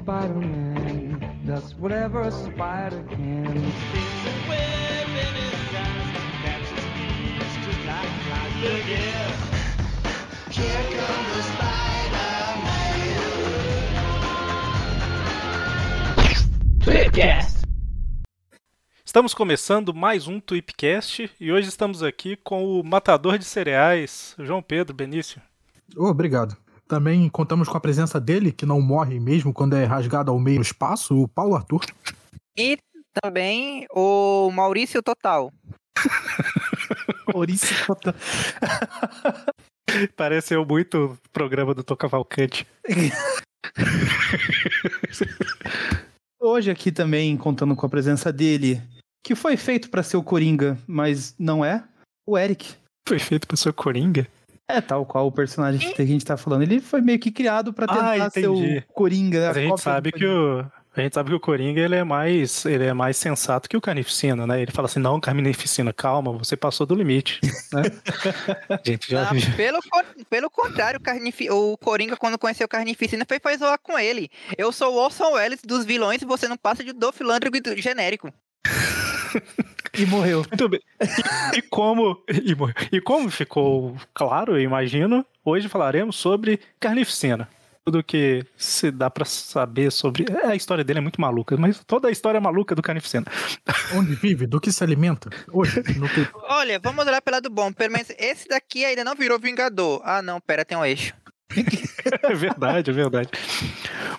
[0.00, 3.44] Spider-Man does whatever a spider can.
[3.44, 6.08] There's a web in his eyes
[6.42, 8.54] catches thieves just like flies.
[8.62, 9.28] Look here.
[10.48, 12.30] Here comes the Spider-Man.
[16.82, 17.60] Tweepcast.
[19.04, 24.62] Estamos começando mais um Tweepcast e hoje estamos aqui com o matador de cereais, João
[24.62, 25.42] Pedro Benício.
[25.94, 26.56] Oh, obrigado.
[26.90, 30.56] Também contamos com a presença dele, que não morre mesmo quando é rasgado ao meio
[30.56, 31.82] no espaço, o Paulo Arthur.
[32.58, 32.76] E
[33.22, 35.52] também o Maurício Total.
[37.32, 38.12] Maurício Total.
[40.16, 42.66] Pareceu muito o programa do Tô Cavalcante.
[46.42, 48.82] Hoje aqui também contando com a presença dele,
[49.24, 51.84] que foi feito pra ser o Coringa, mas não é,
[52.26, 52.74] o Eric.
[53.06, 54.26] Foi feito pra ser Coringa?
[54.76, 56.62] É, tal qual o personagem que a gente tá falando.
[56.62, 58.82] Ele foi meio que criado pra tentar Ah, ser o.
[58.92, 59.48] Coringa.
[59.48, 60.64] Mas a gente do sabe que o.
[60.96, 63.80] A gente sabe que o Coringa ele é mais ele é mais sensato que o
[63.80, 64.60] Carnificina, né?
[64.60, 67.38] Ele fala assim: não, Carnificina, calma, você passou do limite.
[67.72, 67.82] Né?
[68.68, 69.42] a gente já Ah, viu.
[69.56, 69.78] pelo,
[70.28, 74.28] pelo contrário, o, Carnifi- o Coringa, quando conheceu o Carnificina, foi pra zoar com ele.
[74.58, 77.80] Eu sou o Orson Welles dos vilões e você não passa de Dolph Lundgren do
[77.80, 78.32] genérico.
[79.94, 80.44] E morreu.
[80.48, 80.80] Muito bem.
[81.54, 87.48] E, e como, e, mo- e como ficou claro, eu imagino, hoje falaremos sobre Carnificina.
[87.84, 90.26] Tudo que se dá pra saber sobre.
[90.30, 93.24] é, A história dele é muito maluca, mas toda a história é maluca do Carnificina.
[93.94, 94.46] Onde vive?
[94.46, 95.30] Do que se alimenta?
[95.50, 96.28] Hoje, no que...
[96.48, 97.72] Olha, vamos olhar pelo lado bom.
[97.72, 100.02] Pelo menos esse daqui ainda não virou Vingador.
[100.04, 101.14] Ah, não, pera, tem um eixo.
[102.22, 103.28] É verdade, é verdade.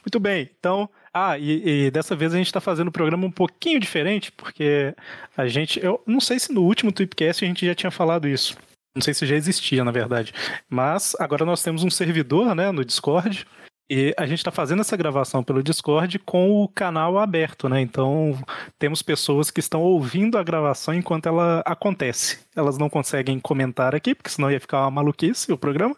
[0.04, 0.90] Muito bem, então.
[1.14, 4.96] Ah, e, e dessa vez a gente está fazendo um programa um pouquinho diferente, porque
[5.36, 5.84] a gente.
[5.84, 8.58] Eu não sei se no último Tweepcast a gente já tinha falado isso.
[8.96, 10.34] Não sei se já existia, na verdade.
[10.70, 13.46] Mas agora nós temos um servidor né, no Discord.
[13.90, 17.82] E a gente está fazendo essa gravação pelo Discord com o canal aberto, né?
[17.82, 18.40] Então
[18.80, 22.40] temos pessoas que estão ouvindo a gravação enquanto ela acontece.
[22.56, 25.94] Elas não conseguem comentar aqui, porque senão ia ficar uma maluquice o programa.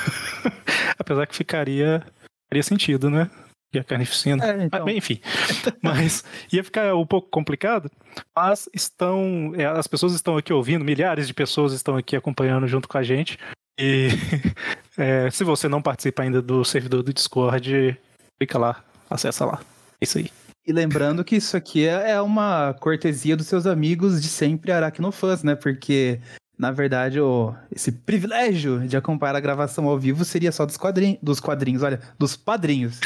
[0.98, 2.06] Apesar que ficaria,
[2.50, 3.30] faria sentido, né?
[3.72, 4.44] E a carnificina.
[4.44, 4.84] É, então.
[4.84, 5.20] Mas, enfim.
[5.82, 7.90] Mas ia ficar um pouco complicado.
[8.34, 9.52] Mas estão.
[9.56, 13.02] é, As pessoas estão aqui ouvindo, milhares de pessoas estão aqui acompanhando junto com a
[13.02, 13.38] gente.
[13.78, 14.08] E
[14.96, 17.98] é, se você não participa ainda do servidor do Discord,
[18.38, 19.60] clica lá, acessa lá.
[20.00, 20.30] É isso aí.
[20.66, 25.42] E lembrando que isso aqui é é uma cortesia dos seus amigos de sempre aracnofãs,
[25.42, 25.54] né?
[25.54, 26.20] Porque,
[26.58, 31.16] na verdade, o, esse privilégio de acompanhar a gravação ao vivo seria só dos, quadrin,
[31.22, 32.98] dos quadrinhos, olha, dos padrinhos.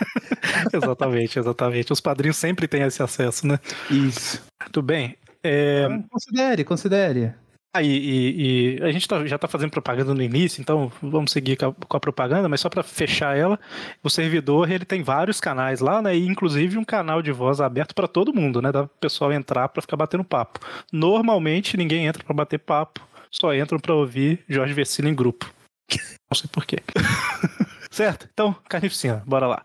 [0.72, 1.92] exatamente, exatamente.
[1.92, 3.58] Os padrinhos sempre têm esse acesso, né?
[3.90, 4.42] Isso.
[4.62, 5.16] Muito bem.
[5.42, 7.34] É, Então, considere, considere.
[7.74, 11.32] Ah, e, e- e a gente tá- já está fazendo propaganda no início, então vamos
[11.32, 13.58] seguir com a, com a propaganda, mas só para fechar ela,
[14.02, 16.14] o servidor ele tem vários canais lá, né?
[16.14, 18.70] E inclusive um canal de voz aberto para todo mundo, né?
[18.70, 20.60] Dá pro pessoal entrar para ficar batendo papo.
[20.92, 23.00] Normalmente ninguém entra para bater papo,
[23.30, 25.50] só entram para ouvir Jorge Vecino em grupo.
[26.30, 26.76] Não sei porquê.
[27.90, 28.28] certo?
[28.34, 29.64] Então, carnificina, bora lá.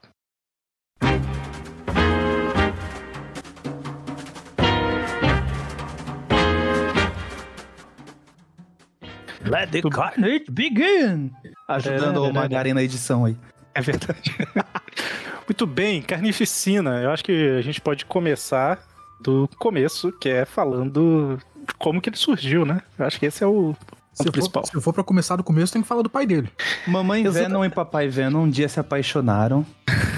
[9.49, 11.31] Let the carnage begin!
[11.67, 13.37] Ajudando o Magari na edição aí.
[13.73, 14.35] É verdade.
[15.47, 17.01] Muito bem, carnificina.
[17.01, 18.79] Eu acho que a gente pode começar
[19.21, 22.81] do começo, que é falando de como que ele surgiu, né?
[22.97, 23.73] Eu acho que esse é o
[24.13, 24.63] Se ponto eu, principal.
[24.63, 26.49] for, se eu for pra começar do começo, tem que falar do pai dele.
[26.85, 27.47] Mamãe Exatamente.
[27.49, 29.65] Venom e Papai Venom um dia se apaixonaram.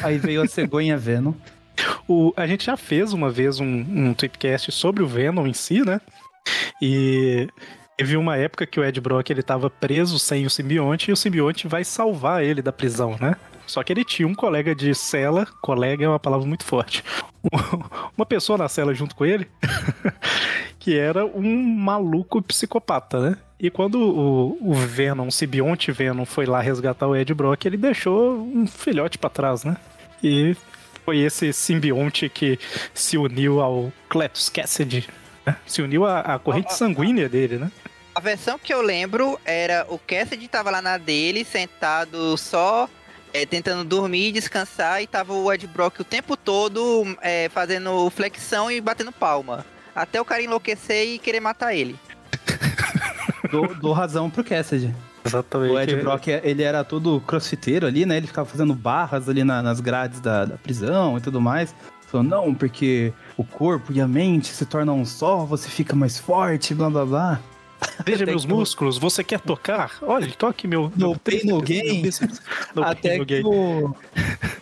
[0.04, 1.34] Aí veio a cegonha Venom.
[2.08, 5.86] O, a gente já fez uma vez um, um tweetcast sobre o Venom em si,
[5.86, 6.02] né?
[6.82, 7.48] E
[8.00, 11.18] teve uma época que o Ed Brock ele tava preso sem o simbionte e o
[11.18, 13.36] simbionte vai salvar ele da prisão, né?
[13.68, 17.04] Só que ele tinha um colega de cela, colega é uma palavra muito forte,
[18.18, 19.50] uma pessoa na cela junto com ele,
[20.80, 23.38] que era um maluco psicopata, né?
[23.60, 27.76] E quando o, o Venom, o simbionte Venom foi lá resgatar o Ed Brock, ele
[27.76, 29.76] deixou um filhote pra trás, né?
[30.24, 30.56] E
[31.04, 32.58] foi esse simbionte que
[32.94, 35.06] se uniu ao Cletus Cassidy,
[35.46, 35.58] né?
[35.66, 37.70] Se uniu à, à corrente sanguínea dele, né?
[38.16, 42.90] A versão que eu lembro era o Cassidy tava lá na dele, sentado só,
[43.34, 48.70] é, tentando dormir, descansar, e tava o Ed Brock o tempo todo é, fazendo flexão
[48.70, 49.66] e batendo palma.
[49.96, 51.96] Até o cara enlouquecer e querer matar ele.
[53.52, 54.94] Dou, dou razão pro Cassidy.
[55.26, 55.74] Exatamente.
[55.74, 58.18] O Ed Brock, ele era todo crossfiteiro ali, né?
[58.18, 61.74] Ele ficava fazendo barras ali na- nas grades da, da prisão e tudo mais.
[62.08, 66.18] Falando, não, porque o corpo e a mente se tornam um só, você fica mais
[66.20, 67.40] forte, blá blá blá.
[68.06, 69.98] Veja meus que- músculos, você quer tocar?
[70.02, 70.92] Olha, toque meu.
[70.96, 72.04] No meu pain, no gain.
[72.76, 73.96] No Até no que o,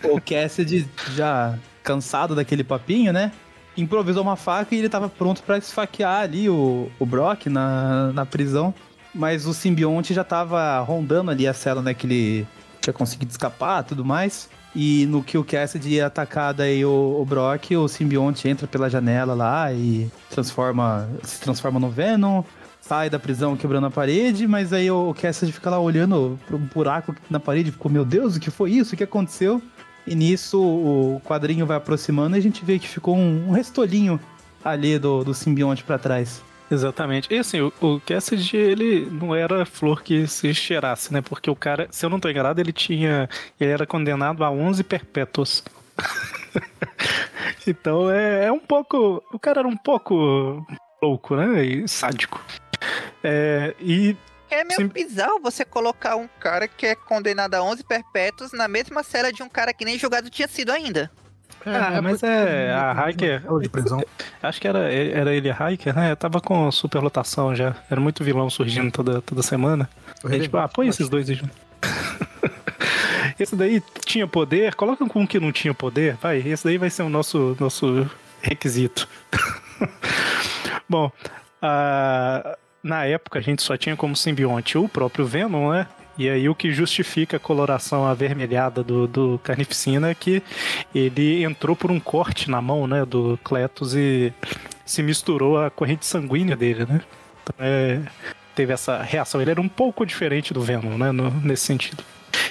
[0.03, 3.31] o Cassidy, já cansado daquele papinho, né?
[3.75, 8.25] Improvisou uma faca e ele tava pronto pra esfaquear ali o, o Brock na, na
[8.25, 8.73] prisão.
[9.13, 11.93] Mas o simbionte já tava rondando ali a cela, né?
[11.93, 12.47] Que ele
[12.81, 14.49] tinha conseguido escapar tudo mais.
[14.75, 18.89] E no que o Cassidy ia atacar daí o, o Brock, o simbionte entra pela
[18.89, 22.43] janela lá e transforma, se transforma no Venom,
[22.87, 27.13] sai da prisão quebrando a parede, mas aí o Cassidy fica lá olhando pro buraco
[27.29, 28.95] na parede, ficou, meu Deus, o que foi isso?
[28.95, 29.61] O que aconteceu?
[30.05, 34.17] E nisso o quadrinho vai aproximando e a gente vê que ficou um, um restolinho
[34.63, 36.41] ali do, do simbionte pra trás.
[36.71, 37.33] Exatamente.
[37.33, 41.21] E assim, o, o Cassidy, ele não era flor que se cheirasse, né?
[41.21, 43.29] Porque o cara, se eu não tô enganado, ele tinha.
[43.59, 45.63] Ele era condenado a 11 perpétuos.
[47.65, 49.23] então é, é um pouco.
[49.31, 50.65] O cara era um pouco
[51.01, 51.63] louco, né?
[51.63, 52.41] E sádico.
[53.23, 54.15] É, e
[54.49, 54.87] É meio Sim.
[54.87, 59.43] bizarro você colocar um cara que é condenado a 11 perpétuos na mesma cela de
[59.43, 61.11] um cara que nem julgado tinha sido ainda.
[61.65, 64.01] Ah, mas é, a Hiker- de prisão.
[64.41, 66.11] Acho que era, era ele a Hiker, né?
[66.11, 67.75] Eu tava com superlotação já.
[67.89, 69.89] Era muito vilão surgindo toda, toda semana.
[70.23, 71.51] Aí, tipo, ah, põe esses dois aí junto.
[73.37, 76.37] esse daí tinha poder, coloca com um que não tinha poder, vai.
[76.37, 78.09] Esse daí vai ser o nosso, nosso
[78.41, 79.07] requisito.
[80.87, 81.11] Bom,
[81.61, 85.87] ah, na época a gente só tinha como simbionte o próprio Venom, né?
[86.17, 90.41] E aí o que justifica a coloração avermelhada do, do Carnificina é que
[90.93, 94.33] ele entrou por um corte na mão, né, do Cletus e
[94.83, 97.01] se misturou à corrente sanguínea dele, né?
[97.43, 98.01] Então, é,
[98.55, 99.39] teve essa reação.
[99.39, 102.03] Ele era um pouco diferente do Venom, né, no- nesse sentido.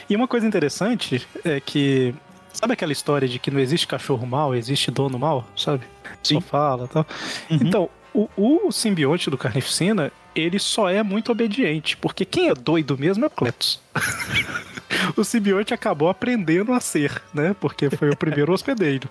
[0.09, 2.15] E uma coisa interessante é que
[2.53, 5.83] sabe aquela história de que não existe cachorro mal, existe dono mal, sabe?
[6.23, 6.41] Só Sim.
[6.41, 7.07] fala, e tal.
[7.51, 7.59] Uhum.
[7.63, 12.97] Então, o, o simbionte do Carnificina, ele só é muito obediente, porque quem é doido
[12.97, 13.79] mesmo é o Cletus.
[15.17, 17.55] o simbionte acabou aprendendo a ser, né?
[17.61, 19.09] Porque foi o primeiro hospedeiro.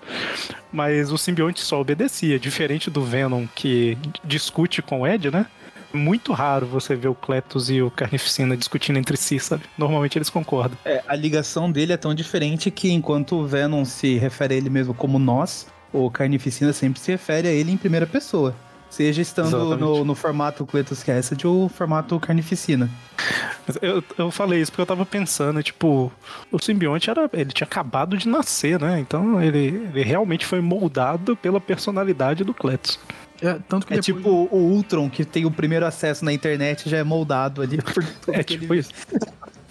[0.73, 5.45] Mas o simbionte só obedecia, diferente do Venom que discute com o Ed, né?
[5.93, 9.63] Muito raro você ver o Cletus e o Carnificina discutindo entre si, sabe?
[9.77, 10.77] Normalmente eles concordam.
[10.83, 14.69] É, a ligação dele é tão diferente que enquanto o Venom se refere a ele
[14.69, 18.53] mesmo como nós, o Carnificina sempre se refere a ele em primeira pessoa.
[18.95, 22.89] Seja estando no, no formato Cletus Cassidy ou formato Carnificina.
[23.81, 26.09] Eu, eu falei isso porque eu tava pensando, tipo,
[26.49, 27.29] o simbionte era.
[27.33, 28.97] Ele tinha acabado de nascer, né?
[28.97, 32.97] Então ele, ele realmente foi moldado pela personalidade do Cletus.
[33.41, 36.89] É, tanto que É depois- tipo o Ultron, que tem o primeiro acesso na internet
[36.89, 38.01] já é moldado ali por
[38.33, 38.91] É tipo isso.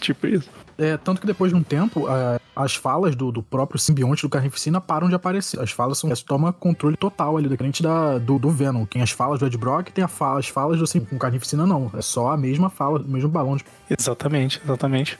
[0.02, 0.50] tipo isso.
[0.76, 4.28] É, tanto que depois de um tempo, a- as falas do, do próprio simbionte do
[4.28, 5.60] Carnificina param de aparecer.
[5.60, 6.10] As falas são.
[6.26, 8.84] Toma controle total ali, diferente da, do, do Venom.
[8.86, 11.66] Tem as falas do Ed Brock tem a fala, as falas do sim, com Carnificina,
[11.66, 11.90] não.
[11.94, 13.64] É só a mesma fala, o mesmo balão de.
[13.90, 15.18] Exatamente, exatamente.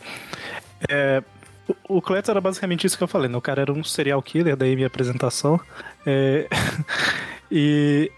[0.88, 1.22] É,
[1.88, 3.36] o, Cletus era basicamente isso que eu falei, né?
[3.36, 5.60] O cara era um serial killer, daí minha apresentação.
[6.06, 6.48] É,
[7.50, 8.10] e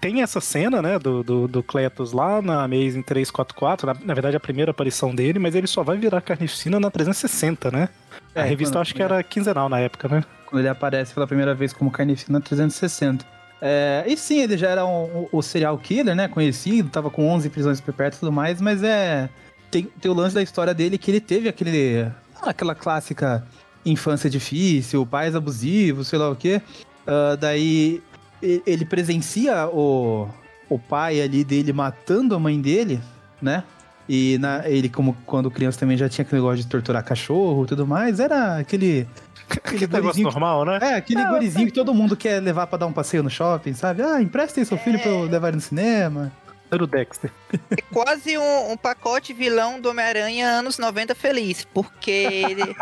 [0.00, 4.36] tem essa cena, né, do, do, do Cletus lá na Amazing 344, na, na verdade
[4.36, 7.88] a primeira aparição dele, mas ele só vai virar carnificina na 360, né?
[8.34, 10.24] A É, revista quando- eu acho que era quinzenal na época, né?
[10.46, 13.24] quando ele aparece pela primeira vez como Carnificina 360.
[13.60, 16.26] É, e sim, ele já era um- o, o serial killer, né?
[16.26, 19.28] Conhecido, tava com 11 prisões perpétuas e tudo mais, mas é.
[19.70, 22.06] Tem, tem o lance da história dele que ele teve aquele.
[22.40, 23.46] aquela clássica
[23.84, 26.62] infância difícil, pais abusivos, sei lá o quê.
[27.06, 28.02] Ah, daí
[28.42, 30.28] ele presencia o,
[30.68, 33.00] o pai ali dele matando a mãe dele,
[33.40, 33.64] né?
[34.08, 37.66] E na, ele, como quando criança, também já tinha aquele negócio de torturar cachorro e
[37.66, 38.20] tudo mais.
[38.20, 39.06] Era aquele.
[39.50, 40.78] Aquele negócio normal, né?
[40.82, 44.02] é, aquele gurizinho que todo mundo quer levar pra dar um passeio no shopping, sabe?
[44.02, 46.30] Ah, empresta aí seu filho pra eu levar ele no cinema.
[46.70, 47.30] Era o Dexter.
[47.70, 52.76] É quase um, um pacote vilão do Homem-Aranha anos 90 feliz, porque ele-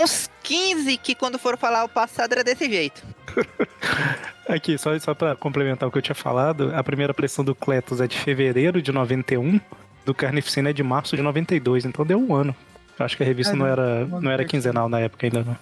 [0.00, 3.02] uns 15 que quando foram falar o passado era desse jeito.
[4.48, 8.00] Aqui, só, só pra complementar o que eu tinha falado, a primeira pressão do Cletus
[8.00, 9.60] é de fevereiro de 91,
[10.04, 12.54] do Carnificina é de março de 92, então deu um ano.
[12.98, 15.26] Eu acho que a revista É, não não- era, não não era quinzenal na época
[15.26, 15.56] ainda, não.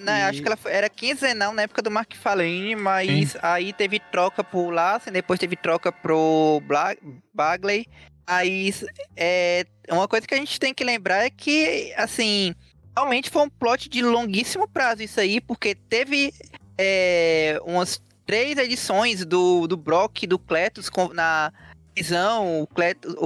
[0.00, 3.72] Né, E- Acho que ela foi- era quinzenal na época do Mark Falene, mas aí
[3.72, 6.96] teve troca pro Lassen, depois teve troca pro Bla-
[7.34, 7.86] Bagley.
[8.26, 8.74] Aí
[9.16, 12.52] é, uma coisa que a gente tem que lembrar é que, assim,
[12.96, 16.32] realmente foi um plot de longuíssimo prazo isso aí, porque teve
[16.78, 21.52] é, umas três edições do, do Brock do Cletus com- na
[21.94, 22.68] prisão, o,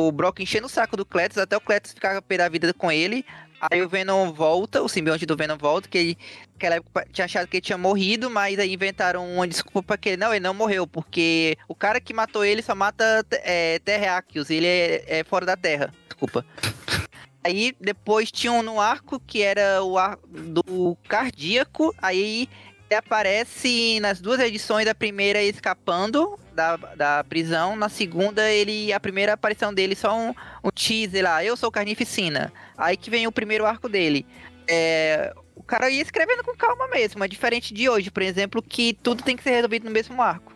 [0.06, 2.90] o Brock enchendo o saco do Cletus, até o Cletus ficar pé da vida com
[2.90, 3.24] ele.
[3.60, 6.18] Aí o Venom volta, o simbionte do Venom volta, que ele
[6.52, 10.10] naquela época tinha achado que ele tinha morrido, mas aí inventaram uma desculpa pra que
[10.10, 14.48] ele não, ele não morreu, porque o cara que matou ele só mata é, terráqueos,
[14.48, 15.92] ele é, é fora da Terra.
[16.06, 16.44] Desculpa.
[17.42, 21.94] Aí depois tinha um no arco que era o arco do cardíaco.
[21.96, 22.50] Aí
[22.90, 28.98] ele aparece nas duas edições, da primeira escapando da, da prisão, na segunda ele a
[28.98, 32.52] primeira aparição dele só um, um teaser lá, eu sou carnificina.
[32.76, 34.26] Aí que vem o primeiro arco dele.
[34.68, 38.92] É, o cara ia escrevendo com calma mesmo, é diferente de hoje, por exemplo, que
[38.92, 40.52] tudo tem que ser resolvido no mesmo arco.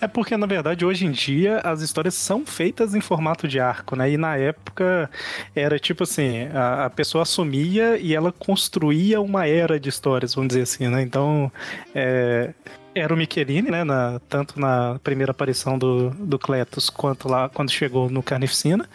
[0.00, 3.96] É porque, na verdade, hoje em dia as histórias são feitas em formato de arco,
[3.96, 4.10] né?
[4.10, 5.10] E na época
[5.54, 10.48] era tipo assim, a, a pessoa assumia e ela construía uma era de histórias, vamos
[10.48, 11.02] dizer assim, né?
[11.02, 11.50] Então,
[11.94, 12.52] é,
[12.94, 13.84] era o Michelini, né?
[13.84, 18.88] Na, tanto na primeira aparição do, do Cletus quanto lá quando chegou no Carnificina.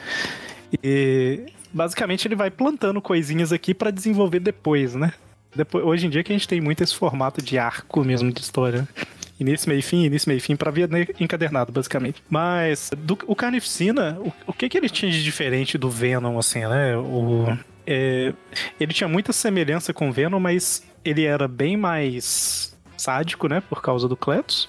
[0.84, 5.14] E basicamente ele vai plantando coisinhas aqui para desenvolver depois, né?
[5.56, 8.42] Depois, hoje em dia que a gente tem muito esse formato de arco mesmo de
[8.42, 8.88] história.
[9.40, 10.90] Início, meio e fim, início, meio e fim, pra via
[11.20, 12.24] encadernado, basicamente.
[12.30, 16.62] Mas do, o Carnificina, o, o que que ele tinha de diferente do Venom, assim,
[16.62, 16.98] né?
[16.98, 18.34] O, é,
[18.80, 23.62] ele tinha muita semelhança com o Venom, mas ele era bem mais sádico, né?
[23.70, 24.68] Por causa do Cletus.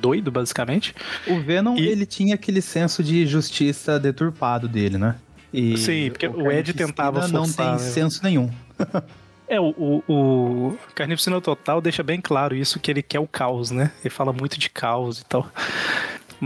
[0.00, 0.94] Doido, basicamente.
[1.26, 5.16] O Venom, E- ele tinha aquele senso de justiça deturpado dele, né?
[5.52, 7.90] E Sim, porque o Ed Carnificina tentava não forçar, tem né?
[7.92, 8.50] senso nenhum.
[9.46, 13.70] É, o, o, o Carnificina Total deixa bem claro isso, que ele quer o caos,
[13.70, 13.92] né?
[14.00, 15.48] Ele fala muito de caos e tal.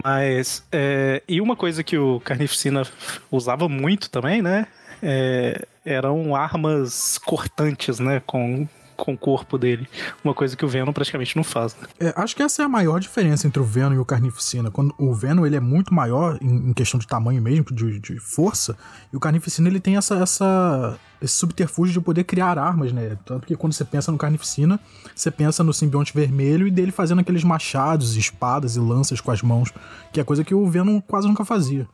[0.05, 2.83] Mas, é, e uma coisa que o Carnificina
[3.31, 4.67] usava muito também, né?
[5.03, 8.21] É, eram armas cortantes, né?
[8.27, 9.89] Com, com o corpo dele.
[10.25, 11.75] Uma coisa que o Venom praticamente não faz.
[11.81, 11.89] Né?
[12.01, 14.71] É, acho que essa é a maior diferença entre o Venom e o Carnificina.
[14.71, 18.19] Quando o Venom ele é muito maior em, em questão de tamanho mesmo, de, de
[18.19, 18.77] força,
[19.13, 23.17] e o Carnificina ele tem essa, essa, esse subterfúgio de poder criar armas, né?
[23.25, 24.81] Tanto que quando você pensa no Carnificina,
[25.15, 29.43] você pensa no simbionte vermelho e dele fazendo aqueles machados, espadas e lanças com as
[29.43, 29.73] mãos,
[30.13, 31.89] que é coisa que o Venom quase nunca fazia.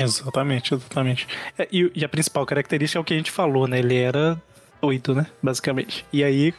[0.00, 1.28] Exatamente, exatamente.
[1.58, 3.80] É, e, e a principal característica é o que a gente falou, né?
[3.80, 4.40] Ele era
[4.80, 5.26] doido, né?
[5.42, 6.04] Basicamente.
[6.12, 6.54] E aí,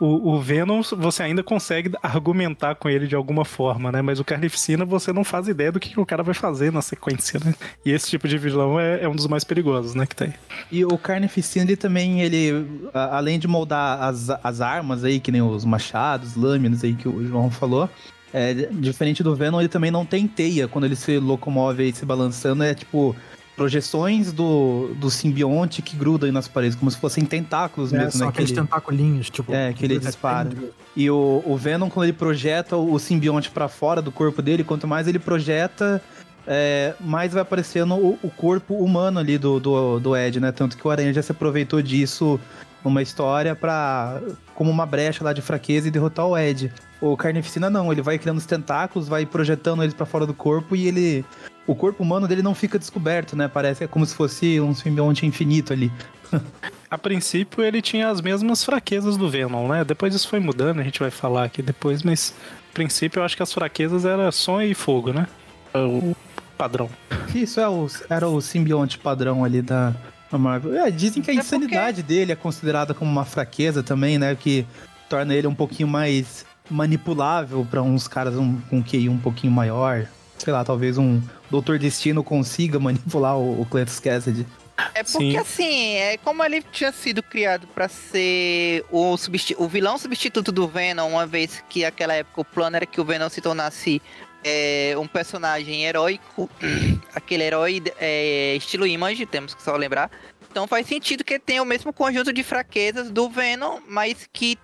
[0.00, 4.00] o, o Venom, você ainda consegue argumentar com ele de alguma forma, né?
[4.00, 7.40] Mas o Carnificina, você não faz ideia do que, o cara vai fazer na sequência,
[7.44, 7.54] né?
[7.84, 10.06] E esse tipo de vilão é, é um dos mais perigosos, né?
[10.06, 10.32] Que tem.
[10.70, 12.64] E o Carnificina, ele também, ele,
[12.94, 17.26] além de moldar as, as armas aí, que nem os machados, lâminas aí que o
[17.26, 17.90] João falou,
[18.32, 22.04] é, diferente do Venom, ele também não tem teia quando ele se locomove aí se
[22.04, 23.16] balançando, é tipo
[23.58, 28.12] projeções do, do simbionte que grudam aí nas paredes, como se fossem tentáculos É, mesmo,
[28.12, 28.32] são né?
[28.32, 29.52] que aqueles ele- tentacolinhos, tipo.
[29.52, 30.50] É, que ele dispara.
[30.96, 34.86] E o, o Venom, quando ele projeta o simbionte pra fora do corpo dele, quanto
[34.86, 36.00] mais ele projeta,
[36.46, 40.50] é, mais vai aparecendo o, o corpo humano ali do, do, do Ed, né?
[40.52, 42.40] Tanto que o Aranha já se aproveitou disso
[42.84, 44.20] numa história pra.
[44.54, 46.72] como uma brecha lá de fraqueza e derrotar o Ed.
[47.00, 50.74] O Carnificina não, ele vai criando os tentáculos, vai projetando eles pra fora do corpo
[50.74, 51.24] e ele.
[51.66, 53.46] O corpo humano dele não fica descoberto, né?
[53.46, 55.92] Parece que é como se fosse um simbionte infinito ali.
[56.90, 59.84] A princípio, ele tinha as mesmas fraquezas do Venom, né?
[59.84, 62.34] Depois isso foi mudando, a gente vai falar aqui depois, mas
[62.70, 65.26] a princípio eu acho que as fraquezas eram som e fogo, né?
[65.74, 66.16] É O
[66.56, 66.88] padrão.
[67.34, 69.94] Isso é o, era o simbionte padrão ali da,
[70.32, 70.74] da Marvel.
[70.82, 74.34] É, dizem que a É porque- insanidade dele é considerada como uma fraqueza também, né?
[74.34, 74.66] Que
[75.10, 80.06] torna ele um pouquinho mais manipulável pra uns caras um, com QI um pouquinho maior.
[80.38, 81.20] Sei lá, talvez um
[81.50, 84.46] Doutor Destino consiga manipular o, o Cletus Cassidy.
[84.94, 85.36] É porque Sim.
[85.36, 89.16] assim, é como ele tinha sido criado pra ser o,
[89.56, 93.04] o vilão substituto do Venom, uma vez que naquela época o plano era que o
[93.04, 94.00] Venom se tornasse
[94.44, 96.48] é, um personagem heróico,
[97.12, 100.10] aquele herói é, estilo Image, temos que só lembrar.
[100.48, 104.56] Então faz sentido que ele tenha o mesmo conjunto de fraquezas do Venom, mas que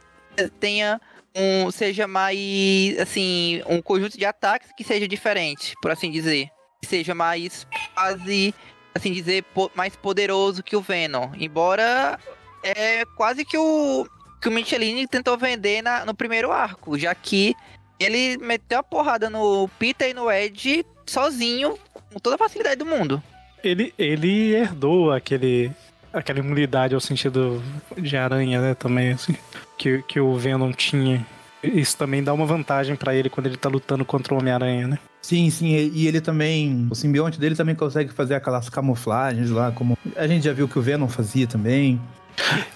[0.60, 1.00] tenha
[1.34, 6.48] um seja mais assim um conjunto de ataques que seja diferente, por assim dizer,
[6.80, 8.54] que seja mais quase
[8.94, 11.30] assim dizer, po- mais poderoso que o Venom.
[11.38, 12.18] Embora
[12.62, 14.06] é quase que o
[14.40, 17.54] que o Michelin tentou vender na- no primeiro arco, já que
[17.98, 21.78] ele meteu a porrada no Peter e no Ed sozinho,
[22.12, 23.22] com toda a facilidade do mundo.
[23.62, 25.70] Ele, ele herdou aquele,
[26.14, 27.62] aquela imunidade ao sentido
[27.98, 28.74] de aranha, né?
[28.74, 29.36] Também, assim,
[29.76, 31.26] que, que o Venom tinha.
[31.62, 34.98] Isso também dá uma vantagem pra ele quando ele tá lutando contra o Homem-Aranha, né?
[35.22, 36.86] Sim, sim, e ele também.
[36.90, 39.96] O simbionte dele também consegue fazer aquelas camuflagens lá, como.
[40.16, 41.98] A gente já viu que o Venom fazia também.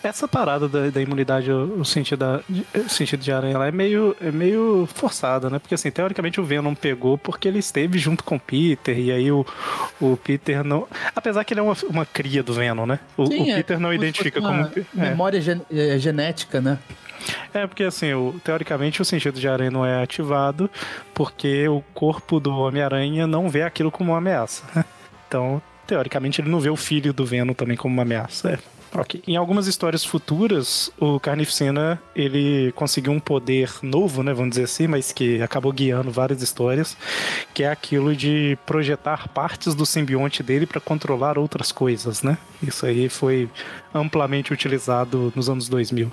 [0.02, 3.66] Essa parada da, da imunidade, o, o sentido, da, de- o sentido de aranha lá
[3.66, 5.58] é meio, é meio forçada, né?
[5.58, 9.30] Porque assim, teoricamente o Venom pegou porque ele esteve junto com o Peter, e aí
[9.32, 9.44] o,
[10.00, 10.86] o Peter não.
[11.14, 13.00] Apesar que ele é uma, uma cria do Venom, né?
[13.16, 14.52] O, o Sim, é Peter não como se identifica como.
[14.52, 14.84] uma É.
[15.10, 16.78] Memória gen- é, genética, né?
[17.52, 20.70] É, porque assim, o- teoricamente o sentido de aranha não é ativado
[21.12, 24.62] porque o corpo do Homem-Aranha não vê aquilo como uma ameaça.
[25.28, 28.52] Então, teoricamente, ele não vê o filho do Venom também como uma ameaça.
[28.52, 28.58] É.
[28.94, 29.22] Ok.
[29.26, 34.86] Em algumas histórias futuras, o Carnificina, ele conseguiu um poder novo, né, vamos dizer assim,
[34.86, 36.96] mas que acabou guiando várias histórias,
[37.52, 42.38] que é aquilo de projetar partes do simbionte dele para controlar outras coisas, né?
[42.62, 43.48] Isso aí foi
[43.94, 46.10] amplamente utilizado nos anos 2000.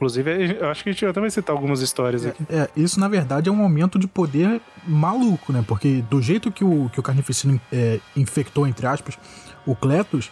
[0.00, 2.42] Inclusive, eu acho que a gente até vai citar algumas histórias aqui.
[2.48, 5.62] É, isso na verdade é um aumento de poder maluco, né?
[5.68, 9.18] Porque do jeito que o, que o Carnificina é, infectou, entre aspas,
[9.66, 10.30] o Cletus,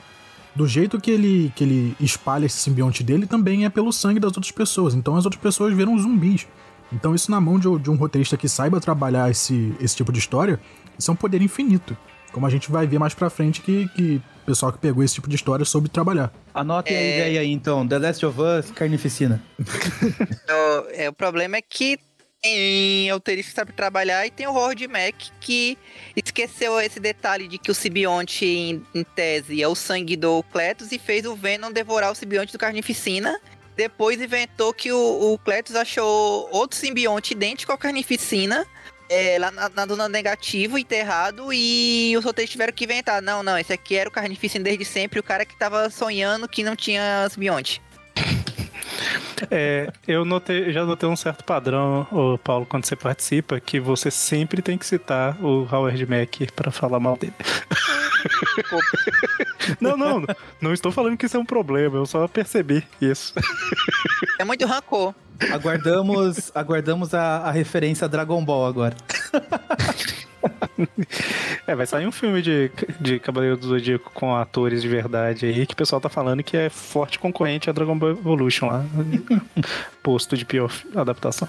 [0.59, 4.31] do jeito que ele, que ele espalha esse simbionte dele também é pelo sangue das
[4.37, 4.93] outras pessoas.
[4.95, 6.47] Então as outras pessoas viram zumbis.
[6.93, 10.19] Então isso na mão de, de um roteirista que saiba trabalhar esse, esse tipo de
[10.19, 10.59] história,
[10.99, 11.97] isso é um poder infinito.
[12.33, 15.15] Como a gente vai ver mais pra frente que, que o pessoal que pegou esse
[15.15, 16.33] tipo de história soube trabalhar.
[16.53, 17.15] Anotem a É.
[17.15, 17.87] ideia aí, então.
[17.87, 19.41] The Last of Us, Carnificina.
[20.51, 21.99] O, é, o problema é que
[22.43, 25.77] tem autorista que sabe trabalhar e tem o Howard Mack que
[26.15, 30.93] esqueceu esse detalhe de que o simbionte, em, em tese, é o sangue do Cletus
[30.93, 33.41] e fez o Venom devorar o simbionte do Carnificina.
[33.77, 38.67] Depois inventou que o, o Cletus achou outro simbionte idêntico ao Carnificina.
[39.09, 43.23] é, lá na, na negativa, enterrado, e os roteiristas tiveram que inventar.
[43.23, 46.63] Não, não, esse aqui era o Carnificina desde sempre, o cara que tava sonhando que
[46.63, 47.81] não tinha simbionte.
[49.51, 54.11] É, eu notei, já notei um certo padrão, ô Paulo, quando você participa, que você
[54.11, 57.35] sempre tem que citar o Howard Mack pra falar mal dele.
[59.81, 60.25] não, não,
[60.61, 63.33] não estou falando que isso é um problema, eu só percebi isso.
[64.39, 65.15] É muito rancor.
[65.53, 68.97] Aguardamos, aguardamos a, a referência a Dragon Ball agora.
[71.67, 75.67] É, vai sair um filme de, de Cavaleiro do Zodíaco com atores de verdade aí,
[75.67, 78.85] que o pessoal tá falando que é forte concorrente a Dragon Ball Evolution lá.
[80.03, 81.47] Posto de pior adaptação.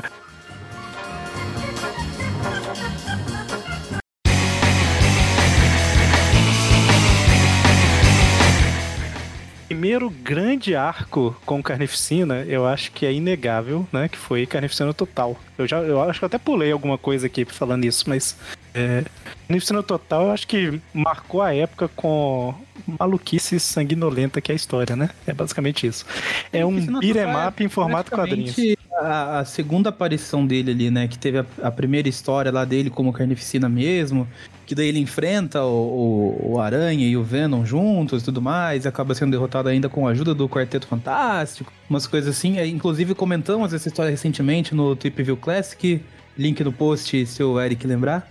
[9.70, 14.10] Primeiro grande arco com Carnificina, eu acho que é inegável, né?
[14.10, 15.40] Que foi Carnificina Total.
[15.58, 18.36] Eu já, eu acho que eu até pulei alguma coisa aqui falando isso, mas
[18.74, 19.04] é,
[19.48, 22.54] Carnificina Total eu acho que marcou a época com
[23.00, 25.10] maluquice sanguinolenta que é a história, né?
[25.26, 26.06] É basicamente isso.
[26.54, 28.56] É um Total é em formato quadrinhos.
[29.02, 31.08] A, a segunda aparição dele ali, né?
[31.08, 34.28] Que teve a, a primeira história lá dele como Carnificina mesmo.
[34.66, 38.86] Que daí ele enfrenta o, o, o Aranha e o Venom juntos e tudo mais.
[38.86, 41.72] E acaba sendo derrotado ainda com a ajuda do Quarteto Fantástico.
[41.90, 42.60] Umas coisas assim.
[42.60, 46.02] É, Inclusive comentamos essa história recentemente no Trip View Classic.
[46.40, 48.26] Link no post se o Eric lembrar.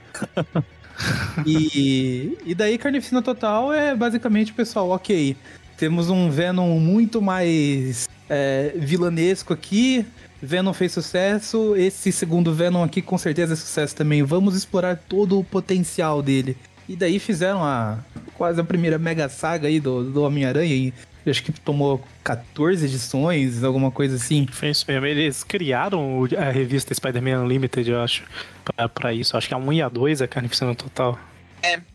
[1.46, 5.36] e, e daí Carnificina Total é basicamente, pessoal, ok.
[5.76, 10.06] Temos um Venom muito mais é, vilanesco aqui.
[10.40, 11.76] Venom fez sucesso.
[11.76, 14.22] Esse segundo Venom aqui com certeza é sucesso também.
[14.22, 16.56] Vamos explorar todo o potencial dele.
[16.88, 17.98] E daí fizeram a
[18.38, 20.94] quase a primeira mega saga aí do, do Homem-Aranha.
[21.30, 24.46] Acho que tomou 14 edições, alguma coisa assim.
[24.50, 25.06] Foi isso mesmo.
[25.06, 28.24] Eles criaram a revista Spider-Man Unlimited, eu acho,
[28.64, 29.36] pra, pra isso.
[29.36, 31.18] Acho que a 1 e a 2 é Carnificina Total.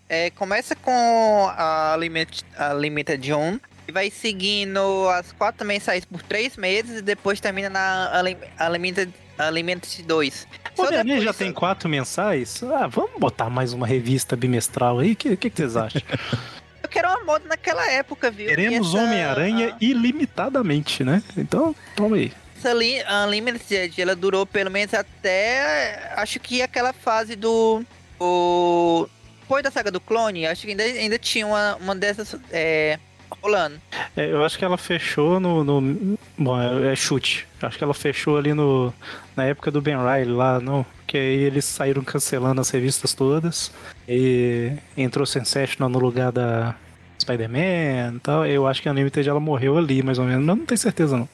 [0.09, 6.21] É, começa com a, limit, a Limited 1 e vai seguindo as quatro mensais por
[6.21, 10.47] três meses e depois termina na Unlim- Unlimited, Unlimited 2.
[10.77, 12.61] O Homem-Aranha já tem quatro mensais?
[12.63, 15.13] Ah, vamos botar mais uma revista bimestral aí?
[15.13, 16.01] O que, que, que vocês acham?
[16.95, 18.47] Eu quero uma moda naquela época, viu?
[18.47, 21.23] Queremos essa- Homem-Aranha ilimitadamente, né?
[21.35, 22.31] Então, toma aí.
[22.57, 26.13] Essa li- Unlimited, ela durou pelo menos até.
[26.15, 27.83] Acho que aquela fase do.
[28.19, 29.07] O.
[29.41, 32.35] Depois da saga do clone, acho que ainda, ainda tinha uma, uma dessas.
[32.51, 32.97] É,
[33.41, 33.81] rolando.
[34.15, 35.63] É, eu acho que ela fechou no.
[35.63, 37.47] no- bom, é, é chute.
[37.61, 38.93] Acho que ela fechou ali no,
[39.35, 40.85] na época do Ben Riley lá, não?
[40.99, 43.71] Porque aí eles saíram cancelando as revistas todas.
[44.07, 46.75] E entrou Sensation no lugar da
[47.19, 48.45] Spider-Man e tal.
[48.45, 50.45] Eu acho que a Unlimited ela morreu ali, mais ou menos.
[50.45, 51.29] Mas não tenho certeza, não.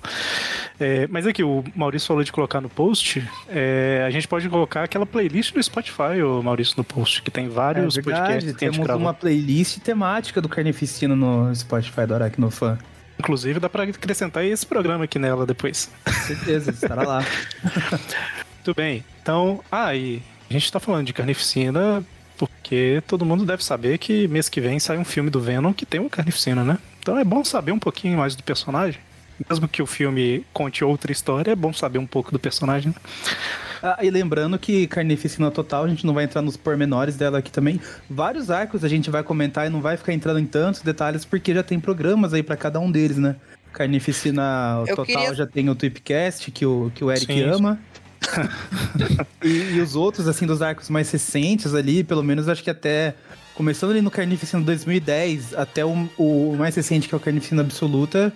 [0.79, 3.21] É, mas aqui, o Maurício falou de colocar no post.
[3.49, 7.49] é, a gente pode colocar aquela playlist do Spotify, o Maurício, no post, que tem
[7.49, 12.05] vários é podcasts verdade, que a gente temos uma playlist temática do Carnificina no Spotify
[12.05, 12.77] do Aracnofan.
[13.19, 15.91] Inclusive, dá pra acrescentar esse programa aqui nela depois.
[16.05, 17.25] Com certeza, estará lá.
[18.55, 19.03] Muito bem.
[19.21, 22.01] Então, ah, e a gente tá falando de Carnificina
[22.47, 25.85] porque todo mundo deve saber que mês que vem sai um filme do Venom que
[25.85, 26.77] tem uma Carnificina, né?
[26.99, 28.99] Então é bom saber um pouquinho mais do personagem.
[29.49, 32.89] Mesmo que o filme conte outra história, é bom saber um pouco do personagem.
[32.89, 32.95] né?
[33.81, 37.49] Ah, e lembrando que Carnificina Total, a gente não vai entrar nos pormenores dela aqui
[37.49, 37.79] também.
[38.09, 41.53] Vários arcos a gente vai comentar e não vai ficar entrando em tantos detalhes, porque
[41.53, 43.37] já tem programas aí pra cada um deles, né?
[43.71, 47.79] Carnificina Total queria- já tem o Tweepcast, que o, que o Eric Sim, ama.
[49.43, 53.15] e, e os outros, assim, dos arcos mais recentes ali, pelo menos acho que até
[53.53, 58.31] começando ali no Carnificina 2010 até o, o mais recente, que é o Carnificina Absoluta,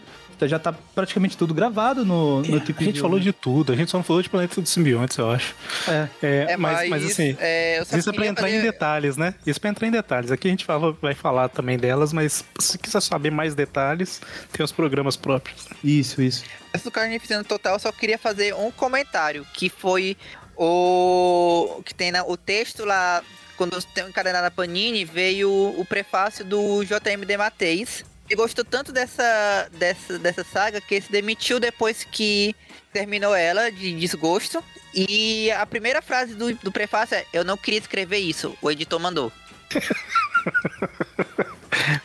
[0.47, 3.23] já tá praticamente tudo gravado no, no a Trip gente View, falou né?
[3.23, 5.55] de tudo, a gente só não falou de Planeta dos Simbiontes, eu acho.
[5.87, 6.07] É.
[6.21, 9.33] É, É, mas, mas assim, é, isso é pra entrar em fazer- detalhes, né?
[9.45, 10.31] Isso é pra entrar em detalhes.
[10.31, 14.63] Aqui a gente fala, vai falar também delas, mas se quiser saber mais detalhes, tem
[14.63, 15.67] os programas próprios.
[15.83, 16.43] Isso, isso.
[16.73, 20.17] Antes do Carnificina Total, eu só queria fazer um comentário, que foi
[20.57, 23.21] o que tem na- o texto lá,
[23.57, 28.03] quando tem encadenado a Panini, veio o prefácio do JMD Mateis.
[28.33, 32.55] Ele gostou tanto dessa, dessa, dessa saga que ele se demitiu depois que
[32.91, 34.63] terminou ela, de desgosto.
[34.91, 38.99] E a primeira frase do, do prefácio é: Eu não queria escrever isso, o editor
[38.99, 39.31] mandou.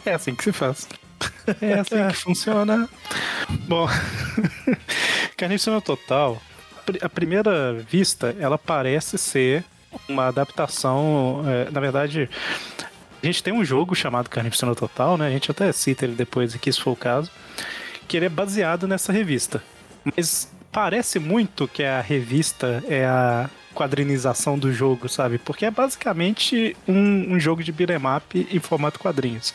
[0.04, 0.88] É assim que se faz.
[1.60, 2.88] É assim que funciona.
[3.68, 3.86] Bom,
[5.36, 6.40] Carnificina Total,
[7.00, 9.64] a primeira vista, ela parece ser
[10.08, 11.44] uma adaptação.
[11.46, 12.28] é, na verdade,
[13.22, 15.26] a gente tem um jogo chamado Carnificina Total, né?
[15.26, 17.30] A gente até cita ele depois aqui, se for o caso,
[18.06, 19.62] que ele é baseado nessa revista.
[20.04, 25.38] Mas parece muito que a revista é a quadrinização do jogo, sabe?
[25.38, 29.54] Porque é basicamente um, um jogo de beat'em up em formato quadrinhos.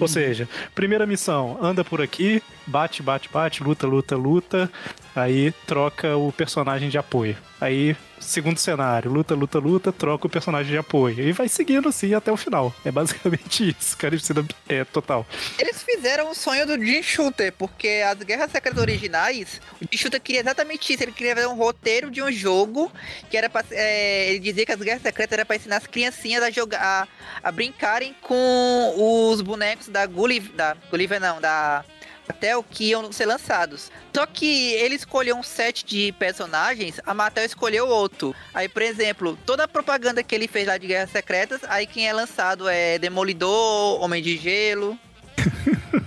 [0.00, 4.70] Ou seja, primeira missão, anda por aqui, bate, bate, bate, luta, luta, luta,
[5.14, 7.36] aí troca o personagem de apoio.
[7.60, 11.20] Aí, segundo cenário, luta, luta, luta, troca o personagem de apoio.
[11.20, 12.74] E vai seguindo assim até o final.
[12.84, 15.26] É basicamente isso, Carnificina é total.
[15.58, 20.20] Eles fizeram o sonho do Jim Shooter, porque as Guerras Secretas originais, o Jim Shooter
[20.20, 21.02] queria exatamente isso.
[21.02, 22.92] Ele queria fazer um roteiro de um jogo
[23.30, 26.42] que era pra, é, ele dizia que as Guerras Secretas era pra ensinar as criancinhas
[26.42, 28.94] a jogar, a, a brincarem com
[29.30, 31.84] os bonecos da Gulliver, da Gulliver não, da
[32.28, 33.90] Mattel que iam ser lançados.
[34.14, 38.34] Só que ele escolheu um set de personagens, a Mattel escolheu outro.
[38.52, 42.08] Aí, por exemplo, toda a propaganda que ele fez lá de Guerras Secretas, aí quem
[42.08, 44.98] é lançado é Demolidor, Homem de Gelo.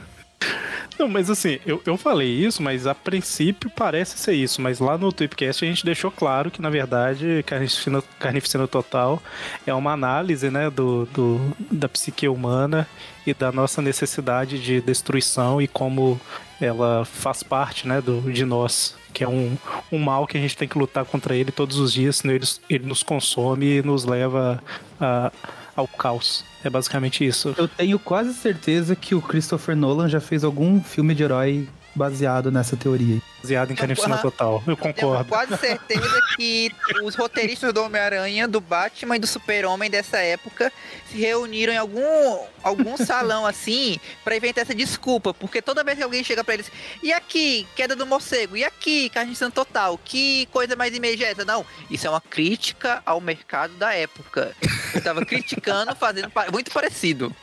[1.02, 4.62] Não, mas assim, eu, eu falei isso, mas a princípio parece ser isso.
[4.62, 9.22] Mas lá no Tweepcast a gente deixou claro que, na verdade, Carnificina, Carnificina Total
[9.66, 12.88] é uma análise, né, do, do, da psique humana
[13.26, 16.22] e da nossa necessidade de destruição e como
[16.60, 18.96] ela faz parte, né, do, de nós.
[19.12, 19.58] Que é um,
[19.92, 22.46] um mal que a gente tem que lutar contra ele todos os dias, senão ele,
[22.70, 24.64] ele nos consome e nos leva
[25.00, 25.32] a,
[25.76, 26.46] ao caos.
[26.64, 27.54] É basicamente isso.
[27.58, 32.52] Eu tenho quase certeza que o Christopher Nolan já fez algum filme de herói baseado
[32.52, 33.22] nessa teoria.
[33.42, 34.22] Baseado em Carnificina Aham.
[34.22, 34.54] Total.
[34.68, 35.26] Eu Tenho concordo.
[35.30, 36.72] quase certeza que
[37.04, 40.72] os roteiristas do Homem-Aranha, do Batman e do Super-Homem dessa época
[41.10, 45.34] se reuniram em algum, algum salão assim pra inventar essa desculpa.
[45.34, 49.10] Porque toda vez que alguém chega pra eles, e aqui, queda do morcego, e aqui,
[49.10, 51.44] carnificina total, que coisa mais imediata.
[51.44, 54.52] Não, isso é uma crítica ao mercado da época.
[54.94, 57.34] Eu tava criticando, fazendo muito parecido.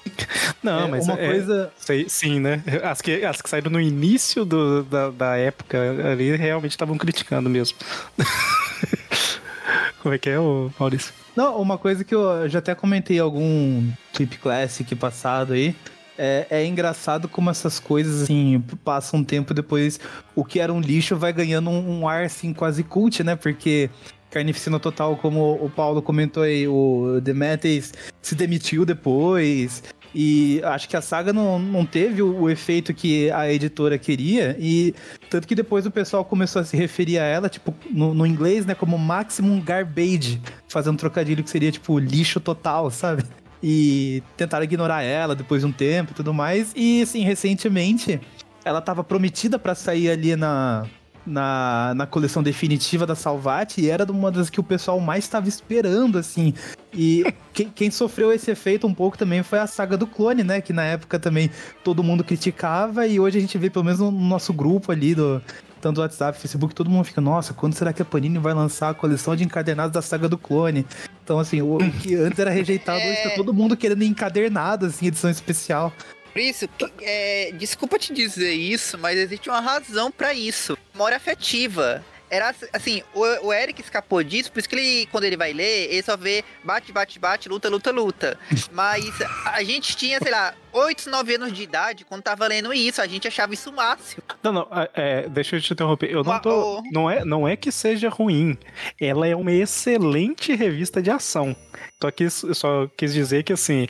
[0.62, 1.72] Não, É, mas uma é- coisa.
[1.78, 2.62] sei- sim, né?
[2.82, 7.48] As que, as que saíram no início do- da, da época ali realmente estavam criticando
[7.50, 7.76] mesmo.
[10.02, 11.12] Como é que é, ô Maurício?
[11.36, 15.74] Não, uma coisa que eu já até comentei em algum Clip Classic passado aí.
[16.16, 20.00] É, é engraçado como essas coisas, assim, passam um tempo depois,
[20.34, 23.36] o que era um lixo vai ganhando um, um ar, assim, quase cult, né?
[23.36, 23.88] Porque
[24.30, 29.82] Carnificina Total, como o Paulo comentou aí, o Demetrius se demitiu depois.
[30.14, 34.56] E acho que a saga não, não teve o, efeito que a editora queria.
[34.58, 34.94] E
[35.28, 38.64] tanto que depois o pessoal começou a se referir a ela, tipo, no, no inglês,
[38.64, 43.22] né, como Maximum Garbage, fazendo um trocadilho que seria, tipo, lixo total, sabe?
[43.62, 46.72] E tentaram ignorar ela depois de um tempo e tudo mais.
[46.74, 48.20] E, assim, recentemente,
[48.64, 50.86] ela tava prometida pra sair ali na,
[51.28, 55.48] na, na coleção definitiva da Salvat e era uma das que o pessoal mais estava
[55.48, 56.54] esperando, assim.
[56.92, 60.60] E quem, quem sofreu esse efeito um pouco também foi a saga do clone, né?
[60.60, 61.50] Que na época também
[61.84, 65.42] todo mundo criticava e hoje a gente vê, pelo menos no nosso grupo ali do.
[65.80, 68.88] Tanto do WhatsApp, Facebook, todo mundo fica, nossa, quando será que a Panini vai lançar
[68.88, 70.84] a coleção de encadernados da saga do clone?
[71.22, 75.06] Então, assim, o, o que antes era rejeitado, hoje tá todo mundo querendo encadernado, assim,
[75.06, 75.92] edição especial.
[76.40, 76.68] Isso,
[77.00, 80.76] é, desculpa te dizer isso, mas existe uma razão pra isso.
[80.94, 82.04] Memória afetiva.
[82.30, 85.90] Era assim, o, o Eric escapou disso, por isso que ele, quando ele vai ler,
[85.90, 88.38] ele só vê bate, bate, bate, luta, luta, luta.
[88.70, 89.06] Mas
[89.46, 93.06] a gente tinha, sei lá, 8, 9 anos de idade quando tava lendo isso, a
[93.06, 94.22] gente achava isso o máximo.
[94.42, 96.10] Não, não, é, é, deixa eu te interromper.
[96.10, 96.82] Eu não tô.
[96.92, 98.56] Não é, não é que seja ruim.
[99.00, 101.56] Ela é uma excelente revista de ação.
[102.00, 103.88] Só que eu só quis dizer que assim,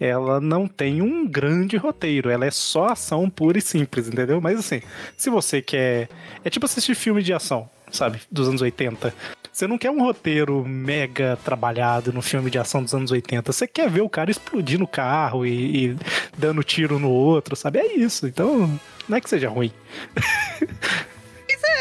[0.00, 2.30] ela não tem um grande roteiro.
[2.30, 4.40] Ela é só ação pura e simples, entendeu?
[4.40, 4.80] Mas assim,
[5.16, 6.08] se você quer.
[6.44, 7.68] É tipo assistir filme de ação.
[7.96, 8.20] Sabe?
[8.30, 9.14] Dos anos 80.
[9.52, 13.52] Você não quer um roteiro mega trabalhado no filme de ação dos anos 80.
[13.52, 15.96] Você quer ver o cara explodindo o carro e, e
[16.36, 17.78] dando tiro no outro, sabe?
[17.78, 18.26] É isso.
[18.26, 18.78] Então,
[19.08, 19.72] não é que seja ruim.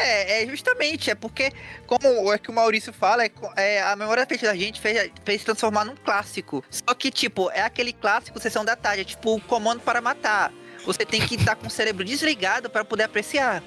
[0.03, 1.51] É, é justamente, é porque,
[1.87, 5.41] como é que o Maurício fala, é, é, a memória feita da gente fez, fez
[5.41, 6.63] se transformar num clássico.
[6.69, 10.51] Só que, tipo, é aquele clássico sessão da tarde, é tipo o comando para matar.
[10.85, 13.63] Você tem que estar com o cérebro desligado para poder apreciar.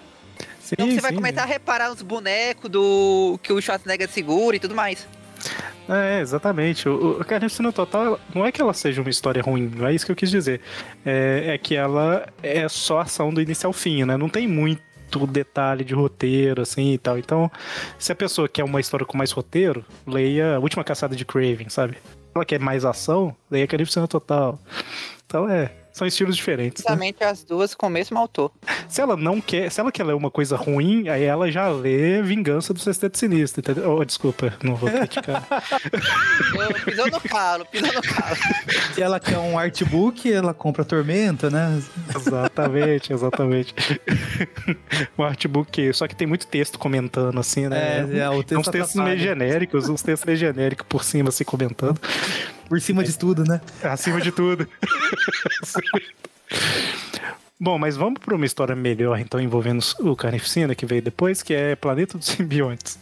[0.60, 1.16] Sim, Então você vai sim.
[1.16, 5.06] começar a reparar os bonecos do que o Schwarzenegger segura e tudo mais.
[5.88, 6.88] É, exatamente.
[6.88, 10.04] O, o Carnificina Total não é que ela seja uma história ruim, não é isso
[10.04, 10.60] que eu quis dizer.
[11.04, 14.16] É, é que ela é só ação do início ao fim, né?
[14.16, 14.82] Não tem muito
[15.28, 17.16] detalhe de roteiro, assim e tal.
[17.16, 17.50] Então,
[17.98, 21.68] se a pessoa quer uma história com mais roteiro, leia A Última Caçada de Craven,
[21.68, 21.94] sabe?
[21.94, 22.00] Se
[22.34, 24.58] ela quer mais ação, leia Carnificina Total.
[25.24, 25.70] Então, é.
[25.96, 26.84] São estilos diferentes.
[26.84, 26.90] Né?
[26.90, 28.52] Justamente as duas com o mesmo autor.
[28.86, 32.20] Se ela não quer, se ela quer ler uma coisa ruim, aí ela já lê
[32.20, 33.96] Vingança do Sexteto Sinistro, entendeu?
[33.96, 35.48] Oh, desculpa, não vou criticar.
[36.84, 38.36] Pisou- no calo, pisou no calo.
[38.92, 41.82] Se ela quer um artbook, ela compra Tormenta, né?
[42.14, 43.74] exatamente, exatamente.
[45.16, 48.06] um artbook, só que tem muito texto comentando, assim, né?
[48.12, 49.16] É, é, o texto uns textos atrapalha.
[49.16, 51.98] meio genéricos, uns textos meio genéricos por cima, assim, comentando.
[52.68, 53.60] Por cima de tudo, né?
[53.82, 54.68] Acima de tudo.
[57.58, 61.54] Bom, mas vamos para uma história melhor, então, envolvendo o Carnificina, que veio depois, que
[61.54, 62.98] é Planeta dos Simbiontes.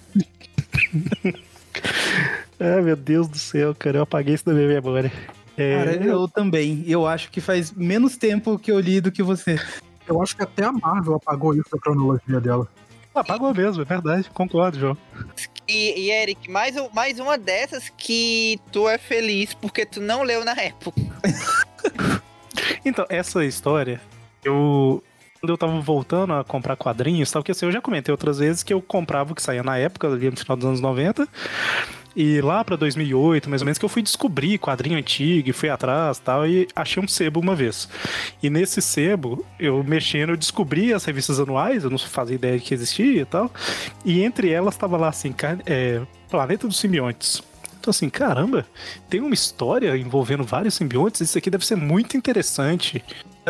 [2.60, 5.12] Ai, meu Deus do céu, cara, eu apaguei isso da minha memória.
[5.56, 6.84] É, Cara, eu também.
[6.86, 9.58] Eu acho que faz menos tempo que eu li do que você.
[10.06, 12.68] Eu acho que até a Marvel apagou isso da cronologia dela.
[13.14, 14.96] apagou mesmo, é verdade, concordo, João.
[15.66, 20.44] E, e, Eric, mais, mais uma dessas que tu é feliz porque tu não leu
[20.44, 21.00] na época.
[22.84, 24.00] Então, essa história,
[24.44, 25.02] eu.
[25.40, 28.62] Quando eu tava voltando a comprar quadrinhos, tal, porque assim, eu já comentei outras vezes
[28.62, 31.28] que eu comprava o que saía na época, ali no final dos anos 90.
[32.16, 35.68] E lá pra 2008, mais ou menos, que eu fui descobrir quadrinho antigo e fui
[35.68, 37.88] atrás tal, e achei um sebo uma vez.
[38.42, 42.64] E nesse sebo, eu mexendo, eu descobri as revistas anuais, eu não fazia ideia de
[42.64, 43.50] que existia e tal.
[44.04, 45.34] E entre elas tava lá assim,
[45.66, 46.00] é,
[46.30, 47.42] Planeta dos Simbiontes.
[47.84, 48.64] Então, assim, caramba,
[49.10, 53.04] tem uma história envolvendo vários simbiontes, isso aqui deve ser muito interessante.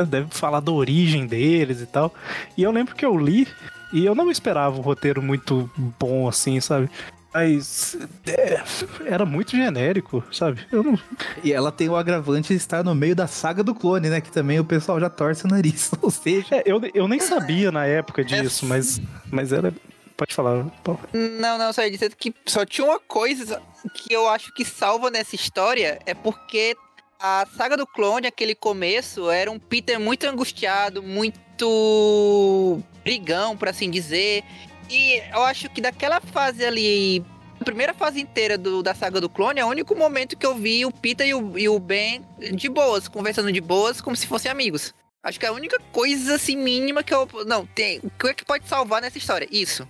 [0.09, 2.13] Deve falar da origem deles e tal.
[2.57, 3.47] E eu lembro que eu li
[3.93, 6.91] e eu não esperava um roteiro muito bom assim, sabe?
[7.35, 7.97] Mas
[8.29, 8.63] é,
[9.07, 10.65] era muito genérico, sabe?
[10.71, 10.97] Eu não.
[11.43, 14.21] E ela tem o agravante de estar no meio da saga do clone, né?
[14.21, 15.91] Que também o pessoal já torce o nariz.
[16.01, 19.01] Ou seja, É, eu, eu nem sabia na época disso, mas,
[19.33, 19.75] mas era.
[20.17, 21.01] Pode falar, Paulo.
[21.13, 23.61] Não, não, só ia dizer que só tinha uma coisa
[23.97, 26.77] que eu acho que salva nessa história é porque
[27.19, 33.91] a saga do clone, aquele começo, era um Peter muito angustiado, muito brigão, por assim
[33.91, 34.45] dizer.
[34.91, 37.25] E eu acho que daquela fase ali,
[37.61, 40.55] a primeira fase inteira do, da saga do clone, é o único momento que eu
[40.55, 44.27] vi o Peter e o, e o Ben de boas, conversando de boas, como se
[44.27, 44.95] fossem amigos.
[45.23, 47.27] Acho que é a única coisa assim mínima que eu.
[47.47, 47.99] Não, tem.
[48.03, 49.49] O que é que pode salvar nessa história?
[49.51, 49.89] Isso.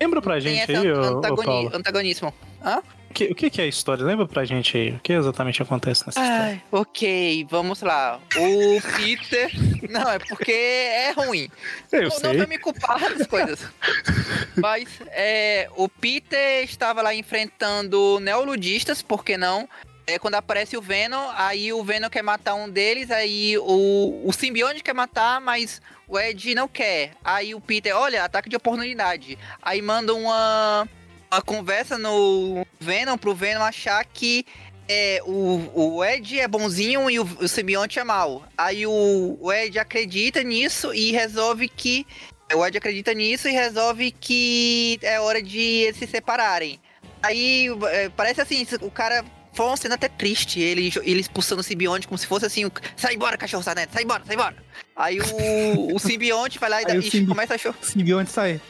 [0.00, 1.70] Lembra pra Tem gente aí, ô, ô, antagoni- Paulo?
[1.74, 2.34] antagonismo.
[2.64, 2.82] Hã?
[3.10, 4.04] O que, o que que é a história?
[4.04, 4.90] Lembra pra gente aí?
[4.92, 6.44] O que exatamente acontece nessa história?
[6.44, 8.20] Ai, ok, vamos lá.
[8.36, 9.50] O Peter.
[9.90, 11.50] Não, é porque é ruim.
[11.90, 12.36] Eu não, não sei.
[12.36, 13.66] vai me culpar das coisas.
[14.56, 19.68] Mas é, o Peter estava lá enfrentando neoludistas, por que não?
[20.06, 24.32] É, quando aparece o Venom, aí o Venom quer matar um deles, aí o, o
[24.32, 27.12] simbionte quer matar, mas o Ed não quer.
[27.24, 29.38] Aí o Peter, olha, ataque de oportunidade.
[29.62, 30.88] Aí manda uma,
[31.30, 34.44] uma conversa no Venom pro Venom achar que
[34.88, 38.44] é, o, o Ed é bonzinho e o, o simbionte é mau.
[38.58, 42.04] Aí o, o Ed acredita nisso e resolve que.
[42.52, 46.80] O Ed acredita nisso e resolve que é hora de eles se separarem.
[47.22, 49.24] Aí é, parece assim, o cara.
[49.52, 52.72] Foi uma cena até triste, ele, ele expulsando o simbionte como se fosse assim, o-
[52.96, 54.54] sai embora, cachorro sai embora, sai embora.
[54.94, 57.76] Aí o, o simbionte vai lá e, o e começa a chorar.
[57.82, 58.60] o simbionte sai.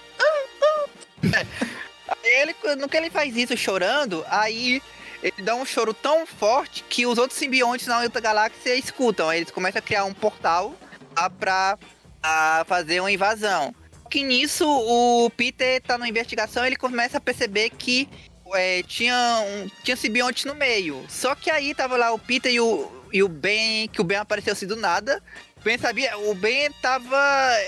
[2.22, 4.82] Ele, no que ele faz isso chorando, aí
[5.22, 9.28] ele dá um choro tão forte que os outros simbiontes na outra galáxia escutam.
[9.28, 10.74] Aí eles começam a criar um portal
[11.16, 11.78] lá pra
[12.22, 13.74] a fazer uma invasão.
[14.10, 18.08] Que nisso o Peter tá na investigação ele começa a perceber que
[18.54, 19.14] é, tinha
[19.46, 21.04] um tinha simbionte no meio.
[21.08, 24.18] Só que aí tava lá o Peter e o, e o Ben, que o Ben
[24.18, 25.22] apareceu assim do nada.
[25.58, 27.16] O Ben sabia, o Ben tava.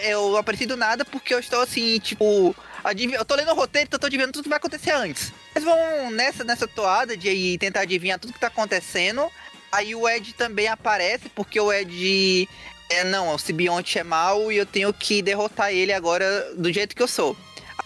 [0.02, 2.54] Eu apareci do nada porque eu estou assim, tipo.
[2.84, 5.32] Adivi- Eu tô lendo o roteiro, então eu tô adivinhando tudo que vai acontecer antes.
[5.54, 9.30] Eles vão nessa, nessa toada de tentar adivinhar tudo que tá acontecendo.
[9.70, 12.48] Aí o Ed também aparece, porque o Ed.
[12.90, 16.94] É, não, o simbionte é mau e eu tenho que derrotar ele agora do jeito
[16.94, 17.34] que eu sou.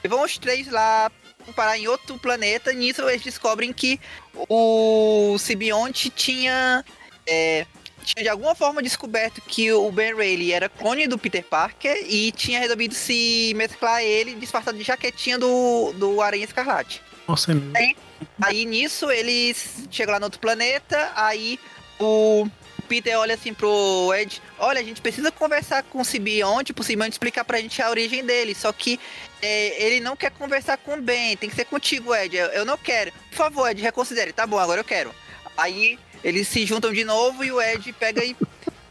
[0.02, 1.11] Aí vão os três lá
[1.54, 2.72] parar em outro planeta.
[2.72, 4.00] Nisso eles descobrem que
[4.48, 6.85] o simbionte tinha.
[7.26, 7.66] é,
[8.06, 12.30] tinha de alguma forma descoberto que o Ben Reilly era clone do Peter Parker e
[12.30, 17.02] tinha resolvido se mesclar ele disfarçado de jaquetinha do, do Aranha Escarlate.
[17.26, 17.96] Nossa, é mesmo.
[18.40, 21.58] Aí nisso eles chegam lá no outro planeta, aí
[21.98, 22.46] o
[22.88, 27.12] Peter olha assim pro Ed, olha, a gente precisa conversar com o Simbionte, pro Simbionte
[27.12, 29.00] explicar pra gente a origem dele, só que
[29.42, 32.64] é, ele não quer conversar com o Ben, tem que ser contigo, Ed, eu, eu
[32.64, 33.12] não quero.
[33.30, 35.12] Por favor, Ed, reconsidere, tá bom, agora eu quero.
[35.56, 38.35] Aí eles se juntam de novo e o Ed pega e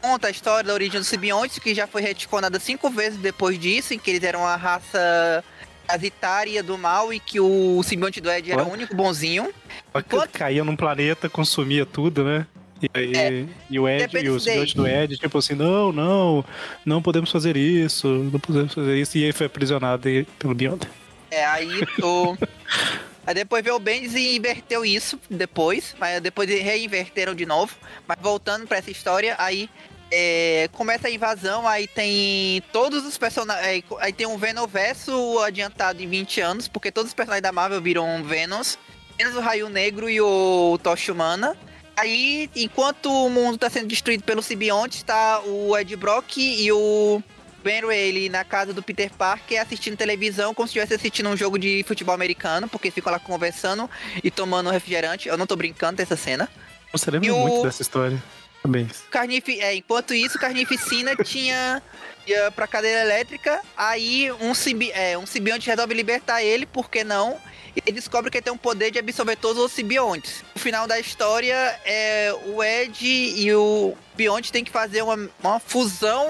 [0.00, 3.92] conta a história da origem dos simbiontes, que já foi retconada cinco vezes depois disso,
[3.94, 5.44] em que eles eram a raça
[5.86, 9.52] parasitária do mal e que o simbionte do Ed era o único bonzinho.
[9.92, 12.46] Só que Quanto- caía num planeta, consumia tudo, né?
[12.82, 13.44] E, aí, É.
[13.70, 16.44] e o Ed, e o simbionte do Ed, tipo assim, não, não,
[16.84, 19.16] não podemos fazer isso, não podemos fazer isso.
[19.16, 20.02] E ele foi aprisionado
[20.38, 20.86] pelo Beyond.
[21.30, 21.68] É, aí
[22.02, 22.36] o.
[23.26, 27.74] Aí depois veio o Bendis e inverteu isso depois, mas depois reinverteram de novo.
[28.06, 29.68] Mas voltando pra essa história, aí
[30.10, 33.84] é, começa a invasão, aí tem todos os personagens.
[33.98, 38.22] Aí, tem um Venomverso adiantado em 20 anos, porque todos os personagens da Marvel viram
[38.22, 38.78] Venoms,
[39.18, 41.56] menos o Raio Negro e o Tocha Humana.
[41.96, 47.22] Aí, enquanto o mundo tá sendo destruído pelo simbionte, tá o Ed Brock e o
[47.66, 51.58] Ben ele na casa do Peter Parker assistindo televisão como se estivesse assistindo um jogo
[51.58, 53.90] de futebol americano, porque ficam lá conversando
[54.22, 55.28] e tomando refrigerante.
[55.28, 56.48] Eu não tô brincando dessa cena.
[56.92, 58.22] Você lembra E o- muito dessa história.
[58.66, 58.88] Também.
[59.10, 61.80] Carnifi é, enquanto isso, Carnificina tinha
[62.26, 67.04] ia pra cadeira elétrica, aí um, simbi é, um simbionte resolve libertar ele, por que
[67.04, 67.38] não?
[67.86, 70.42] E descobre que ele tem um poder de absorver todos os simbiontes.
[70.54, 75.60] No final da história, é, o Ed e o Bionte tem que fazer uma, uma
[75.60, 76.26] fusão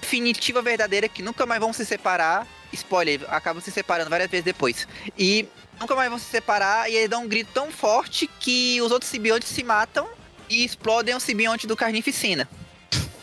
[0.00, 2.46] definitiva verdadeira que nunca mais vão se separar.
[2.72, 4.86] Spoiler, acabam se separando várias vezes depois.
[5.18, 5.48] E
[5.80, 9.10] nunca mais vão se separar e ele dá um grito tão forte que os outros
[9.10, 10.06] simbiontes se matam
[10.50, 12.46] e explodem o simbionte do Carnificina.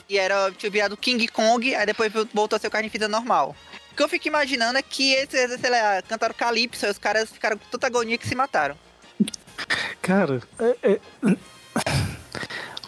[0.10, 3.54] E era, tinha virado King Kong, aí depois voltou a ser o Carnificina normal.
[3.92, 7.30] O que eu fico imaginando é que eles, sei lá, cantaram Calypso, aí os caras
[7.30, 8.78] ficaram com tanta agonia que se mataram.
[10.02, 11.00] Cara, é- é-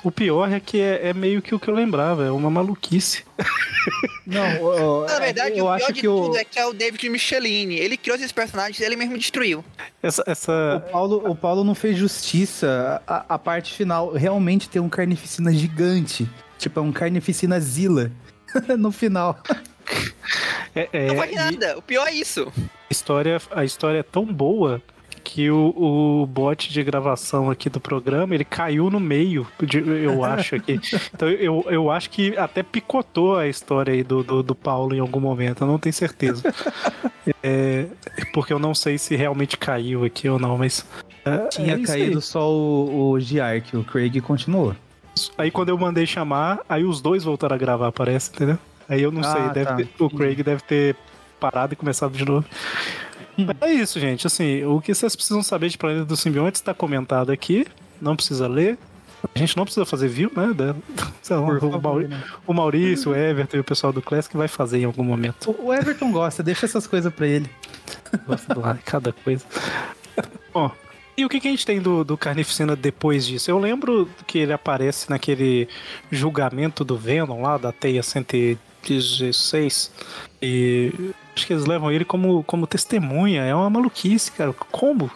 [0.04, 3.26] o pior é que é, é meio que o que eu lembrava, é uma maluquice.
[4.30, 6.60] Não, o- o- Na verdade, eu o acho pior de que o, tudo é que
[6.60, 7.76] é o David Michelini.
[7.76, 9.64] Ele criou esses personagens, ele mesmo destruiu.
[10.02, 13.02] Essa, o, essa, Paulo, o Paulo não fez justiça.
[13.08, 16.30] A, a parte final realmente tem um carnificina gigante.
[16.58, 18.12] Tipo, é um carnificina Zilla
[18.78, 19.40] no final.
[20.76, 21.78] é, é, não faz e nada.
[21.78, 22.52] O pior é isso.
[22.58, 24.82] a história, a história é tão boa
[25.32, 30.24] que o, o bot de gravação aqui do programa, ele caiu no meio, de- eu
[30.26, 30.80] acho aqui.
[31.14, 35.00] Então eu, eu acho que até picotou a história aí do, do, do Paulo em
[35.00, 36.42] algum momento, eu não tenho certeza.
[37.44, 37.86] É,
[38.34, 40.84] porque eu não sei se realmente caiu aqui ou não, mas...
[41.24, 42.22] é- Tinha é caído aí.
[42.24, 44.76] só o, o Giark, o Craig continuou.
[45.38, 48.58] Aí quando eu mandei chamar, aí os dois voltaram a gravar, parece, entendeu?
[48.88, 49.76] Aí eu não Ah, sei, deve tá.
[49.76, 50.96] ter- o Craig deve ter
[51.40, 52.46] parado e começado de novo.
[53.62, 54.26] É isso, gente.
[54.28, 57.66] Assim, o que vocês precisam saber de Planeta dos Simbiontes está comentado aqui.
[58.02, 58.78] Não precisa ler.
[59.36, 60.48] A gente não precisa fazer view, né?
[61.30, 62.24] Lá, o, favor, Mauri- né?
[62.48, 65.52] o Maurício, o Everton e o pessoal do Classic vai fazer em algum momento.
[65.52, 67.50] O o Everton gosta, deixa essas coisas pra ele.
[68.26, 69.46] Gosta do ai, cada coisa.
[70.54, 70.72] Bom,
[71.18, 73.52] e o que, que a gente tem do, do Carnificina depois disso?
[73.52, 75.68] Eu lembro que ele aparece naquele
[76.10, 78.02] julgamento do Venom lá, da Teia
[78.84, 79.92] 116.
[80.42, 80.94] E
[81.36, 83.44] acho que eles levam ele como, como testemunha.
[83.44, 84.54] É uma maluquice, cara.
[84.54, 85.10] Como?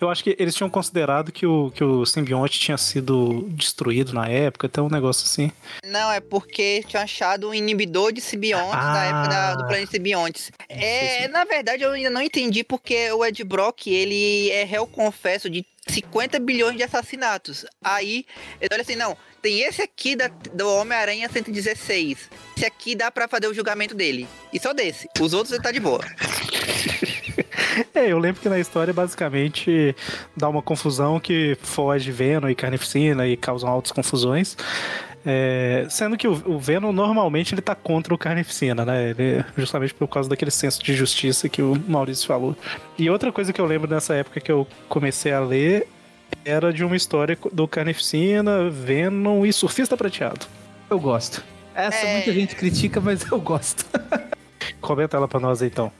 [0.00, 4.28] Eu acho que eles tinham considerado que o, que o simbionte tinha sido destruído na
[4.28, 5.50] época, até um negócio assim.
[5.84, 8.92] Não, é porque tinha achado um inibidor de simbiontes Ah.
[8.94, 10.50] da época da- do planeta simbiontes.
[10.68, 15.48] É, na verdade, eu ainda não entendi porque o Ed Brock, ele é réu confesso
[15.48, 17.64] de 50 bilhões de assassinatos.
[17.82, 18.24] Aí,
[18.60, 22.30] ele olha assim, não, tem esse aqui da, do Homem-Aranha 116.
[22.56, 24.28] Esse aqui dá pra fazer o julgamento dele.
[24.52, 25.08] E só desse.
[25.20, 26.00] Os outros ele tá de boa.
[27.94, 29.94] É, eu lembro que na história basicamente
[30.36, 34.56] dá uma confusão que foge Venom e Carnificina e causam altas confusões.
[35.24, 39.10] É, sendo que o, o Venom normalmente ele tá contra o Carnificina, né?
[39.10, 42.56] Ele- justamente por causa daquele senso de justiça que o Maurício falou.
[42.98, 45.86] E outra coisa que eu lembro nessa época que eu comecei a ler
[46.44, 50.44] era de uma história do Carnificina, Venom e Surfista Prateado.
[50.90, 51.42] Eu gosto.
[51.74, 52.14] Essa É.
[52.16, 53.86] muita gente critica, mas eu gosto.
[54.80, 55.92] Comenta ela pra nós aí, então.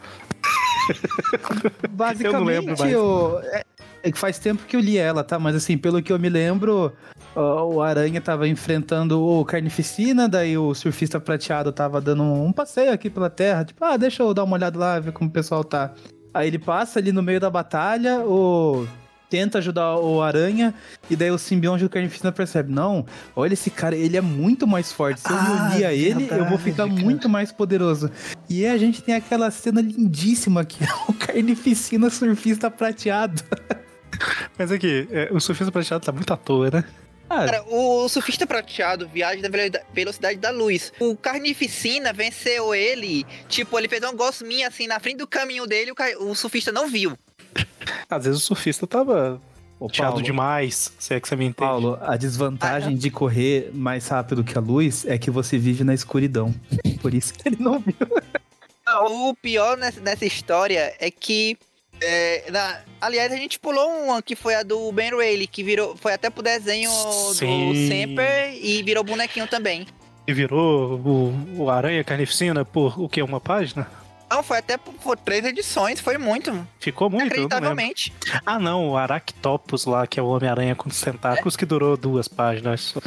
[1.90, 2.92] Basicamente, lembro mais.
[2.92, 3.64] eu- é-
[4.04, 5.38] é que faz tempo que eu li ela, tá?
[5.38, 6.92] Mas assim, pelo que eu me lembro,
[7.36, 13.08] o Aranha tava enfrentando o Carnificina, daí o surfista prateado tava dando um passeio aqui
[13.08, 15.92] pela Terra, tipo, ah, deixa eu dar uma olhada lá, ver como o pessoal tá.
[16.34, 18.86] Aí ele passa ali no meio da batalha, o
[19.32, 20.74] tenta ajudar o Aranha,
[21.08, 24.92] e daí o simbionte do Carnificina percebe, não, olha esse cara, ele é muito mais
[24.92, 27.00] forte, se eu me Ah, unir a ele, eu vou verdade, ficar cara.
[27.00, 28.10] muito mais poderoso.
[28.50, 33.42] E aí a gente tem aquela cena lindíssima que é o Carnificina surfista prateado.
[34.58, 36.84] Mas aqui, é, o surfista prateado tá muito à toa, né?
[37.30, 40.92] Ah, Cara, o surfista prateado viaja na velo- velocidade da luz.
[41.00, 43.24] O Carnificina venceu ele.
[43.48, 47.16] Tipo, ele fez um gosminho assim na frente do caminho dele, o surfista não viu.
[48.16, 49.40] Às vezes o surfista tava
[49.80, 51.56] ô, Paulo, demais, se é que você me entende.
[51.56, 55.94] Paulo, a desvantagem de correr mais rápido que a luz é que você vive na
[55.94, 56.54] escuridão.
[57.00, 57.94] Por isso que ele não viu.
[59.10, 61.56] O pior nessa, nessa história é que.
[62.00, 65.96] é, na- aliás, a gente pulou uma que foi a do Ben Rayleigh, que virou,
[65.96, 66.90] foi até pro desenho
[67.32, 67.72] Sim.
[67.72, 69.86] do Semper e virou bonequinho também.
[70.26, 73.22] E virou o, o Aranha Carnificina por o quê?
[73.22, 73.88] Uma página?
[74.32, 76.66] Não, foi até por, três edições, foi muito.
[76.80, 77.76] Ficou muito, eu não.
[78.46, 82.28] Ah, não, o Aractopus lá, que é o Homem-Aranha com os tentáculos, que durou duas
[82.28, 82.80] páginas.
[82.80, 83.00] só.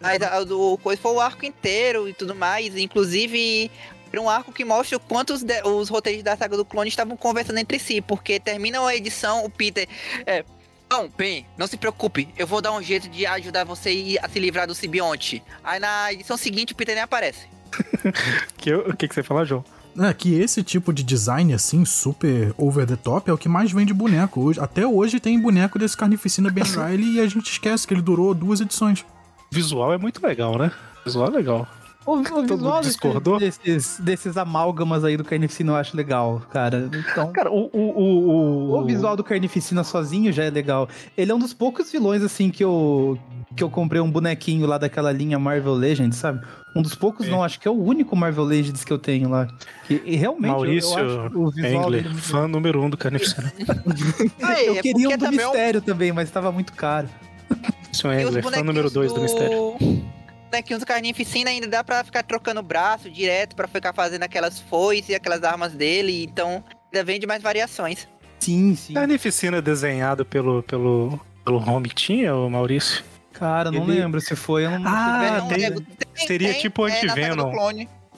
[0.00, 2.76] Mas a do coisa foi o arco inteiro e tudo mais.
[2.76, 3.68] Inclusive,
[4.16, 7.16] um arco que mostra o quanto os, de- os roteiros da saga do clone estavam
[7.16, 8.00] conversando entre si.
[8.00, 9.88] Porque termina a edição, o Peter.
[10.24, 10.44] É.
[10.88, 12.28] Não, Ben, não se preocupe.
[12.38, 15.42] Eu vou dar um jeito de ajudar você a se livrar do simbionte.
[15.64, 17.48] Aí na edição seguinte o Peter nem aparece.
[18.56, 19.64] Que o que, que você fala, João?
[19.98, 23.72] É que esse tipo de design, assim, super over the top, é o que mais
[23.72, 24.40] vende boneco.
[24.40, 28.02] Hoje, até hoje tem boneco desse Carnificina Ben Riley e a gente esquece que ele
[28.02, 29.04] durou duas edições.
[29.50, 30.70] Visual é muito legal, né?
[31.04, 31.66] Visual é legal.
[32.06, 33.38] O, o visual desses, discordou?
[33.38, 36.88] desses, desses amálgamas aí do Carnificina eu acho legal, cara.
[37.10, 37.68] Então, Cara, o.
[37.72, 40.88] O, o, o visual do Carnificina sozinho já é legal.
[41.16, 43.18] Ele é um dos poucos vilões, assim, que eu,
[43.56, 46.46] que eu comprei um bonequinho lá daquela linha Marvel Legends, sabe?
[46.76, 47.30] Um dos poucos, É.
[47.30, 49.48] não, acho que é o único Marvel Legends que eu tenho lá.
[49.90, 52.96] E, e realmente, eu- Maurício eu, acho o visual Engler, dele fã número um do
[52.96, 53.52] Carnificina.
[54.42, 57.08] Aí, Eu é queria um do também é um- mistério também, mas tava muito caro.
[57.92, 59.74] Maurício os Engler, fã número dois do mistério.
[60.56, 65.10] Bonequinhos do Carnificina ainda dá pra ficar trocando braço direto, pra ficar fazendo aquelas foices
[65.10, 66.24] e aquelas armas dele.
[66.24, 68.08] Então, ainda vende mais variações.
[68.38, 68.94] Sim, sim.
[68.94, 73.04] Carnificina desenhado pelo, pelo, pelo Home tinha, o Maurício?
[73.32, 74.64] Cara, não Ele- lembro se foi.
[74.64, 77.52] Eu não Ah, Não, tem- tem- seria tem, tipo é, do Anti-Venom.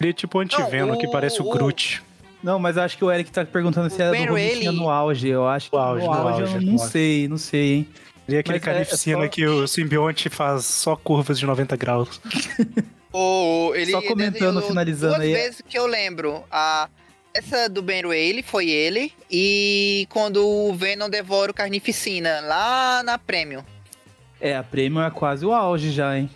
[0.01, 2.03] é tipo anti-Venom, Não, que o- parece o o- Groot.
[2.41, 4.89] Não, mas acho que o Eric tá perguntando se O era do Robitinha Reilly- no
[4.89, 5.27] auge.
[5.29, 6.93] Eu acho que No auge, no no auge, auge, eu não auge.
[6.93, 7.89] sei, não sei, hein.
[8.29, 11.77] É aquele Mas é- é Carnificina só- que o simbionte faz só curvas de 90
[11.77, 12.21] graus.
[13.11, 15.33] O, ele Só comentando, finalizando duas aí.
[15.33, 16.45] vezes que eu lembro.
[16.51, 16.91] A,
[17.33, 19.11] essa do Ben Reilly foi ele.
[19.31, 23.63] E quando o Venom devora o Carnificina, lá na Premium.
[24.39, 26.29] É, a Premium é quase o auge já, hein.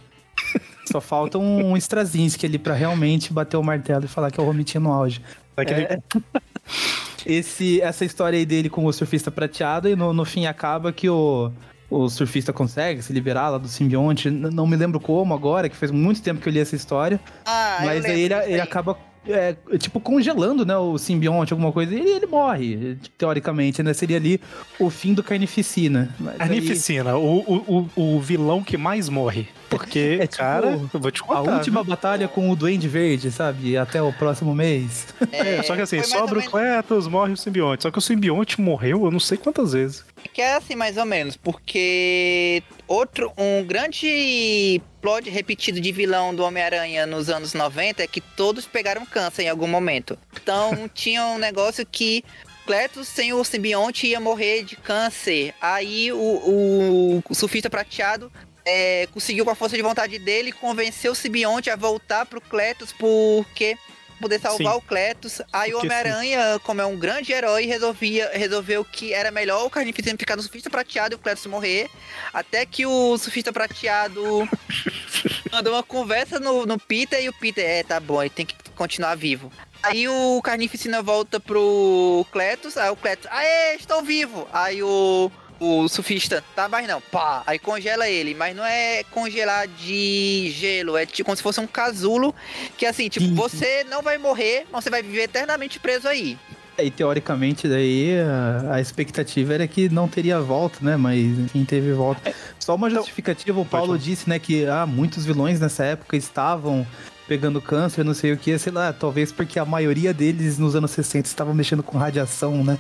[0.91, 4.43] Só falta um, um Strazinski ali pra realmente bater o martelo e falar que é
[4.43, 5.21] o Romitinha no auge.
[5.55, 5.99] Daquele, É.
[7.25, 11.09] Esse, essa história aí dele com o surfista prateado e no, no fim acaba que
[11.09, 11.53] o,
[11.93, 14.31] o surfista consegue se liberar lá do simbionte.
[14.31, 17.21] Não me lembro como agora, que faz muito tempo que eu li essa história.
[17.45, 21.99] Ah, mas aí ele, ele acaba, é, tipo, congelando, né, o simbionte, alguma coisa, e
[21.99, 23.93] ele, ele morre, teoricamente, né?
[23.95, 24.41] Seria ali
[24.79, 26.15] o fim do Carnificina.
[26.19, 29.47] Mas aí- Carnificina, o, o, o, o vilão que mais morre.
[29.71, 31.55] Porque, É tipo cara, eu vou te A contar.
[31.57, 33.77] última batalha com o Duende Verde, sabe?
[33.77, 35.07] Até o próximo mês.
[35.33, 37.83] É, só que assim, sobra o Cletus, morre o simbionte.
[37.85, 40.05] Só que o simbionte morreu eu não sei quantas vezes.
[40.33, 46.45] Que é assim, mais ou menos, porque outro, um grande plot repetido de vilão do
[46.45, 50.17] Homem-Aranha nos anos 90 é que todos pegaram câncer em algum momento.
[50.41, 52.25] Então tinha um negócio que
[52.65, 55.53] Cletus sem o simbionte ia morrer de câncer.
[55.61, 58.33] Aí o, o, o surfista prateado
[58.65, 62.93] é, conseguiu com a força de vontade dele convencer o simbionte a voltar pro Cletus
[62.93, 63.77] porque
[64.23, 64.79] poder salvar Sim.
[64.79, 65.43] o Cletus.
[65.53, 69.71] Aí o Porque Homem-Aranha, como é um grande herói, resolvia, resolveu que era melhor o
[69.71, 71.91] Carnificina ficar no surfista prateado e o Cletus morrer.
[72.33, 74.49] Até que o surfista prateado
[75.53, 78.55] mandou uma conversa no, no Peter e o Peter, é, tá bom, ele tem que
[78.75, 79.53] continuar vivo.
[79.83, 84.47] Aí o Carnificina volta pro Cletus, aí o Cletus, aê, estou vivo!
[84.53, 85.31] Aí o,
[85.63, 90.97] o surfista, tá mais não, pá, aí congela ele, mas não é congelar de gelo,
[90.97, 92.35] é tipo como se fosse um casulo,
[92.77, 93.37] que assim, tipo, Sim, sim.
[93.37, 96.37] você não vai morrer, mas você vai viver eternamente preso aí.
[96.79, 100.97] E teoricamente daí a, a expectativa era que não teria volta, né?
[100.97, 102.35] Mas enfim, teve volta.
[102.59, 106.87] Só uma justificativa, o Paulo disse, né, que ah, muitos vilões nessa época estavam
[107.33, 110.91] pegando câncer, não sei o que, sei lá, talvez porque a maioria deles nos anos
[110.91, 112.77] 60 estavam mexendo com radiação, né?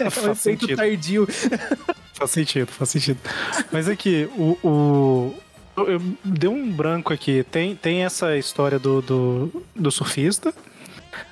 [0.00, 0.76] É um efeito sentido.
[0.76, 1.28] tardio.
[2.12, 3.20] Faz sentido, faz sentido.
[3.70, 4.58] Mas aqui, o.
[4.66, 5.34] o
[5.76, 7.44] eu, eu- deu um branco aqui.
[7.52, 10.52] Tem, tem essa história do, do, do surfista.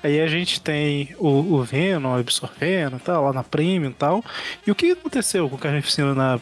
[0.02, 4.24] Aí a gente tem o, o Venom absorvendo e tal, lá na Premium e tal.
[4.64, 6.38] E o que aconteceu com o Carnificina na,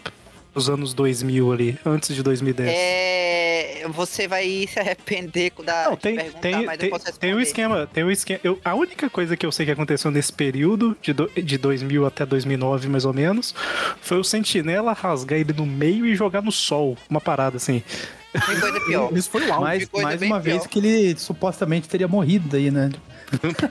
[0.58, 2.68] nos anos 2000 ali, antes de 2010?
[2.74, 7.32] É, você vai se arrepender da Não, tem, perguntar, tem, mas tem, eu posso tem
[7.34, 7.86] um esquema.
[7.92, 11.12] Tem um esquema eu- a única coisa que eu sei que aconteceu nesse período, de,
[11.12, 13.54] do- de 2000 até 2009, mais ou menos,
[14.00, 16.96] foi o Sentinela rasgar ele no meio e jogar no sol.
[17.08, 17.80] Uma parada assim.
[18.32, 19.10] Tem coisa pior.
[19.16, 19.64] Isso foi o auge.
[19.64, 20.42] Mais, coisa mais uma pior.
[20.42, 22.90] vez que ele supostamente teria morrido aí, né?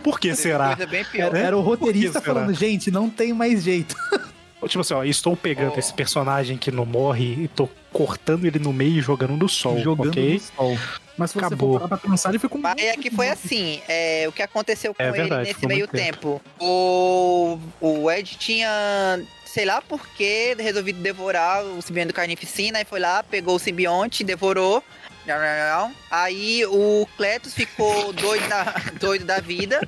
[0.04, 0.76] Por que será?
[0.76, 1.28] coisa bem pior.
[1.36, 3.94] Era, era o roteirista falando, gente, não tem mais jeito.
[4.66, 5.80] Tipo assim, ó, estou pegando Oh.
[5.80, 9.80] esse personagem que não morre e tô cortando ele no meio e jogando no sol,
[9.80, 10.34] jogando ok?
[10.34, 10.78] no sol.
[11.18, 11.74] Mas se você Acabou.
[11.74, 14.42] for parar pra pensar, ele ficou um Mas é que foi assim, é, o que
[14.42, 16.42] aconteceu com É ele verdade, nesse ficou meio muito tempo.
[16.58, 16.64] tempo.
[16.64, 22.86] O, o Ed tinha, sei lá por que, resolvido devorar o simbionte do Carnificina, e
[22.86, 24.84] foi lá, pegou o simbionte, devorou.
[26.10, 29.82] Aí o Cletus ficou doido da, doido da vida.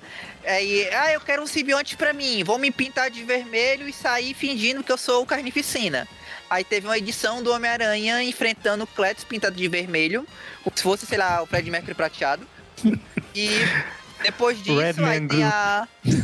[0.49, 4.33] Aí, ah, eu quero um simbionte pra mim, vou me pintar de vermelho e sair
[4.33, 6.07] fingindo que eu sou o Carnificina.
[6.49, 10.25] Aí teve uma edição do Homem-Aranha enfrentando o Cletus pintado de vermelho,
[10.63, 12.47] como se fosse, sei lá, o Fred Mercury prateado.
[13.35, 13.47] E
[14.23, 15.87] depois disso, Red aí tem a.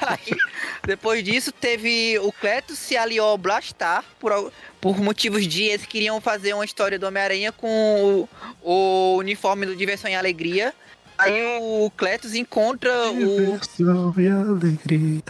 [0.00, 0.38] Aí,
[0.86, 4.50] depois disso, teve o Cletus se aliou ao Blastar por,
[4.80, 8.26] por motivos de eles queriam fazer uma história do Homem-Aranha com
[8.62, 10.72] o, o uniforme do Diversão e Alegria.
[11.18, 13.16] Aí o Cletus encontra o.
[13.16, 15.22] Diversão e alegria.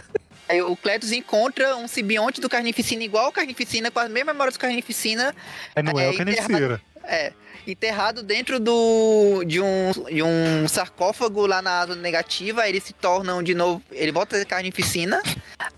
[0.47, 4.55] Aí o Cletus encontra um simbionte do Carnificina igual ao Carnificina, com as mesmas memórias
[4.55, 5.33] do Carnificina,
[5.75, 6.81] É, não é, É, o Carnificina.
[7.03, 7.33] é,
[7.67, 12.93] enterrado dentro do de um, de um sarcófago lá na asa negativa, aí eles se
[12.93, 15.19] tornam de novo, ele volta a ser carnificina.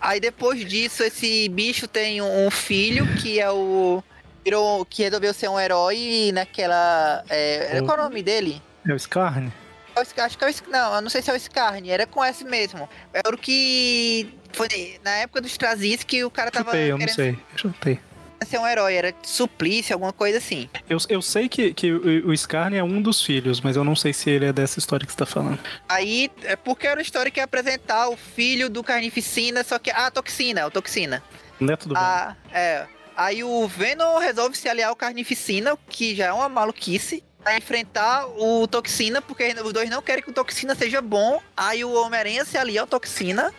[0.02, 4.04] Aí depois disso esse bicho tem um filho que é o
[4.44, 8.62] virou que resolveu ser um herói naquela é, O- qual é o nome dele?
[8.86, 9.52] É o Scarne?
[9.98, 11.40] É o Scar- Acho que é o Sc- não, eu não sei se é o
[11.40, 12.88] Scarne, era com S mesmo.
[13.14, 17.08] Era o que foi na época dos Trazis que o cara tava Chutei, eu não
[17.08, 17.38] sei.
[17.56, 18.00] Chutei.
[18.46, 20.70] ser um herói, era suplício, alguma coisa assim.
[20.90, 24.14] Eu, eu sei que, que o, Scarne é um dos filhos, mas eu não sei
[24.14, 25.60] se ele é dessa história que você tá falando.
[25.90, 29.90] Aí, é porque era uma história que ia apresentar o filho do Carnificina, só que.
[29.92, 31.22] Ah, Toxina, o Toxina.
[31.60, 32.86] Neto do Ah, é.
[33.18, 38.28] Aí o Venom resolve se aliar ao Carnificina, que já é uma maluquice, pra enfrentar
[38.28, 41.42] o Toxina, porque os dois não querem que o Toxina seja bom.
[41.56, 43.54] Aí o Homem-Aranha se alia ao Toxina,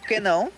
[0.00, 0.52] por que não?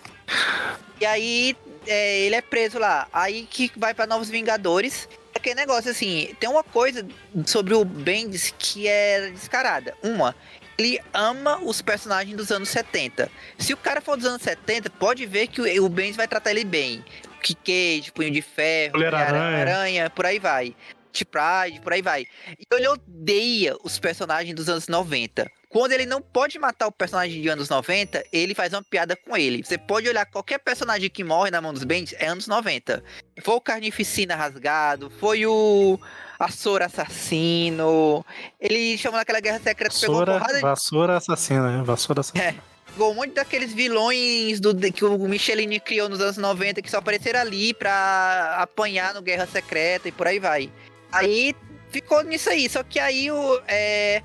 [1.00, 1.56] E aí
[1.86, 3.06] é, ele é preso lá.
[3.12, 5.08] Aí que vai pra Novos Vingadores.
[5.34, 7.06] Aquele negócio assim, tem uma coisa
[7.46, 9.94] sobre o Bendis que é descarada.
[10.02, 10.34] Uma,
[10.78, 13.30] ele ama os personagens dos anos 70.
[13.58, 16.50] Se o cara for dos anos 70, pode ver que o, o Bendis vai tratar
[16.50, 17.04] ele bem.
[17.42, 19.58] Que Cage, Punho de Ferro, Mulher-Aranha.
[19.58, 20.74] Aranha, por aí vai.
[21.14, 22.26] T-Pride, por aí vai.
[22.58, 25.50] E ele odeia os personagens dos anos 90.
[25.68, 29.36] Quando ele não pode matar o personagem de anos 90, ele faz uma piada com
[29.36, 29.64] ele.
[29.64, 33.02] Você pode olhar qualquer personagem que morre na mão dos Bendis, é anos 90.
[33.42, 35.98] Foi o Carnificina rasgado, foi o
[36.38, 38.24] Açor assassino.
[38.60, 41.82] Ele chamou naquela guerra secreta, pegou uma Vassoura, porrada de vassoura assassina, né?
[41.84, 42.54] Vassoura assassina.
[42.86, 46.98] Pegou um monte daqueles vilões do, que o Michelini criou nos anos 90 que só
[46.98, 50.70] apareceram ali pra apanhar no Guerra Secreta e por aí vai.
[51.14, 51.54] Aí
[51.90, 53.60] ficou nisso aí, só que aí o.
[53.68, 54.22] É,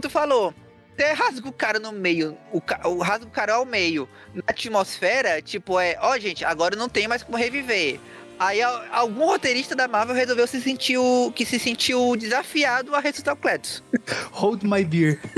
[0.00, 0.52] tu falou,
[0.96, 4.08] você rasga o cara no meio, o, o rasga o cara ao meio.
[4.34, 7.98] Na atmosfera, tipo, é, ó, gente, agora não tem mais como reviver.
[8.38, 10.98] Aí al- algum roteirista da Marvel resolveu se sentir
[11.34, 13.84] que se sentiu desafiado a ressuscitar o Cletus.
[14.32, 15.20] Hold my beer.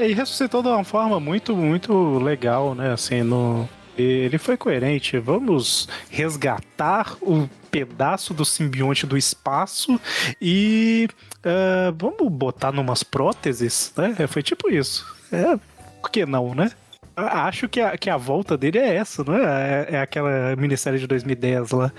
[0.00, 2.92] E ressuscitou de uma forma muito, muito legal, né?
[2.92, 3.68] Assim, no...
[4.02, 5.18] Ele foi coerente.
[5.18, 10.00] Vamos resgatar o pedaço do simbionte do espaço
[10.40, 11.08] e
[11.44, 14.14] ah, vamos botar numas próteses, né?
[14.18, 15.06] É, Foi tipo isso.
[15.32, 15.58] É,
[16.00, 16.70] por que não, né?
[17.16, 19.86] Acho que a, que a volta dele é essa, não é?
[19.90, 21.92] É, é aquela minissérie de 2010 lá.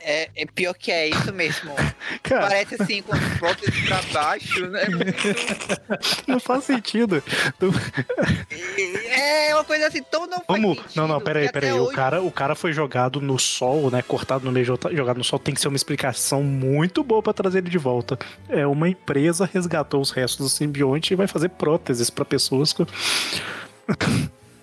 [0.00, 1.72] É, é pior que é isso mesmo.
[2.22, 4.86] Cara, Parece assim, com as próteses pra baixo, né?
[6.26, 7.22] não faz sentido.
[7.60, 7.70] Não-
[9.10, 10.76] É uma coisa assim, tão não Vamos.
[10.78, 11.72] sentido, Não, não, peraí, peraí.
[11.72, 14.02] O hoje- cara, o cara foi jogado no sol, né?
[14.02, 15.38] Cortado no meio, jogado no sol.
[15.38, 18.18] Tem que ser uma explicação muito boa pra trazer ele de volta.
[18.48, 22.86] É, uma empresa resgatou os restos do simbionte e vai fazer próteses pra pessoas com.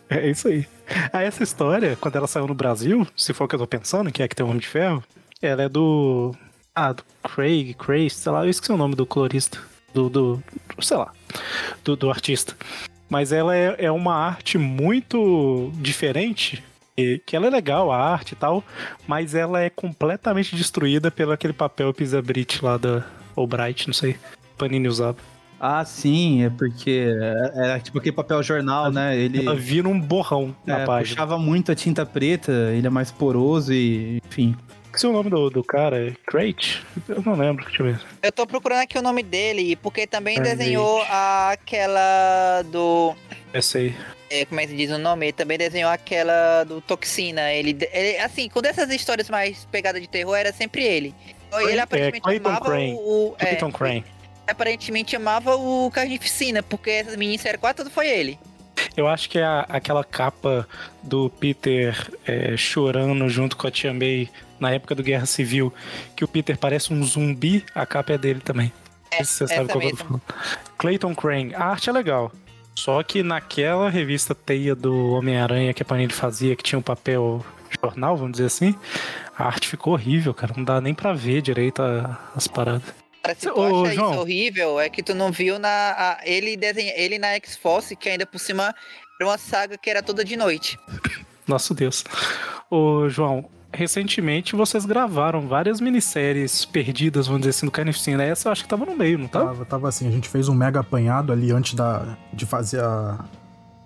[0.18, 0.66] é isso aí.
[1.12, 4.12] Aí essa história, quando ela saiu no Brasil, se for o que eu tô pensando,
[4.12, 5.04] que é que tem o Homem de Ferro,
[5.42, 6.34] ela é do.
[6.74, 9.60] Ah, do Craig, Craig, sei lá, eu esqueci o nome do colorista.
[9.94, 10.10] Do.
[10.10, 10.44] do
[10.80, 11.12] sei lá.
[11.84, 12.56] Do, do artista.
[13.10, 16.64] Mas ela é, é uma arte muito diferente.
[16.96, 18.64] e- Que ela é legal, a arte e tal,
[19.08, 23.04] mas ela é completamente destruída pelo aquele papel Pisabrit lá da
[23.36, 24.18] Albright, não sei.
[24.58, 25.18] Panini usava.
[25.60, 27.08] Ah, sim, é porque
[27.56, 29.18] era tipo aquele papel jornal, né?
[29.18, 31.16] Ele Ela vira um borrão na é, página.
[31.16, 34.56] puxava muito a tinta preta, ele é mais poroso e, enfim.
[34.94, 36.84] Se o nome do, do cara é Crate?
[37.08, 38.02] Eu não lembro, deixa eu ver.
[38.22, 43.16] Eu tô procurando aqui o nome dele, porque também desenhou aquela do.
[43.54, 43.96] Essa aí.
[44.30, 45.28] é, como é que se diz o nome?
[45.28, 47.52] Ele também desenhou aquela do Toxina.
[47.54, 51.14] Ele, ele assim, com dessas histórias mais pegadas de terror, era sempre ele.
[51.54, 52.94] Ele aparentemente Clayton amava Crane.
[52.94, 53.36] o.
[53.38, 54.06] é, Clayton Crane.
[54.48, 58.40] Aparentemente amava o Carnificina, porque essas minisséries quase tudo foi ele.
[58.96, 60.68] Eu acho que é a- aquela capa
[61.04, 61.96] do Peter
[62.26, 64.30] é, chorando junto com a Tia May
[64.60, 65.74] na época do Guerra Civil,
[66.16, 68.72] que o Peter parece um zumbi, a capa é dele também.
[69.12, 70.22] É, Você sabe essa qual que eu tô mesmo.
[70.22, 70.22] falando.
[70.78, 71.56] Clayton Crane.
[71.56, 72.32] A arte é legal.
[72.76, 77.44] Só que naquela revista Teia do Homem-Aranha que a Panini fazia, que tinha um papel
[77.84, 78.76] jornal, vamos dizer assim,
[79.36, 80.54] a arte ficou horrível, cara.
[80.56, 82.84] Não dá nem pra ver direito a- as paradas.
[83.28, 84.12] Cara, se tu Ô, acha João.
[84.12, 88.08] isso horrível, é que tu não viu na, a- ele, desenha, ele na X-Force, que
[88.10, 88.74] ainda por cima
[89.20, 90.78] era uma saga que era toda de noite.
[91.48, 92.04] Nosso Deus.
[92.70, 98.24] Ô, João, recentemente vocês gravaram várias minisséries perdidas, vamos dizer assim, do Carnificina.
[98.24, 99.46] Essa eu acho que tava no meio, não tava?
[99.48, 103.26] Tava, tava assim, a gente fez um mega apanhado ali antes da, de fazer a,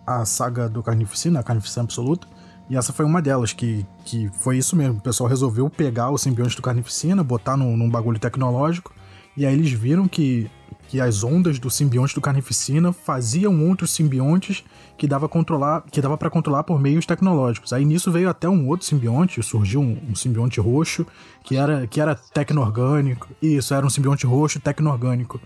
[0.06, 2.28] a saga do Carnificina, a Carnificina Absoluta.
[2.70, 4.98] E essa foi uma delas, que, que foi isso mesmo.
[5.00, 8.94] O pessoal resolveu pegar o simbionte do Carnificina, botar num, num bagulho tecnológico.
[9.36, 10.50] E aí eles viram que,
[10.88, 14.64] que as ondas do simbionte do Carnificina faziam outros simbiontes
[14.98, 17.74] que dava controlar, que dava para controlar por meios tecnológicos.
[17.74, 21.06] Aí nisso veio até um outro simbionte, surgiu um, um simbionte roxo
[21.44, 23.30] que era que era tecno-orgânico.
[23.42, 25.40] Isso, era um simbionte roxo tecno-orgânico.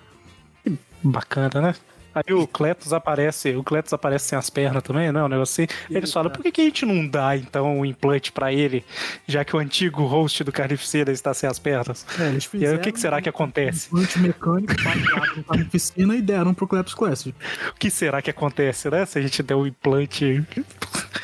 [1.04, 1.76] Bacana, né?
[2.16, 5.22] Aí o Cletus aparece, o Cletus aparece sem as pernas também, não?
[5.22, 5.78] é Um negócio assim.
[5.90, 8.86] Eles falam, por que, que a gente não dá, então, um implante pra ele,
[9.28, 12.06] já que o antigo host do Carnificina está sem as pernas?
[12.18, 13.90] É, eles E aí, o que, que será que acontece?
[13.94, 17.36] Um implante mecânico baseado no Carnificina e deram pro Cleptos Classic.
[17.70, 19.06] O que será que acontece, né?
[19.06, 20.42] Se a gente der um implante.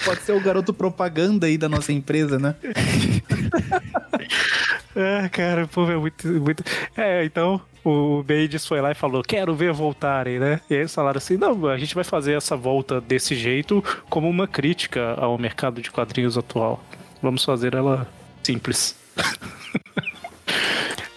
[0.04, 2.54] Pode ser o garoto propaganda aí da nossa empresa, né?
[4.94, 6.64] É, cara, pô, é muito, muito.
[6.98, 10.62] É, então o Bendis foi lá e falou: quero ver voltarem, né?
[10.70, 14.30] E aí eles falaram assim: não, a gente vai fazer essa volta desse jeito como
[14.30, 16.84] uma crítica ao mercado de quadrinhos atual.
[17.22, 18.08] Vamos fazer ela
[18.44, 18.96] simples.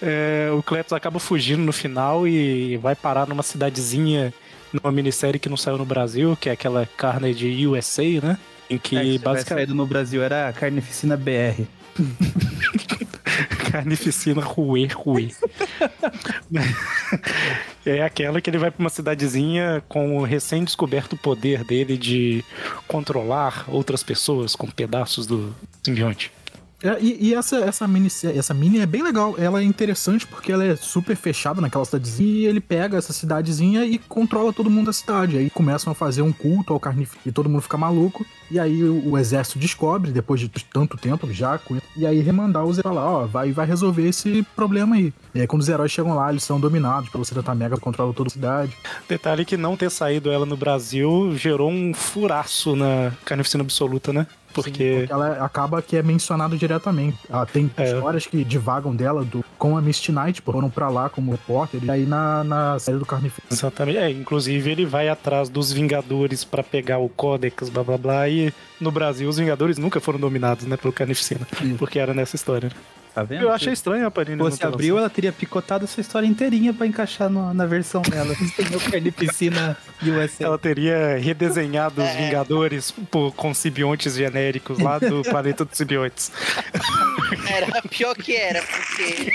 [0.07, 4.35] É, o Cletus acaba fugindo no final e vai parar numa cidadezinha,
[4.71, 8.39] numa minissérie que não saiu no Brasil, que é aquela Carnage USA, né?
[8.69, 9.45] Em que É, basicamente.
[9.49, 11.63] saído no Brasil era a Carnificina BR.
[13.75, 15.35] Carnificina Rue, Rue.
[17.85, 22.45] é aquela que ele vai pra uma cidadezinha com o recém-descoberto poder dele de
[22.87, 25.53] controlar outras pessoas com pedaços do
[25.83, 26.31] simbionte.
[26.85, 28.07] É, e e essa, essa, mini,
[28.37, 29.35] essa mini é bem legal.
[29.39, 33.85] Ela é interessante porque ela é super fechada naquela cidadezinha e ele pega essa cidadezinha
[33.85, 35.37] e controla todo mundo da cidade.
[35.37, 38.25] Aí começam a fazer um culto ao carnificina e todo mundo fica maluco.
[38.51, 41.59] E aí o, o exército descobre, depois de tanto tempo já,
[41.97, 45.13] e aí remandar os heróis lá, ó, vai, vai resolver esse problema aí.
[45.35, 48.29] E aí quando os heróis chegam lá, eles são dominados pelo Cidadão Mega, controla toda
[48.29, 48.77] a cidade.
[49.09, 54.27] Detalhe que não ter saído ela no Brasil gerou um furaço na Carnificina Absoluta, né?
[54.55, 54.99] Porque.
[55.01, 57.19] Porque ela acaba que é mencionado diretamente.
[57.29, 57.93] Ela tem É.
[57.93, 61.83] histórias que divagam dela do, com a Misty Knight, foram pra lá como repórter.
[61.83, 63.49] E aí na, na série do Carnificina.
[63.51, 63.99] Exatamente.
[63.99, 68.29] É, inclusive ele vai atrás dos Vingadores pra pegar o Codex, blá blá blá.
[68.35, 71.47] E no Brasil os Vingadores nunca foram dominados, né, pelo Carnificina.
[71.63, 71.75] Isso.
[71.77, 72.69] Porque era nessa história.
[72.69, 72.75] né?
[73.15, 73.43] Tá vendo?
[73.43, 74.83] Eu achei estranho a Panini Se lançado.
[74.99, 78.35] ela teria picotado essa história inteirinha pra encaixar no- na versão dela.
[78.57, 80.45] Tem o Carnificina USA.
[80.47, 82.25] Ela teria redesenhado os É.
[82.27, 86.33] Vingadores por, com simbiontes genéricos lá do planeta dos simbiontes.
[87.49, 89.33] Era pior que era, porque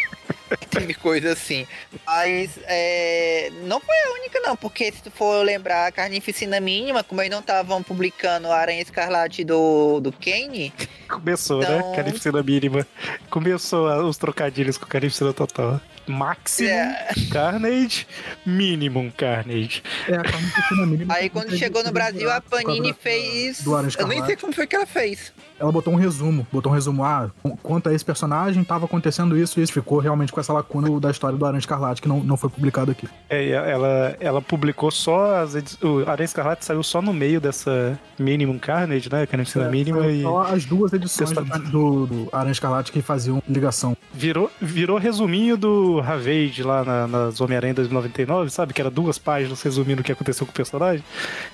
[0.69, 1.65] teve coisa assim.
[2.05, 7.03] Mas é, não foi a única, não, porque se tu for lembrar a carnificina mínima,
[7.03, 10.73] como eles não estavam publicando a Aranha Escarlate do, do Kane,
[11.07, 11.77] Começou, né?
[11.79, 12.85] Então- Carnificina mínima.
[13.29, 15.81] Começou os trocadilhos com Carnificina total.
[16.05, 17.07] Maximum É.
[17.31, 18.07] Carnage,
[18.45, 19.81] Minimum Carnage.
[20.07, 21.13] É, a Carnificina mínima.
[21.15, 23.63] aí quando chegou no Brasil, a Panini fez.
[23.65, 25.31] Eu nem sei como foi que ela fez.
[25.59, 26.47] Ela botou um resumo.
[26.51, 27.03] Botou um resumo.
[27.03, 27.29] Ah,
[27.61, 29.73] quanto a esse personagem, tava acontecendo isso e isso.
[29.73, 32.91] Ficou realmente com essa lacuna da história do Aranha Escarlate, que não, não foi publicado
[32.91, 33.07] aqui.
[33.29, 37.99] É, ela, ela publicou só as edi- o Aranha Escarlate saiu só no meio dessa
[38.17, 39.25] Minimum Carnage, né?
[39.25, 43.01] Carnificina É, mínima foi e Só as duas edições do, do, do Aranha Escarlate que
[43.01, 43.95] faziam ligação.
[44.13, 48.73] virou, virou resuminho do Ravage lá na, nas Homem-Aranha 2099, sabe?
[48.73, 51.03] Que era duas páginas resumindo o que aconteceu com o personagem.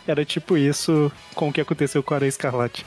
[0.07, 2.85] Era tipo isso com o que aconteceu com a Aranha Escarlate.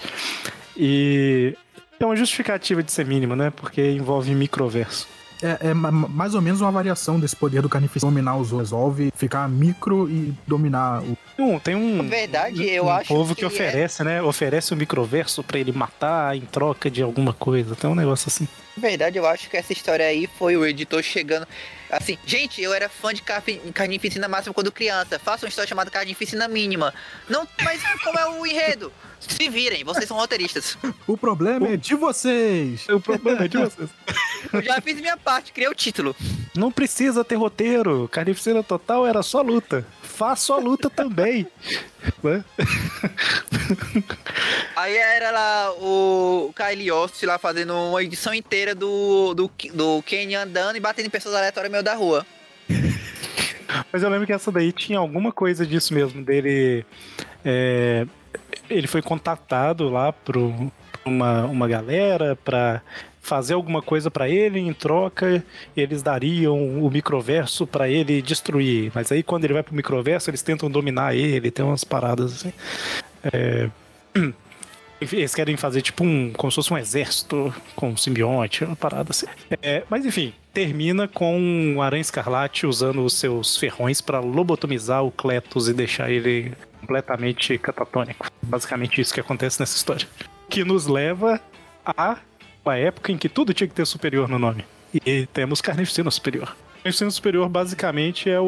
[0.78, 1.56] E
[1.98, 3.50] é uma justificativa de ser mínima, né?
[3.50, 5.08] Porque envolve microverso.
[5.40, 8.70] É, é ma- mais ou menos uma variação desse poder do Carnificina dominar os outros.
[8.70, 11.16] Resolve ficar micro e dominar o.
[11.36, 14.20] Tem um, tem um, verdade, eu um acho povo que, que é- oferece, né?
[14.22, 17.76] Oferece o microverso pra ele matar em troca de alguma coisa.
[17.76, 18.48] Tem um negócio assim.
[18.76, 21.46] Na verdade, eu acho que essa história aí foi o editor chegando.
[21.90, 23.22] Assim, gente, eu era fã de
[23.72, 25.18] Carnificina Máxima quando criança.
[25.20, 26.92] Faça uma história chamada Carnificina Mínima.
[27.28, 28.92] Não, mas qual é o enredo?
[29.20, 30.78] Se virem, vocês são roteiristas.
[31.06, 32.88] O problema é de vocês!
[32.88, 33.88] O problema é de vocês.
[34.52, 36.14] Eu já fiz minha parte, criei o título.
[36.54, 38.08] Não precisa ter roteiro.
[38.10, 39.84] Carnificina Total era só luta.
[40.02, 41.46] Faço a luta também.
[42.22, 42.42] Né?
[44.74, 50.34] Aí era lá o Kylie Ost lá fazendo uma edição inteira do, do, do Kenny
[50.34, 52.24] andando e batendo em pessoas aleatórias no meio da rua.
[53.92, 56.84] Mas eu lembro que essa daí tinha alguma coisa disso mesmo, dele.
[57.44, 58.06] é,
[58.68, 60.36] ele foi contatado lá por
[61.04, 62.82] uma, uma galera pra
[63.20, 65.44] fazer alguma coisa pra ele, em troca
[65.76, 68.90] eles dariam o microverso pra ele destruir.
[68.94, 72.52] Mas aí quando ele vai pro microverso, eles tentam dominar ele, tem umas paradas assim.
[73.32, 73.68] É,
[75.00, 76.32] Eles querem fazer tipo um.
[76.32, 79.26] como se fosse um exército com um simbionte, uma parada assim.
[79.62, 85.12] É, mas enfim, termina com o Aranha Escarlate usando os seus ferrões pra lobotomizar o
[85.12, 88.26] Cletus e deixar ele completamente catatônico.
[88.42, 90.06] Basicamente isso que acontece nessa história.
[90.48, 91.40] Que nos leva
[91.84, 92.16] a
[92.64, 94.64] uma época em que tudo tinha que ter superior no nome.
[95.04, 96.56] E temos Carnificina Superior.
[96.82, 98.44] Carnificina Superior basicamente é o,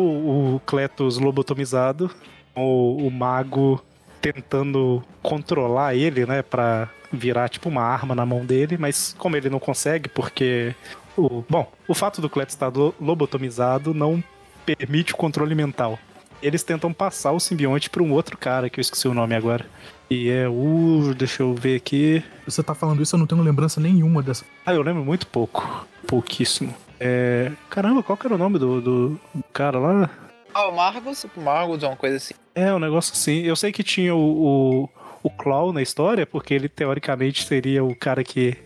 [0.57, 2.11] o Cletus lobotomizado,
[2.55, 3.83] o, o mago
[4.21, 9.51] tentando controlar ele, né, Pra virar tipo uma arma na mão dele, mas como ele
[9.51, 10.75] não consegue porque
[11.17, 14.23] o, bom, o fato do Cletus estar lo- lobotomizado não
[14.65, 15.99] permite o controle mental.
[16.43, 19.67] Eles tentam passar o simbionte para um outro cara que eu esqueci o nome agora.
[20.11, 22.23] E é o, deixa eu ver aqui.
[22.45, 24.45] Você tá falando isso, eu não tenho lembrança nenhuma dessa.
[24.67, 26.75] Ah, eu lembro muito pouco, pouquíssimo.
[26.99, 29.21] É, caramba, qual que era o nome do, do
[29.53, 30.11] cara lá?
[30.53, 32.35] Ah, o Margus, Margus, uma coisa assim.
[32.55, 33.43] É, um negócio assim.
[33.43, 34.89] Eu sei que tinha o, o,
[35.23, 38.57] o Claw na história, porque ele teoricamente seria o cara que,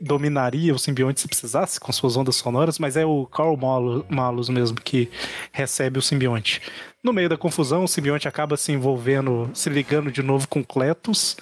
[0.00, 3.56] dominaria o simbionte se precisasse, com suas ondas sonoras, mas é o Carl
[4.08, 5.10] Malus mesmo que
[5.52, 6.62] recebe o simbionte.
[7.02, 11.36] No meio da confusão, o simbionte acaba se envolvendo, se ligando de novo com Cletus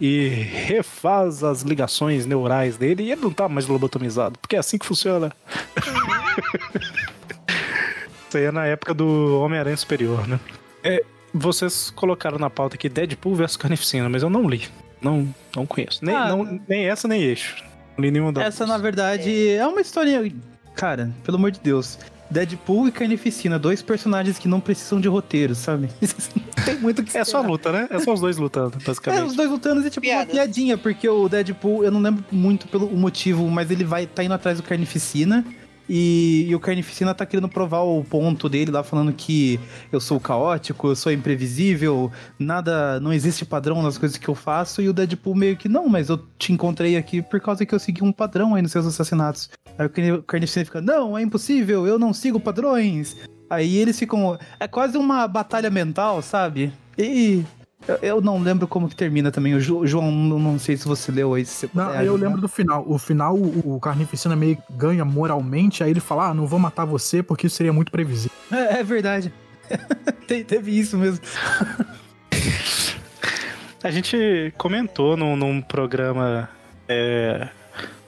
[0.00, 4.78] e refaz as ligações neurais dele e ele não tá mais lobotomizado, porque é assim
[4.78, 5.32] que funciona.
[8.28, 10.40] Isso aí é na época do Homem-Aranha Superior, né?
[10.82, 14.68] É, vocês colocaram na pauta aqui Deadpool vs Carnificina, mas eu não li.
[15.00, 16.04] Não, não conheço.
[16.04, 17.62] Nem, Ah, não- nem essa, nem eixo.
[17.98, 20.32] Li nenhuma das Essa, na verdade, é uma historinha.
[20.74, 21.98] Cara, pelo amor de Deus.
[22.30, 25.88] Deadpool e Carnificina, dois personagens que não precisam de roteiro, sabe?
[26.56, 27.86] Não tem muito o que É só luta, né?
[27.90, 29.26] É só os dois lutando, É, basicamente.
[29.26, 32.88] os dois lutando é tipo uma piadinha, porque o Deadpool, eu não lembro muito pelo
[32.96, 35.44] motivo, mas ele vai tá indo atrás do Carnificina.
[35.88, 39.60] E, e o Carnificina tá querendo provar o ponto dele lá, falando que
[39.92, 44.80] eu sou caótico, eu sou imprevisível, nada, não existe padrão nas coisas que eu faço.
[44.80, 47.78] E o Deadpool meio que, não, mas eu te encontrei aqui por causa que eu
[47.78, 49.50] segui um padrão aí nos seus assassinatos.
[49.78, 53.16] Aí o Carni- o Carnificina fica, não, é impossível, eu não sigo padrões.
[53.50, 56.72] Aí eles ficam, é quase uma batalha mental, sabe?
[56.96, 57.44] E
[57.88, 59.54] eu, eu não lembro como que termina também.
[59.54, 61.44] O Jo- João, não, não sei se você leu aí.
[61.44, 62.84] Se você Não, puder eu lembro do final.
[62.86, 66.84] O final, o, o Carnificina meio ganha moralmente, aí ele fala: Ah, não vou matar
[66.84, 68.36] você porque isso seria muito previsível.
[68.52, 69.32] É, é verdade.
[70.28, 71.20] Te- teve isso mesmo.
[73.82, 76.48] A gente comentou num, num programa.
[76.88, 77.48] É,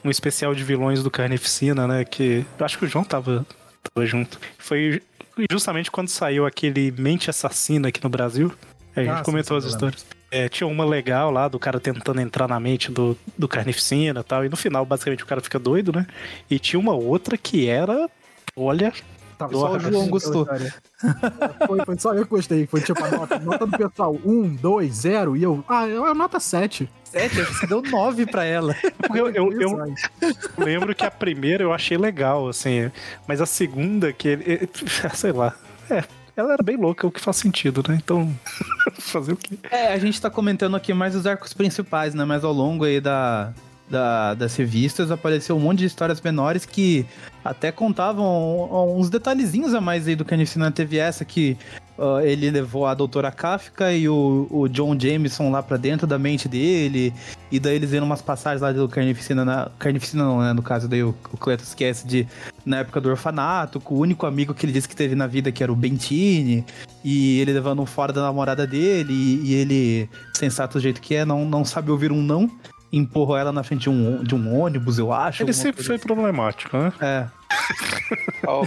[0.05, 2.05] um especial de vilões do Carnificina, né?
[2.05, 2.45] Que.
[2.59, 3.45] Eu acho que o João tava,
[3.83, 4.39] tava junto.
[4.59, 5.03] Foi
[5.51, 8.53] justamente quando saiu aquele Mente Assassina aqui no Brasil.
[8.97, 10.07] A gente Ah, comentou as eu histórias.
[10.31, 14.25] É, tinha uma legal lá do cara tentando entrar na mente do, do Carnificina e
[14.25, 14.45] tal.
[14.45, 16.07] E no final, basicamente, o cara fica doido, né?
[16.51, 18.09] E tinha uma outra que era.
[18.57, 18.93] Olha,
[19.39, 20.47] Tava Só o João gostou.
[21.67, 22.67] foi, foi só eu que gostei.
[22.67, 25.37] Foi tipo a nota, nota do pessoal: 1, 2, 0.
[25.37, 26.89] E eu, ah, eu a nota 7.
[27.05, 28.75] Sete, acho que você deu nove pra ela.
[29.15, 29.95] eu, eu, eu
[30.59, 32.91] lembro que a primeira eu achei legal, assim.
[33.27, 34.39] Mas a segunda, que
[35.15, 35.55] Sei lá.
[35.91, 36.03] É,
[36.37, 37.99] ela era bem louca, o que faz sentido, né?
[38.03, 38.33] Então.
[39.01, 39.59] fazer o quê?
[39.71, 42.25] É, a gente tá comentando aqui mais os arcos principais, né?
[42.25, 43.53] Mas ao longo aí da,
[43.89, 47.07] da- das revistas apareceu um monte de histórias menores que
[47.45, 50.71] até contavam uns detalhezinhos a mais aí do Carnificina.
[50.71, 51.57] Teve essa que
[51.97, 56.19] ah, ele levou a doutora Kafka e o, o John Jameson lá pra dentro da
[56.19, 57.15] mente dele.
[57.51, 59.45] E daí eles viram umas passagens lá do Carnificina.
[59.45, 60.53] Na, Carnificina não, né?
[60.53, 62.27] No caso, daí o, o Cletus esquece de...
[62.65, 65.53] Na época do orfanato, com o único amigo que ele disse que teve na vida,
[65.53, 66.67] que era o Bentini.
[67.05, 69.13] E ele levando um fora da namorada dele.
[69.13, 72.51] E, e ele, sensato do jeito que é, não, não sabe ouvir um não.
[72.97, 75.43] Empurrou ela na frente de um, de um ônibus, eu acho.
[75.43, 76.07] Ele sempre foi assim.
[76.07, 76.93] problemático, né?
[77.01, 77.27] É.
[78.47, 78.65] Ó,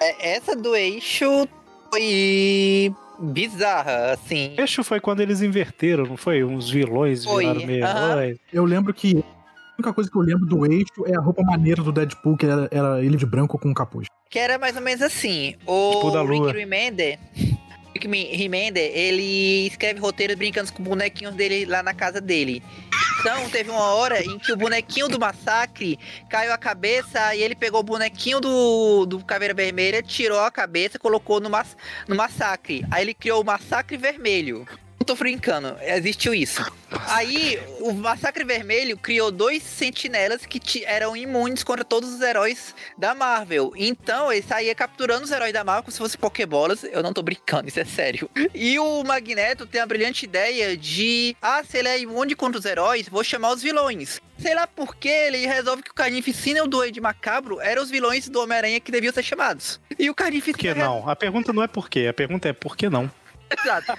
[0.00, 1.48] é, essa do eixo
[1.90, 4.54] foi bizarra, assim.
[4.56, 6.44] Eixo foi quando eles inverteram, não foi?
[6.44, 8.10] Uns vilões Foi, viraram meio aham.
[8.12, 8.38] heróis.
[8.52, 11.82] Eu lembro que a única coisa que eu lembro do eixo é a roupa maneira
[11.82, 14.08] do Deadpool, que era, era ele de branco com um capuz.
[14.30, 15.54] Que era mais ou menos assim.
[15.66, 16.46] O Tipo da lua.
[16.48, 17.18] Rick Remender,
[17.98, 22.62] Rick Remender, ele escreve roteiros brincando com bonequinhos dele lá na casa dele.
[23.20, 25.98] Então, teve uma hora em que o bonequinho do massacre
[26.30, 30.98] caiu a cabeça e ele pegou o bonequinho do, do Caveira Vermelha, tirou a cabeça
[30.98, 31.76] colocou no, mas,
[32.06, 32.84] no massacre.
[32.90, 34.66] Aí ele criou o Massacre Vermelho.
[35.08, 36.70] Tô brincando, existiu isso.
[37.06, 43.14] Aí, o Massacre Vermelho criou dois sentinelas que eram imunes contra todos os heróis da
[43.14, 43.72] Marvel.
[43.74, 46.84] Então, ele saía capturando os heróis da Marvel como se fossem Pokébolas.
[46.84, 48.28] Eu não tô brincando, isso é sério.
[48.54, 52.66] E o Magneto tem a brilhante ideia de: ah, se ele é imune contra os
[52.66, 54.20] heróis, vou chamar os vilões.
[54.38, 57.90] Sei lá por que ele resolve que o Carnificina e o Duende Macabro eram os
[57.90, 59.80] vilões do Homem-Aranha que deviam ser chamados.
[59.98, 60.74] E o Por Carnificina.
[60.74, 61.08] que não?
[61.08, 63.10] A pergunta não é por quê, a pergunta é por que não?
[63.50, 63.92] Exato.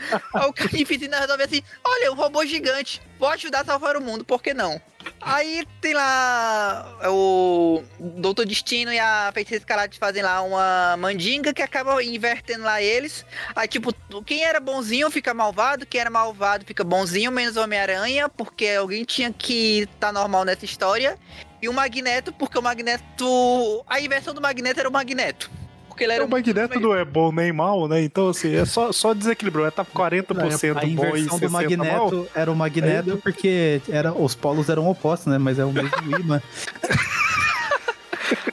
[0.48, 4.42] O Carnificina resolve assim: olha, um robô gigante, vou ajudar a salvar o mundo, por
[4.42, 4.82] que não?
[5.22, 11.62] Aí tem lá o Doutor Destino e a Feiticeira Escarlate fazem lá uma mandinga que
[11.62, 13.26] acaba invertendo lá eles.
[13.56, 13.94] Aí, tipo,
[14.24, 19.32] quem era bonzinho fica malvado, quem era malvado fica bonzinho, menos Homem-Aranha, porque alguém tinha
[19.32, 21.18] que tá normal nessa história.
[21.62, 23.84] E o Magneto, porque o Magneto.
[23.88, 25.52] A inversão do Magneto era o Magneto.
[26.00, 28.02] Porque ele era o Magneto não é bom nem mal, né?
[28.02, 29.68] Então, assim, é só, só desequilibrou.
[29.68, 31.62] É tá 40% A bom e inversão 60% do mal.
[31.62, 35.38] Magneto era o Magneto porque era, os polos eram opostos, né?
[35.38, 36.42] Mas é o mesmo imã.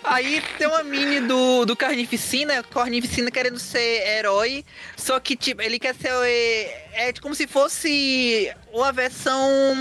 [0.03, 4.65] Aí tem uma mini do, do Carnificina, Carnificina querendo ser herói,
[4.97, 6.11] só que tipo, ele quer ser.
[6.25, 9.75] É, é como se fosse uma versão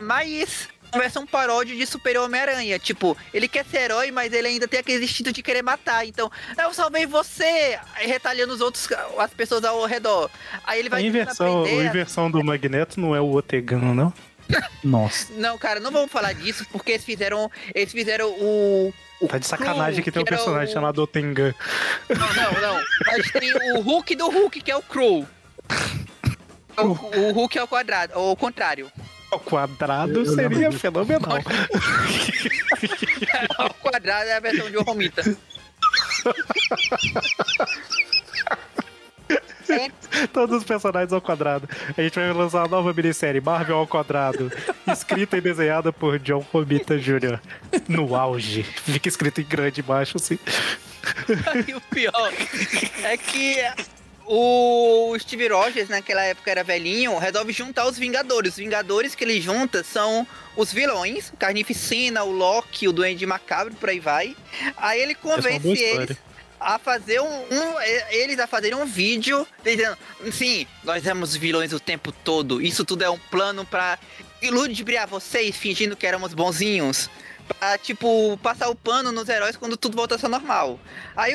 [0.00, 0.68] mais.
[0.92, 2.78] Uma versão paródia de Super Homem-Aranha.
[2.78, 6.06] Tipo, ele quer ser herói, mas ele ainda tem aquele instinto de querer matar.
[6.06, 7.78] Então, eu salvei você!
[7.94, 8.88] Aí retalhando os outros,
[9.18, 10.28] as pessoas ao redor.
[10.64, 13.94] Aí ele A vai tentando inversão, a a- inversão do Magneto não é o Otegano,
[13.94, 14.12] não?
[14.82, 15.32] Nossa.
[15.34, 17.48] Não, cara, não vamos falar disso, porque eles fizeram.
[17.72, 18.92] Eles fizeram o.
[19.20, 21.54] o Tá de sacanagem Crew, que tem um personagem o- chamado Otengan.
[22.08, 22.84] Não, não, não.
[23.06, 25.24] Mas tem o Hulk do Hulk, que é o Crow.
[26.78, 26.82] O,
[27.28, 28.90] o Hulk é o quadrado, ou o contrário.
[29.32, 31.38] O quadrado Eu- seria fenomenal.
[33.58, 35.22] O quadrado é a versão de Romita.
[40.32, 41.68] Todos os personagens ao quadrado.
[41.96, 44.50] A gente vai lançar uma nova minissérie, Marvel ao quadrado.
[44.86, 47.38] escrita e desenhada por John Romita Jr.
[47.88, 48.62] No auge.
[48.64, 50.38] Fica escrito em grande embaixo, assim.
[51.66, 52.30] E o pior
[53.04, 53.56] é que
[54.32, 58.52] o Steve Rogers, naquela época era velhinho, resolve juntar os Vingadores.
[58.52, 60.26] Os Vingadores que ele junta são
[60.56, 64.36] os vilões, o Carnificina, o Loki, o Duende Macabro, por aí vai.
[64.76, 66.16] Aí ele é convence boa eles
[66.60, 69.96] a fazer um, um- eles a fazerem um vídeo dizendo,
[70.30, 72.60] sim, nós éramos vilões o tempo todo.
[72.62, 73.98] Isso tudo é um plano pra
[74.42, 77.10] ludibriar vocês fingindo que éramos bonzinhos.
[77.58, 80.78] Pra, tipo, passar o pano nos heróis quando tudo voltasse ao normal.
[81.16, 81.34] Aí,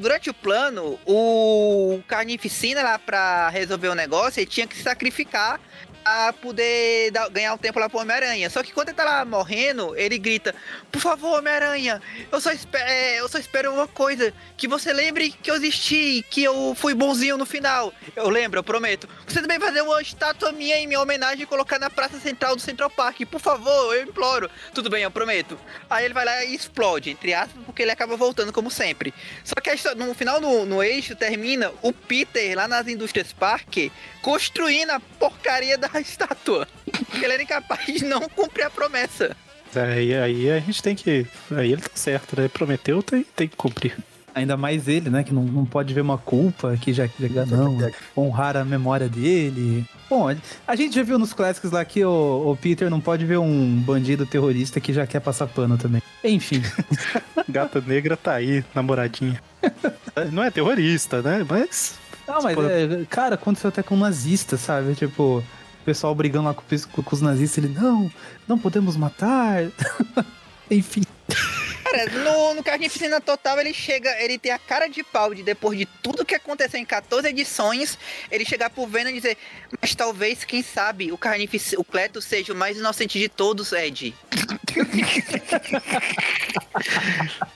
[0.00, 5.60] durante o plano, o Carnificina lá pra resolver o negócio, ele tinha que se sacrificar
[6.02, 8.48] pra poder dar- ganhar um tempo lá pro Homem-Aranha.
[8.50, 10.54] Só que quando ele tá lá morrendo, ele grita:
[10.90, 15.50] Por favor, Homem-Aranha, eu só, é, eu só espero uma coisa: que você lembre que
[15.50, 17.92] eu existi, que eu fui bonzinho no final.
[18.16, 19.08] Eu lembro, eu prometo.
[19.26, 22.62] Você também fazer uma estátua minha em minha homenagem e colocar na praça central do
[22.62, 23.20] Central Park.
[23.30, 24.50] Por favor, eu imploro.
[24.74, 25.58] Tudo bem, eu prometo.
[25.88, 29.12] Aí ele vai lá e explode, entre aspas, porque ele acaba voltando como sempre.
[29.44, 33.90] Só que história- no final, no, no eixo, termina o Peter lá nas indústrias Park
[34.22, 36.66] construindo a porcaria da estátua.
[36.84, 39.36] Porque ele era incapaz de não cumprir a promessa.
[39.74, 41.26] Aí, aí a gente tem que.
[41.54, 42.48] Aí ele tá certo, né?
[42.48, 43.96] Prometeu, tem, tem que cumprir.
[44.34, 45.24] Ainda mais ele, né?
[45.24, 47.76] Que não, não pode ver uma culpa, que já, já não,
[48.16, 49.84] honrar a memória dele.
[50.08, 50.28] Bom,
[50.66, 53.76] a gente já viu nos clássicos lá que o, o Peter não pode ver um
[53.76, 56.00] bandido terrorista que já quer passar pano também.
[56.24, 56.62] Enfim,
[57.48, 59.40] Gata negra tá aí, namoradinha.
[60.32, 61.46] Não é terrorista, né?
[61.48, 61.96] Mas.
[62.26, 64.94] não, mas é, cara, aconteceu até com nazistas, sabe?
[64.94, 65.44] Tipo,
[65.88, 68.12] pessoal brigando lá com, os- com os nazistas, ele, não,
[68.46, 69.62] não podemos matar.
[70.70, 71.02] Enfim.
[71.82, 75.78] Cara, no, no Carnificina Total ele chega, ele tem a cara de pau de depois
[75.78, 77.98] de tudo que aconteceu em 14 edições,
[78.30, 79.38] ele chegar pro Venom e dizer,
[79.80, 84.14] mas talvez, quem sabe, o Carnificina, o Cleto seja o mais inocente de todos, Ed.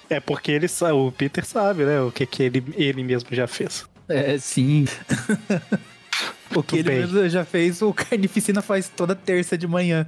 [0.09, 2.01] É porque ele sabe, o Peter sabe, né?
[2.01, 3.85] O que, que ele, ele mesmo já fez.
[4.09, 4.87] É, sim.
[6.61, 10.07] o que ele já fez, o Carnificina faz toda terça de manhã.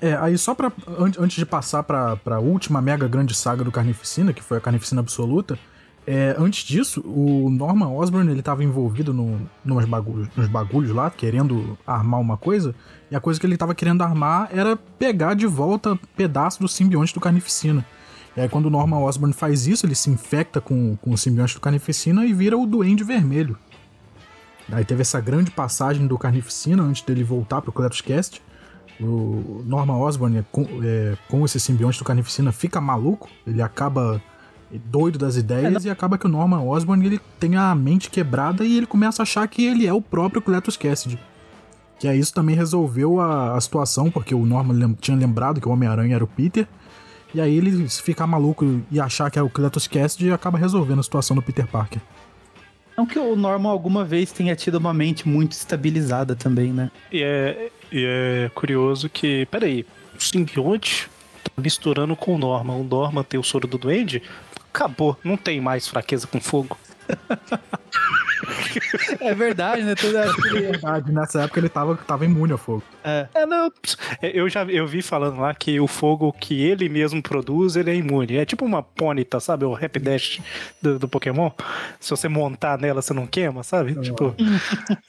[0.00, 0.72] É, aí só pra.
[0.98, 4.60] an- Antes de passar pra, pra última mega grande saga do Carnificina, que foi a
[4.60, 5.56] Carnificina Absoluta,
[6.04, 11.08] é, antes disso, o Norman Osborn ele tava envolvido no, nos, bagulhos, nos bagulhos lá,
[11.08, 12.74] querendo armar uma coisa,
[13.10, 17.14] e a coisa que ele tava querendo armar era pegar de volta pedaço do simbionte
[17.14, 17.86] do Carnificina.
[18.36, 21.54] E aí, quando o Norman Osborn faz isso, ele se infecta com, com o simbionte
[21.54, 23.56] do Carnificina e vira o Duende Vermelho.
[24.72, 28.42] Aí teve essa grande passagem do Carnificina antes dele voltar pro Cast.
[29.00, 33.28] O Norman Osborn, é, com, é, com esse simbionte do Carnificina, fica maluco.
[33.46, 34.20] Ele acaba
[34.86, 38.76] doido das ideias e acaba que o Norman Osborn ele tem a mente quebrada e
[38.78, 41.18] ele começa a achar que ele é o próprio Cletus Cassidy.
[41.98, 45.68] Que aí isso também resolveu a, a situação, porque o Norman lem- tinha lembrado que
[45.68, 46.66] o Homem-Aranha era o Peter.
[47.34, 50.98] E aí ele se ficar maluco e achar que é o Cletus Cassidy acaba resolvendo
[51.00, 52.00] a situação do Peter Parker.
[52.96, 56.90] Não que o Norman alguma vez tenha tido uma mente muito estabilizada também, né?
[57.10, 59.86] E é, e é curioso que, peraí,
[60.16, 61.08] o simbionte
[61.42, 62.76] tá misturando com o Norman.
[62.76, 64.22] O Norman tem o soro do duende?
[64.72, 66.76] Acabou, não tem mais fraqueza com fogo.
[69.20, 69.94] É verdade, né?
[69.94, 70.12] Tudo
[70.52, 72.82] Verdade, nessa época ele tava, tava imune ao fogo.
[73.04, 73.28] é.
[73.34, 76.88] É, não, ps, é, eu já eu vi falando lá que o fogo que ele
[76.88, 78.36] mesmo produz, ele é imune.
[78.36, 79.64] É tipo uma pônita, sabe?
[79.64, 80.40] O Rap Dash
[80.80, 81.50] do, do Pokémon.
[82.00, 83.94] Se você montar nela, você não queima, sabe?
[84.02, 84.34] Tipo,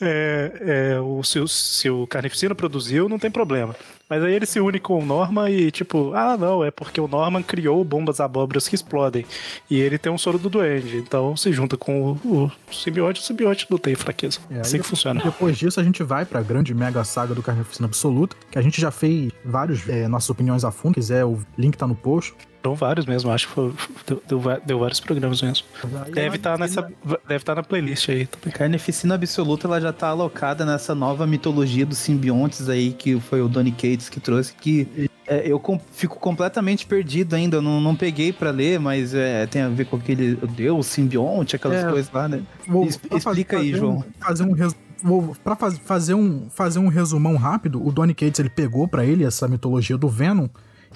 [0.02, 3.76] é, é, o, se, o, se o Carnificina produziu, não tem problema.
[4.10, 7.08] Mas aí ele se une com o Norman e, tipo, ah, não, é porque o
[7.08, 9.26] Norman criou bombas abóboras que explodem.
[9.70, 10.98] E ele tem um soro do duende.
[10.98, 14.40] Então se junta com o, o simbionte, o simbionte não tem fraqueza.
[14.52, 15.22] É, assim que funciona.
[15.24, 18.80] Depois disso, a gente vai pra grande mega saga do Carnificina Absoluta, que a gente
[18.80, 20.94] já fez vários é, nossas opiniões a fundo.
[20.94, 22.34] Se quiser, o link tá no post.
[22.64, 23.74] Foram vários mesmo, acho que foi,
[24.08, 25.66] deu, deu deu vários programas mesmo.
[26.14, 26.82] Deve estar nessa.
[26.82, 28.52] Deve estar na playlist aí também.
[28.58, 33.50] Carnificina Absoluta ela já tá alocada nessa nova mitologia dos simbiontes aí que foi o
[33.50, 37.96] Donny Cates que trouxe, que é, eu com- fico completamente perdido ainda, eu não, não
[37.98, 41.90] peguei pra ler, mas é, tem a ver com aquele Deus, simbionte, aquelas É.
[41.90, 42.42] coisas lá, né?
[42.66, 43.98] Vou- Es- explica aí, fazer João.
[43.98, 44.74] Um, fazer um res...
[45.02, 49.04] Vou, pra faz- fazer, um, fazer um resumão rápido, o Donny Cates ele pegou pra
[49.04, 50.48] ele essa mitologia do Venom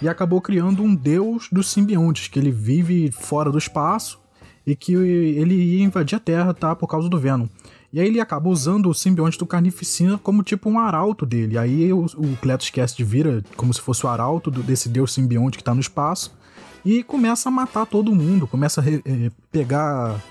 [0.02, 4.20] e acabou criando um deus dos simbiontes, que ele vive fora do espaço
[4.66, 6.76] e que ele ia invadir a Terra, tá?
[6.76, 7.48] Por causa do Venom.
[7.92, 11.58] E aí ele acaba usando o simbionte do Carnificina como tipo um arauto dele.
[11.58, 15.58] Aí o, o Cletus Cast vira como se fosse o arauto do- desse deus simbionte
[15.58, 16.36] que tá no espaço
[16.84, 20.22] e começa a matar todo mundo, começa a re- eh, pegar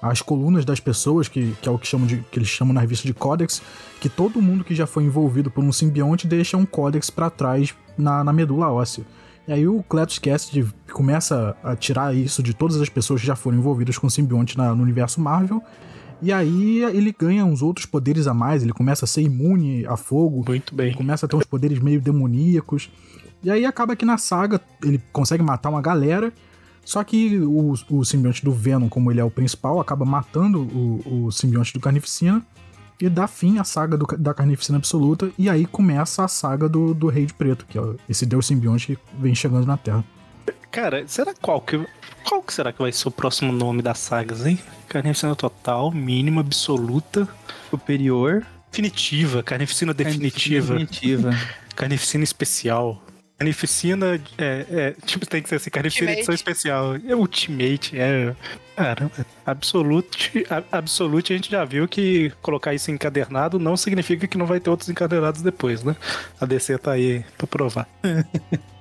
[0.00, 2.80] as colunas das pessoas, que, que é o que, chamam de, que eles chamam na
[2.82, 3.62] revista de códex,
[3.98, 7.74] que todo mundo que já foi envolvido por um simbionte deixa um códex pra trás
[7.96, 9.04] na, na medula óssea.
[9.48, 13.36] E aí o Cletus Cassidy começa a tirar isso de todas as pessoas que já
[13.36, 15.62] foram envolvidas com simbionte na- no universo Marvel.
[16.20, 19.96] E aí ele ganha uns outros poderes a mais, ele começa a ser imune a
[19.96, 20.94] fogo, Muito bem.
[20.94, 22.90] começa a ter uns poderes meio demoníacos.
[23.42, 26.32] E aí acaba que na saga ele consegue matar uma galera.
[26.84, 31.26] Só que o, o simbionte do Venom, como ele é o principal, acaba matando o,
[31.26, 32.42] o simbionte do Carnificina.
[33.00, 35.30] E dá fim à saga do- da Carnificina Absoluta.
[35.38, 38.96] E aí começa a saga do, do Rei de Preto, que é esse deus simbionte
[38.96, 40.04] que vem chegando na Terra.
[40.70, 41.84] Cara, será qual que.
[42.24, 44.58] Qual que será que vai ser o próximo nome das sagas, hein?
[44.88, 47.28] Carnificina total, mínima, absoluta,
[47.70, 48.44] Superior.
[48.70, 51.30] definitiva, carnificina definitiva, Definitiva.
[51.76, 53.02] carnificina especial.
[53.38, 56.96] Carnificina é, é, tipo, tem que ser assim, carnificina edição especial.
[57.06, 58.34] É ultimate, é.
[58.74, 59.12] Caramba,
[59.44, 64.46] absolute, a- absolute a gente já viu que colocar isso encadernado não significa que não
[64.46, 65.96] vai ter outros encadernados depois, né?
[66.40, 67.88] A DC tá aí pra provar.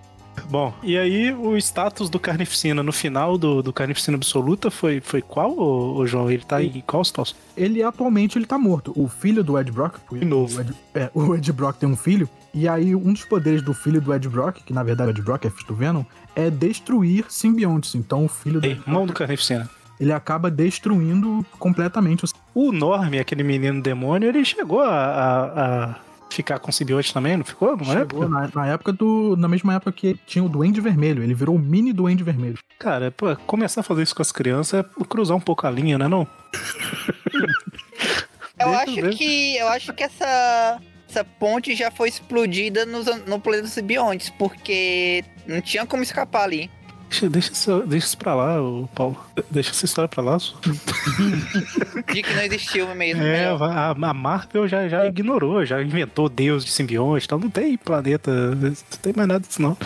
[0.50, 5.22] Bom, e aí o status do Carnificina no final do, do Carnificina Absoluta foi, foi
[5.22, 6.30] qual, ô, ô João?
[6.30, 7.36] Ele tá em qual situação?
[7.58, 8.94] Ele atualmente ele tá morto.
[8.96, 10.58] O filho do Ed Brock, o, De novo.
[10.58, 13.74] o Ed, é, o Ed Brock tem um filho, e aí um dos poderes do
[13.74, 16.04] filho do Ed Brock, que na verdade o Ed Brock é filho do Venom,
[16.36, 17.96] é destruir simbiontes.
[17.96, 19.70] Então o filho do Irmão do Carnificina.
[20.00, 25.96] ele acaba destruindo completamente os O Norm, aquele menino demônio, ele chegou a, a- a
[26.30, 27.78] ficar com simbionte também, não ficou?
[27.78, 28.00] Não é?
[28.00, 29.36] Chegou na, na época do.
[29.38, 31.24] Na mesma época que tinha o Duende Vermelho.
[31.24, 32.58] Ele virou o mini Duende Vermelho.
[32.80, 35.98] Cara, pô, começar a fazer isso com as crianças é cruzar um pouco a linha,
[35.98, 36.28] né não?
[38.58, 39.16] Eu Deixa acho eu ver.
[39.16, 44.30] que eu acho que essa essa ponte já foi explodida nos, no planeta dos simbiontes,
[44.30, 46.70] porque não tinha como escapar ali.
[47.16, 49.18] Deixa, deixa, isso, deixa isso pra lá, ô Paulo.
[49.50, 50.38] Deixa essa história pra lá.
[50.38, 50.54] só.
[52.14, 53.24] De que não existiu mesmo.
[53.24, 53.62] É, melhor.
[53.64, 58.32] a, a Marvel já, já ignorou, já inventou Deus de simbionte, então não tem planeta,
[58.54, 59.78] não tem mais nada disso não.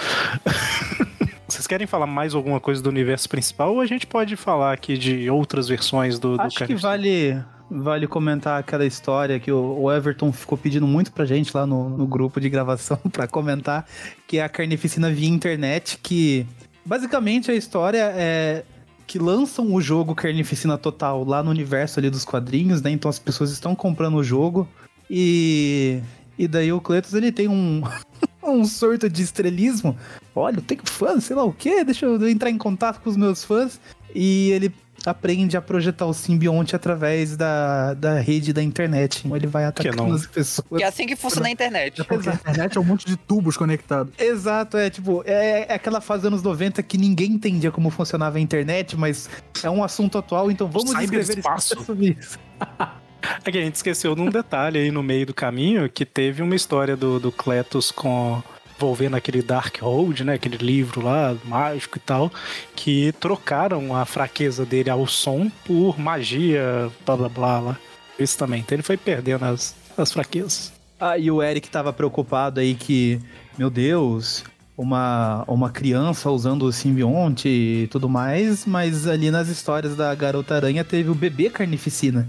[1.47, 4.97] Vocês querem falar mais alguma coisa do universo principal ou a gente pode falar aqui
[4.97, 7.39] de outras versões do, do Acho que vale
[7.71, 11.89] vale comentar aquela história que o o Everton ficou pedindo muito pra gente lá no,
[11.89, 13.85] no grupo de gravação pra comentar,
[14.27, 16.47] que é a carnificina via internet, que
[16.89, 18.65] basicamente a história é
[19.05, 22.89] que lançam o jogo Carnificina Total lá no universo ali dos quadrinhos, né?
[22.89, 24.67] Então as pessoas estão comprando o jogo
[25.07, 26.01] e
[26.37, 27.83] e daí o Cletus ele tem um
[28.43, 29.95] um surto de estrelismo.
[30.35, 33.17] Olha, eu tenho fãs, sei lá o quê, deixa eu entrar em contato com os
[33.17, 33.79] meus fãs
[34.15, 34.73] e ele
[35.05, 39.21] aprende a projetar o simbionte através da, da rede da internet.
[39.25, 40.67] Então ele vai atacando as pessoas.
[40.77, 42.01] Que é assim que funciona a internet.
[42.09, 44.13] A internet é um monte de tubos conectados.
[44.17, 48.37] Exato, é tipo, é, é aquela fase dos anos 90 que ninguém entendia como funcionava
[48.37, 49.29] a internet, mas
[49.63, 51.83] é um assunto atual, então vamos escrever Cyberespaço.
[51.83, 52.39] sobre isso.
[53.43, 56.41] É que a gente esqueceu de um detalhe aí no meio do caminho, que teve
[56.41, 58.41] uma história do, do Cletus com
[58.79, 62.31] envolvendo aquele Darkhold, né, aquele livro lá, mágico e tal,
[62.73, 67.77] que trocaram a fraqueza dele ao som por magia, blá blá blá lá.
[68.17, 68.61] Isso também.
[68.61, 70.71] Então ele foi perdendo as, as fraquezas.
[70.97, 73.19] Ah, e o Eric tava preocupado aí que,
[73.57, 74.43] meu Deus,
[74.77, 80.55] uma, uma criança usando o simbionte e tudo mais, mas ali nas histórias da Garota
[80.55, 82.27] Aranha teve o bebê carnificina.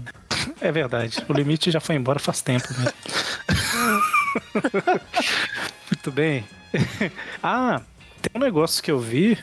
[0.59, 1.17] É verdade.
[1.27, 2.91] O limite já foi embora faz tempo, né?
[5.91, 6.45] Muito bem.
[7.43, 7.81] ah,
[8.21, 9.37] tem um negócio que eu vi.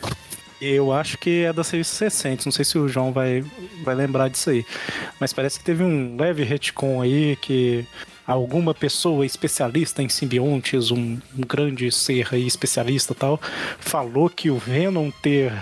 [0.61, 2.47] Eu acho que é das revistas recentes.
[2.47, 3.45] Não sei se o João vai,
[3.85, 4.65] vai lembrar disso aí.
[5.21, 7.87] Mas parece que teve um leve retcon aí que
[8.27, 13.41] alguma pessoa especialista em simbiontes, um, um grande ser aí especialista tal,
[13.79, 15.53] falou que o Venom ter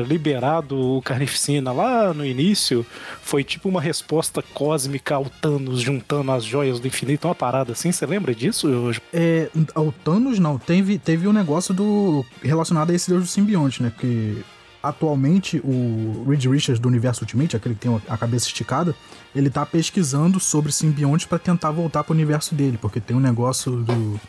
[0.00, 2.84] liberado o Carnificina lá no início
[3.22, 7.90] foi tipo uma resposta cósmica ao Thanos juntando as joias do infinito, uma parada assim.
[7.92, 8.68] Você lembra disso?
[8.68, 13.28] Eu- É, ao Thanos não, teve, teve um negócio do relacionado a esse deus do
[13.28, 13.90] simbionte, né?
[13.90, 14.36] Porque
[14.82, 18.94] atualmente o Reed Richards do Universo Ultimate, aquele que tem a cabeça esticada,
[19.34, 23.72] ele tá pesquisando sobre simbiontes pra tentar voltar pro universo dele, porque tem um negócio
[23.82, 24.20] do,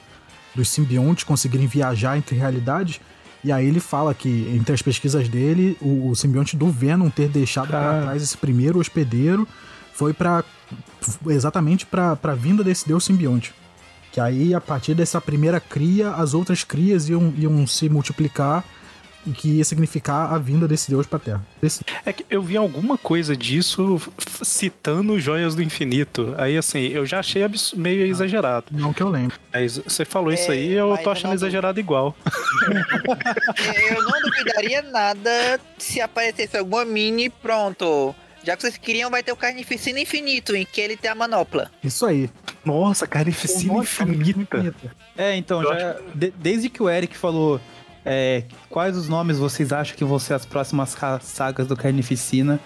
[0.55, 2.99] dos simbiontes conseguirem viajar entre realidades.
[3.43, 7.29] E aí ele fala que, entre as pesquisas dele, o, o simbionte do Venom ter
[7.29, 8.01] deixado Ah.
[8.03, 9.47] trás esse primeiro hospedeiro
[9.93, 10.43] foi para
[11.27, 13.53] exatamente pra pra vinda desse deus simbionte.
[14.11, 18.63] Que aí, a partir dessa primeira cria, as outras crias iam, iam se multiplicar
[19.27, 21.45] e que ia significar a vinda desse deus pra Terra.
[21.61, 23.99] Esse- É que eu vi alguma coisa disso
[24.41, 26.33] citando joias do infinito.
[26.37, 27.43] Aí assim, eu já achei
[27.75, 28.65] meio exagerado.
[28.71, 29.37] não que eu lembro.
[29.53, 32.15] Mas você falou isso É, aí, eu tô eu achando não- exagerado igual.
[33.91, 38.13] Eu não duvidaria nada se aparecesse alguma mini, pronto.
[38.43, 41.69] Já que vocês queriam, vai ter o Carnificina Infinito, em que ele tem a manopla.
[41.83, 42.29] Isso aí.
[42.63, 44.63] Nossa, carnificina Nossa, infinita.
[45.17, 47.59] É, então, Eu já, de- desde que o Eric falou
[48.09, 52.57] é, quais os nomes vocês acham que vão ser as próximas sagas do Carnificina,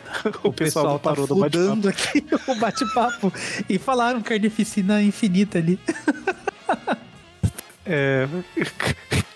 [0.43, 3.33] O pessoal tá parou do aqui o bate-papo
[3.67, 5.79] e falaram Carnificina infinita ali.
[7.83, 8.27] É,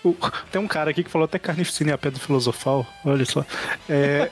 [0.04, 0.16] o-
[0.52, 2.86] Tem um cara aqui que falou até carnificina e a pedra filosofal.
[3.04, 3.44] Olha só.
[3.90, 4.30] É,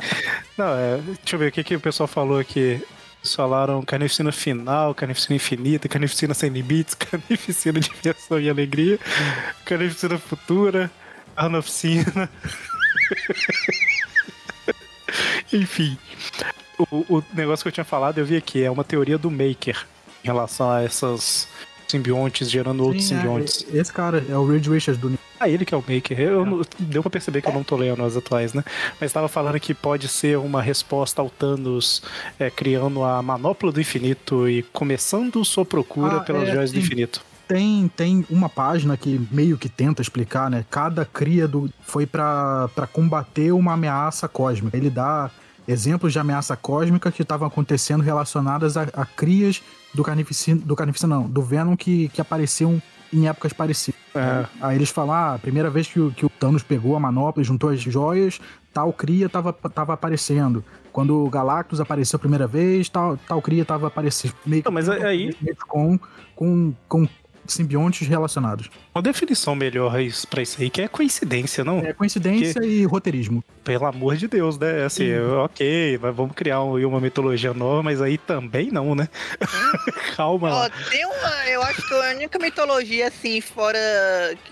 [0.56, 2.80] Não, é, deixa eu ver o que, que o pessoal falou aqui.
[3.34, 8.98] Falaram carnificina final, carnificina infinita, carnificina sem limites, carnificina de diversão e alegria,
[9.64, 10.90] carnificina futura,
[11.34, 12.30] carnificina.
[15.52, 15.96] Enfim.
[16.90, 19.86] O, o negócio que eu tinha falado, eu vi aqui, é uma teoria do Maker
[20.22, 21.46] em relação a essas
[21.86, 23.66] simbiontes gerando outros Sim, é, simbiontes.
[23.72, 26.18] esse cara é o Reed Richards do Ah, ele que é o Maker.
[26.18, 28.64] Eu, não- Deu pra perceber que eu não tô lendo as atuais, né?
[29.00, 32.02] Mas tava falando que pode ser uma resposta ao Thanos
[32.40, 36.78] é, criando a manopla do infinito e começando sua procura Ah, pelas é, joias do
[36.80, 37.20] infinito.
[37.46, 40.64] Tem, tem uma página que meio que tenta explicar, né?
[40.70, 44.76] Cada cria do, foi pra pra combater uma ameaça cósmica.
[44.76, 45.30] Ele dá
[45.66, 49.62] exemplos de ameaça cósmica que estavam acontecendo relacionadas a, a crias
[49.94, 52.80] do Carnificina, do Carnificina não, do Venom que, que apareciam
[53.12, 54.00] em épocas parecidas.
[54.14, 54.44] É.
[54.60, 57.42] Aí eles falam, ah, a primeira vez que o, que o Thanos pegou a manopla
[57.42, 58.40] e juntou as joias,
[58.72, 60.64] tal cria tava, tava aparecendo.
[60.92, 64.34] Quando o Galactus apareceu a primeira vez, tal, tal cria tava aparecendo.
[64.44, 65.34] Meio que Não, mas aí-
[65.68, 65.98] com,
[66.34, 67.08] com, com
[67.46, 68.70] simbiontes relacionados.
[68.94, 69.94] Uma definição melhor
[70.30, 71.78] pra isso aí, que é coincidência, não?
[71.80, 73.42] É coincidência e roteirismo.
[73.62, 74.84] Pelo amor de Deus, né?
[74.84, 79.08] Assim, ok, mas vamos criar um- uma mitologia nova, mas aí também não, né?
[80.16, 80.70] Calma Ó, lá.
[80.90, 81.48] tem uma.
[81.48, 83.78] Eu acho que a única mitologia, assim, fora.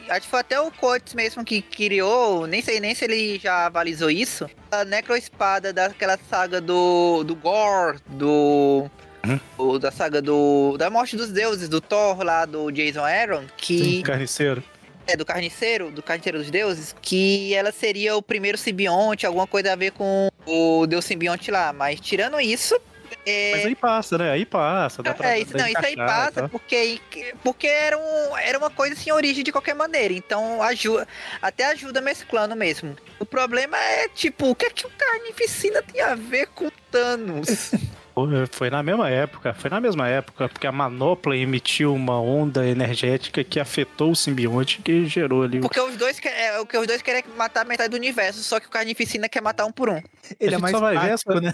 [0.08, 2.46] Acho que foi até o Coates mesmo que criou.
[2.46, 4.48] Nem sei nem se ele já avalizou isso.
[4.70, 7.22] A necroespada daquela saga do.
[7.24, 8.90] do Gore, do.
[9.26, 9.40] Uhum.
[9.56, 10.76] o- da saga do.
[10.78, 14.02] Da morte dos deuses, do Thor lá, do Jason Aaron, que.
[14.02, 14.62] Carniceiro.
[15.06, 19.72] É, do carniceiro, do carniceiro dos deuses, que ela seria o primeiro simbionte, alguma coisa
[19.72, 21.72] a ver com o deus simbionte lá.
[21.72, 22.78] Mas tirando isso,
[23.26, 24.30] É, Mas aí passa, né?
[24.30, 25.02] Aí passa.
[25.02, 26.98] Dá pra, é, isso, não, isso aí passa porque,
[27.44, 30.14] porque era, um, era uma coisa sem origem de qualquer maneira.
[30.14, 31.06] Então ajuda,
[31.40, 32.96] até ajuda mesclando mesmo.
[33.20, 37.72] O problema é, tipo, o que é que o Carnificina tem a ver com Thanos?
[38.50, 43.42] Foi na mesma época, foi na mesma época, porque a manopla emitiu uma onda energética
[43.42, 45.60] que afetou o simbionte que gerou ali.
[45.60, 48.66] Porque os dois, que- é, os dois querem é matar metade do universo, só que
[48.66, 50.00] o Carnificina quer matar um por um.
[50.38, 51.52] Ele A é gente mais só vai ver essa- né?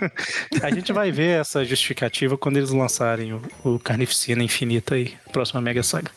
[0.62, 5.60] A gente vai ver essa justificativa quando eles lançarem o, o Carnificina Infinita aí, próxima
[5.60, 6.10] Mega Saga.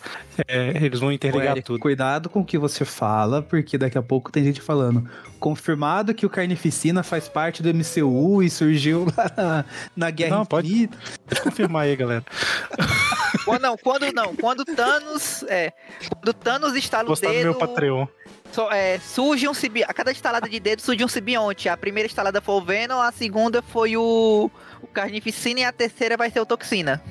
[0.48, 1.80] É, eles vão Ô, interligar Eric, tudo.
[1.80, 5.08] Cuidado com o que você fala, porque daqui a pouco tem gente falando.
[5.40, 9.66] Confirmado que o Carnificina faz parte do MCU e surgiu lá na,
[9.96, 10.98] na Guerra Não, pode- Infinita.
[11.28, 12.24] Pode confirmar aí, galera.
[13.46, 15.72] Quando não, quando não, quando Thanos, é,
[16.10, 18.08] quando Thanos estala o dedo, meu Patreon.
[18.54, 21.68] Só- é, surge um simbionte, a cada estalada de dedo surge um simbionte.
[21.68, 24.50] A primeira estalada foi o Venom, a segunda foi o,
[24.82, 27.02] o Carnificina e a terceira vai ser o Toxina.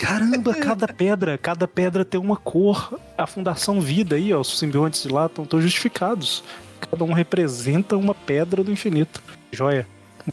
[0.00, 2.98] Caramba, cada pedra, cada pedra tem uma cor.
[3.16, 6.42] A Fundação Vida aí, ó, os simbiontes de lá estão justificados.
[6.90, 9.22] Cada um representa uma pedra do infinito.
[9.52, 9.86] Joia.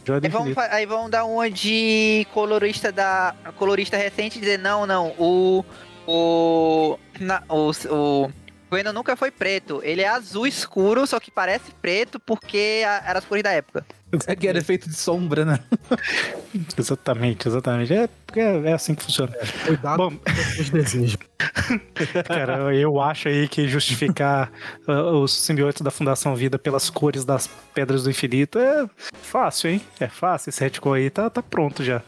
[0.04, 0.54] Joia do Aí infinito.
[0.54, 5.64] fa- aí vão dar uma de colorista da colorista recente e dizer não, não, o
[6.08, 8.30] o na, o, o
[8.70, 13.18] Venom nunca foi preto, ele é azul escuro, só que parece preto porque a- era
[13.18, 13.84] as cores da época.
[14.26, 15.58] É que era efeito de sombra, né?
[16.78, 17.92] Exatamente, exatamente.
[17.92, 19.32] É, é, é assim que funciona.
[19.66, 21.16] Cuidado Bom, com os desejos.
[22.26, 24.50] cara, eu acho aí que justificar
[24.88, 28.88] uh, os simbiontes da Fundação Vida pelas cores das pedras do infinito é
[29.22, 29.82] fácil, hein?
[30.00, 30.50] É fácil.
[30.50, 32.00] Esse retcon aí tá, tá pronto já.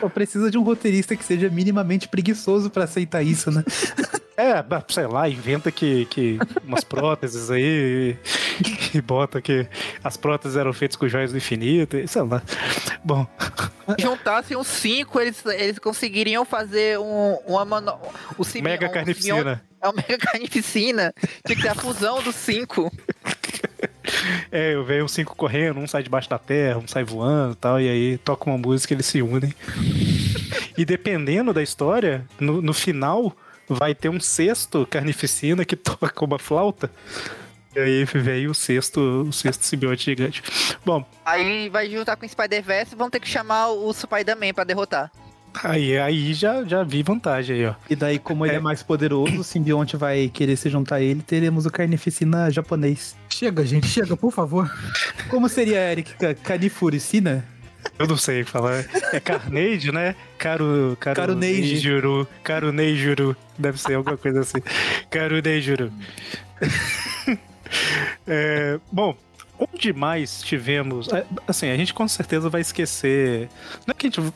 [0.00, 3.64] Pô, precisa de um roteirista que seja minimamente preguiçoso pra aceitar isso, né?
[4.36, 8.16] É, sei lá, inventa que, que umas próteses aí
[8.92, 9.66] e, e bota que
[10.04, 12.42] as próteses eram feitas com joias do infinito, e sei lá.
[13.02, 13.26] Bom,
[13.98, 18.08] Juntassem os cinco, eles, eles conseguiriam fazer um uma mano, mega
[18.38, 19.62] um simbionte- carnificina.
[19.80, 21.14] É o mega carnificina.
[21.46, 22.92] Tinha que ter a fusão dos cinco.
[24.50, 27.56] É, eu vejo os cinco correndo, um sai debaixo da terra, um sai voando e
[27.56, 29.54] tal, e aí toca uma música eles se unem.
[30.76, 33.34] E dependendo da história, no, no final
[33.68, 36.90] vai ter um sexto carnificina que toca uma flauta.
[37.74, 40.42] E aí veio o sexto, o sexto simbionte gigante.
[40.84, 44.64] Bom, Aí vai juntar com o Spider-Verse e vão ter que chamar o Spider-Man pra
[44.64, 45.12] derrotar.
[45.62, 47.74] aí, aí já, já vi vantagem aí, ó.
[47.90, 48.60] E daí, como ele é É.
[48.60, 53.14] mais poderoso, o simbionte vai querer se juntar a ele, teremos o Carnificina japonês.
[53.28, 54.70] Chega, gente, chega, por favor.
[55.28, 56.14] Como seria, Eric?
[56.14, 57.44] Ca- Carnifuricina?
[57.98, 58.84] Eu não sei falar.
[59.12, 60.14] É Carnage, né?
[60.38, 61.60] Caru, caru, Carunage.
[61.62, 62.28] Neijuru.
[62.42, 63.36] Caruneijuru.
[63.58, 64.58] Deve ser alguma coisa assim.
[65.10, 65.92] Caruneijuru.
[68.26, 69.16] É, bom,
[69.58, 71.08] onde mais tivemos.
[71.12, 73.48] é, Assim, a gente com certeza vai esquecer.
[73.86, 74.32] Não é que a gente.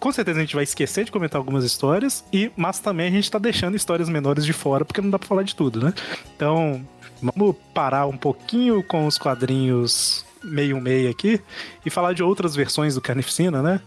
[0.00, 3.30] Com certeza a gente vai esquecer de comentar algumas histórias, e, mas também a gente
[3.30, 5.92] tá deixando histórias menores de fora, porque não dá pra falar de tudo, né?
[6.34, 6.86] Então,
[7.22, 11.40] vamos parar um pouquinho com os quadrinhos meio meio aqui
[11.84, 13.80] e falar de outras versões do Carnificina, né?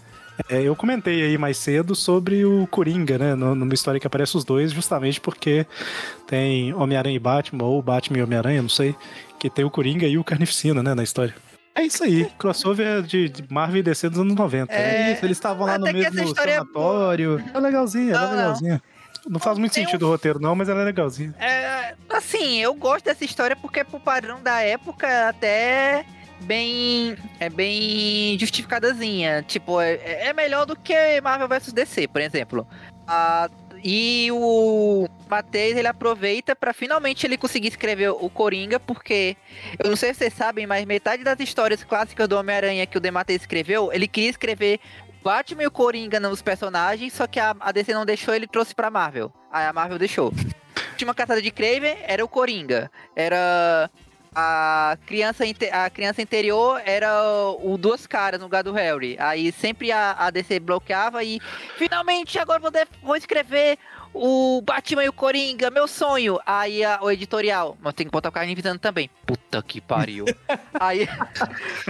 [0.49, 3.33] É, eu comentei aí mais cedo sobre o Coringa, né?
[3.33, 5.65] Numa história que aparece os dois, justamente porque
[6.27, 8.95] tem Homem-Aranha e Batman, ou Batman e Homem-Aranha, não sei,
[9.39, 11.33] que tem o Coringa e o Carnificina, né, na história.
[11.73, 14.71] É isso aí, crossover de, de Marvel e DC dos anos 90.
[14.73, 17.43] É, É isso, eles estavam lá no mesmo é sanatório.
[17.53, 18.37] É legalzinha, ela Não, é não.
[18.41, 18.81] legalzinha.
[19.27, 21.33] Não faz muito sentido um- o roteiro, não, mas ela é legalzinha.
[21.39, 26.05] É, assim, eu gosto dessa história porque pro padrão da época é até
[26.41, 29.43] bem é bem justificadazinha.
[29.43, 32.67] Tipo, é, é melhor do que Marvel vs DC, por exemplo.
[33.07, 33.49] Ah,
[33.83, 39.37] e o Matheus ele aproveita pra finalmente ele conseguir escrever o Coringa, porque
[39.81, 43.01] eu não sei se vocês sabem, mas metade das histórias clássicas do Homem-Aranha que o
[43.01, 44.79] Dematteis escreveu, ele queria escrever
[45.23, 48.73] Batman e o Coringa nos personagens, só que a, a DC não deixou, ele trouxe
[48.73, 49.31] pra Marvel.
[49.51, 50.33] Aí a Marvel deixou.
[50.75, 52.89] A última caçada de Craven era o Coringa.
[53.15, 53.89] Era
[54.39, 57.09] a criança, a criança interior era
[57.59, 59.15] o Duas Caras no lugar do Harry.
[59.19, 61.41] Aí sempre a, a DC bloqueava e
[61.75, 63.79] finalmente agora vou, vou escrever
[64.13, 66.39] o Batman e o Coringa, meu sonho.
[66.45, 69.09] Aí a- o editorial, mas tem que botar o Carnificina também.
[69.25, 70.25] Puta que pariu.
[70.79, 71.09] aí,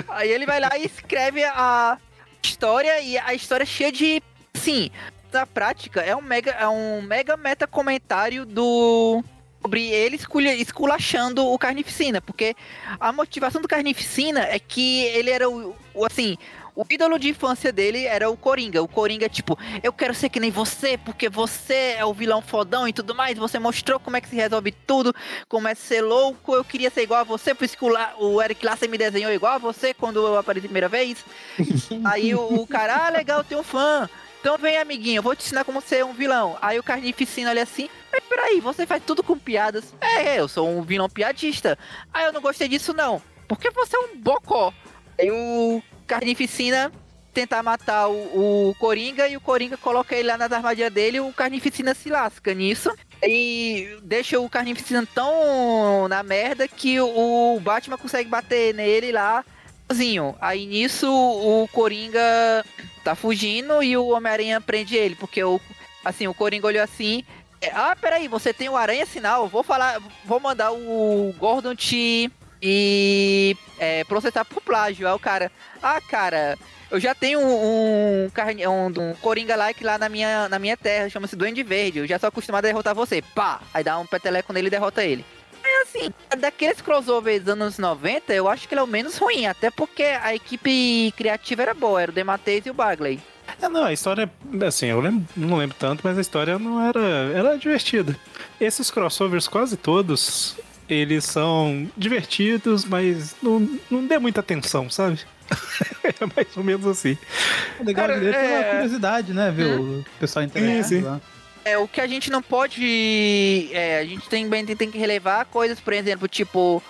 [0.07, 1.97] aí ele vai lá e escreve a
[2.41, 4.89] história e a história é cheia de, sim,
[5.33, 9.21] na prática é um mega é um mega meta comentário do
[9.67, 12.55] sobre ele esculha- esculachando o Carnificina, porque
[12.99, 16.37] a motivação do Carnificina é que ele era o, o, assim,
[16.73, 18.81] o ídolo de infância dele era o Coringa.
[18.81, 22.87] O Coringa, tipo, eu quero ser que nem você, porque você é o vilão fodão
[22.87, 23.37] e tudo mais.
[23.37, 25.13] Você mostrou como é que se resolve tudo,
[25.49, 26.55] como é ser louco.
[26.55, 29.55] Eu queria ser igual a você, por isso que o, Eric Larsen me desenhou igual
[29.55, 31.25] a você quando eu apareci a primeira vez.
[32.05, 34.07] Aí o, o cara, ah, legal, tem um fã.
[34.47, 36.57] Então vem, amiguinho, eu vou te ensinar como ser um vilão.
[36.61, 39.93] Aí o Carnificina olha assim, mas peraí, você faz tudo com piadas.
[39.99, 41.77] É, eu sou um vilão piadista.
[42.13, 43.21] Ah, eu não gostei disso não.
[43.45, 44.73] Porque você é um bocó.
[45.19, 46.89] Aí o Carnificina
[47.33, 51.33] tentar matar o, o Coringa e o Coringa coloca ele lá nas armadilhas dele o
[51.33, 52.89] Carnificina se lasca nisso.
[53.21, 59.43] E deixa o Carnificina tão na merda que o Batman consegue bater nele lá
[59.89, 60.35] sozinho.
[60.39, 62.21] Aí nisso o Coringa
[63.03, 65.59] tá fugindo e o Homem-Aranha prende ele, porque o
[66.03, 67.23] assim, o Coringa olhou assim,
[67.59, 72.31] é, ah, peraí, você tem o Aranha Sinal, vou falar, vou mandar o Gordon te
[72.61, 75.07] e é, processar por plágio.
[75.07, 75.51] Aí o cara,
[75.81, 76.57] ah, cara,
[76.89, 78.31] eu já tenho um, um,
[78.69, 82.17] um, um Coringa like lá na minha, na minha terra, chama-se Duende Verde, eu já
[82.17, 83.21] sou acostumado a derrotar você.
[83.21, 83.59] Pá!
[83.73, 85.25] Aí dá um peteleco nele e derrota ele.
[85.77, 89.45] É assim, daqueles crossovers dos anos 90, eu acho que ele é o menos ruim,
[89.45, 93.19] até porque a equipe criativa era boa, era o Dematteis e o Bagley.
[93.61, 94.29] É, não, a história,
[94.65, 96.99] assim, eu lembro- não lembro tanto, mas a história não era.
[97.33, 98.15] Era divertida.
[98.59, 100.57] Esses crossovers, quase todos,
[100.89, 105.19] eles são divertidos, mas não, não dê muita atenção, sabe?
[106.03, 107.17] é mais ou menos assim.
[107.79, 109.49] O legal Cara, é é- curiosidade, né?
[109.51, 111.21] Ver o pessoal interagir lá.
[111.67, 113.69] É, o que a gente não pode.
[113.73, 116.81] É, a gente tem, tem, que relevar coisas, por exemplo, tipo.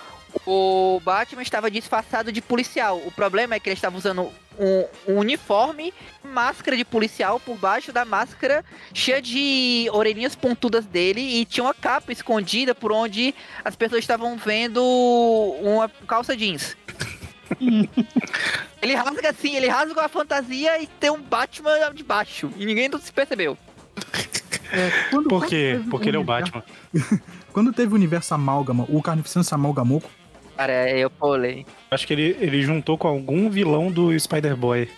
[0.45, 3.02] O Batman estava disfarçado de policial.
[3.04, 5.91] O problema é que ele estava usando um, um uniforme,
[6.24, 8.64] máscara de policial por baixo da máscara,
[8.94, 13.34] cheia de orelhinhas pontudas dele e tinha uma capa escondida por onde
[13.66, 14.84] as pessoas estavam vendo
[15.60, 16.78] uma calça jeans.
[18.80, 22.52] ele rasga assim, ele rasga a fantasia e tem um Batman de baixo.
[22.58, 23.58] E ninguém se percebeu.
[25.10, 25.80] Quando- Por quê?
[25.89, 26.64] Porque ele é o Batman.
[27.53, 30.02] Quando teve o universo amálgama, o Carnificina se amalgamou
[30.56, 31.65] Cara, eu pulei.
[31.91, 34.89] Acho que ele, ele juntou com algum vilão do Spider-Boy.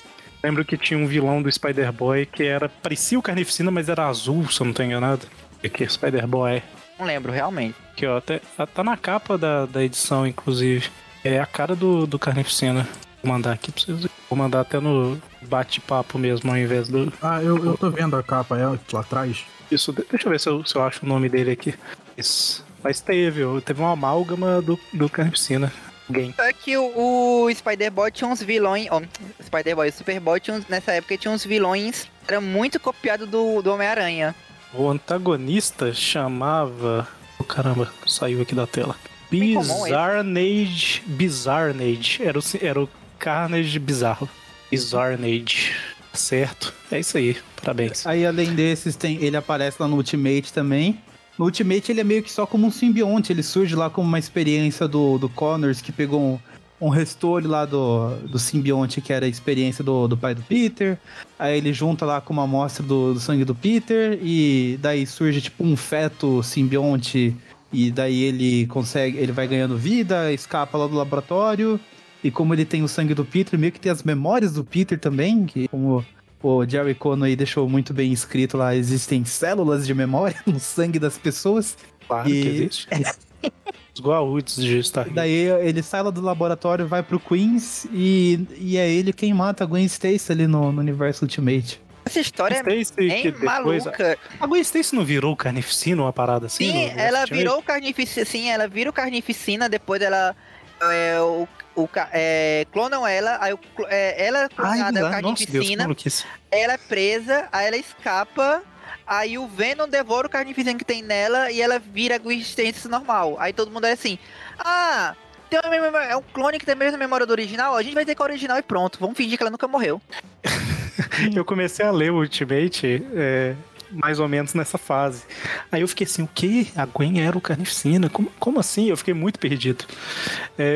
[0.41, 2.69] Lembro que tinha um vilão do Spider-Boy que era.
[2.69, 5.27] parecia o Carnificina, mas era azul, se eu não tô enganado.
[5.61, 6.63] Aqui, Spider-Boy.
[6.97, 7.75] Não lembro, realmente.
[7.91, 8.17] Aqui, ó.
[8.17, 8.39] Até,
[8.73, 10.89] tá na capa da, da edição, inclusive.
[11.25, 12.87] É a cara do, do Carnificina.
[13.21, 14.07] Vou mandar aqui pra vocês.
[14.29, 17.11] Vou mandar até no bate-papo mesmo, ao invés do.
[17.21, 19.43] Ah, eu, eu tô vendo a capa, é lá atrás.
[19.71, 21.73] Isso, deixa eu ver se eu, se eu acho o nome dele aqui.
[22.17, 22.65] Isso.
[22.83, 25.71] Mas teve, teve uma amálgama do, do Carnificina.
[26.07, 26.33] Alguém.
[26.39, 28.87] É que o, o Spider-Boy tinha uns vilões.
[28.89, 29.01] Ó,
[29.43, 32.07] Spider-Boy, o Superboy tinha uns- nessa época tinha uns vilões.
[32.27, 34.33] Era muito copiado do, do Homem-Aranha.
[34.73, 37.07] O antagonista chamava.
[37.37, 38.95] Oh, caramba, saiu aqui da tela.
[39.29, 41.03] Bizarnage.
[41.05, 42.23] Bizarnage.
[42.23, 42.89] Era o, era o
[43.19, 44.27] Carnage bizarro.
[44.71, 45.75] Bizarnage.
[46.13, 46.73] Certo.
[46.91, 47.37] É isso aí.
[47.55, 48.05] Parabéns.
[48.05, 50.99] Aí, além desses, tem, ele aparece lá no Ultimate também.
[51.37, 53.31] No Ultimate, ele é meio que só como um simbionte.
[53.31, 56.39] Ele surge lá como uma experiência do, do Connors, que pegou um,
[56.81, 60.97] um restore lá do, do simbionte, que era a experiência do, do pai do Peter.
[61.37, 64.19] Aí ele junta lá com uma amostra do, do sangue do Peter.
[64.21, 67.35] E daí surge tipo um feto simbionte.
[67.71, 69.17] E daí ele consegue.
[69.17, 71.79] Ele vai ganhando vida, escapa lá do laboratório.
[72.23, 74.99] E como ele tem o sangue do Peter, meio que tem as memórias do Peter
[74.99, 76.05] também, que como
[76.43, 81.17] o Jerry Conway deixou muito bem escrito lá, existem células de memória no sangue das
[81.17, 81.77] pessoas.
[82.07, 82.87] Claro E- que existe.
[83.93, 88.77] Os Goa'ulds de Star daí ele sai lá do laboratório, vai pro Queens e, e
[88.77, 91.81] é ele quem mata a Gwen Stacy ali no, no universo Ultimate.
[92.05, 93.83] Essa história é Stacy, bem que depois.
[93.85, 94.17] maluca.
[94.39, 96.71] A Gwen Stacy não virou Carnificina, uma parada assim?
[96.71, 97.33] Sim, ela Ultimate?
[97.43, 98.25] virou carnificina.
[98.25, 100.33] Sim, ela vira o carnificina, depois ela.
[100.81, 101.45] É, o,
[101.83, 105.83] o, é, clonam ela, aí o, é, ela é Ai, clonada, é o Deus, carnificina,
[105.83, 106.25] maluquice.
[106.51, 108.61] ela é presa, aí ela escapa,
[109.07, 112.87] aí o Venom devora o carnificina que tem nela e ela vira a Gwen Stacy
[112.87, 113.37] normal.
[113.39, 114.17] Aí todo mundo é assim,
[114.59, 115.15] ah,
[115.49, 117.93] tem uma memória- é um clone que tem a mesma memória do original, a gente
[117.95, 120.01] vai dizer que é o original e pronto, vamos fingir que ela nunca morreu.
[121.35, 123.55] Eu comecei a ler o Ultimate é,
[123.91, 125.23] mais ou menos nessa fase.
[125.71, 126.67] Aí eu fiquei assim, o quê?
[126.75, 128.09] A Gwen era o Carnificina?
[128.09, 128.89] Como, como assim?
[128.89, 129.85] Eu fiquei muito perdido.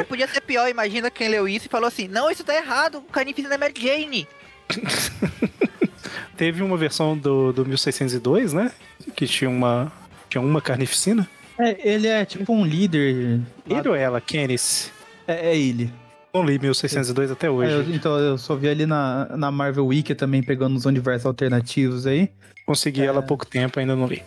[0.07, 3.01] Podia ser pior, imagina quem leu isso e falou assim, não, isso tá errado, o
[3.01, 4.27] carnificina é Mary Jane.
[6.37, 8.71] Teve uma versão do, do 1602, né?
[9.15, 9.91] Que tinha uma,
[10.29, 11.29] tinha uma Carnificina.
[11.59, 13.39] É, ele é tipo um líder.
[13.69, 14.19] Ele ou ela?
[14.19, 14.91] Kennis?
[15.27, 15.93] É, é ele.
[16.33, 17.71] Não li 1602 até É, hoje.
[17.71, 22.07] eu- então eu só vi ali na, na Marvel Wiki também pegando os universos alternativos
[22.07, 22.29] aí.
[22.65, 24.23] Consegui ela há pouco tempo, ainda não li.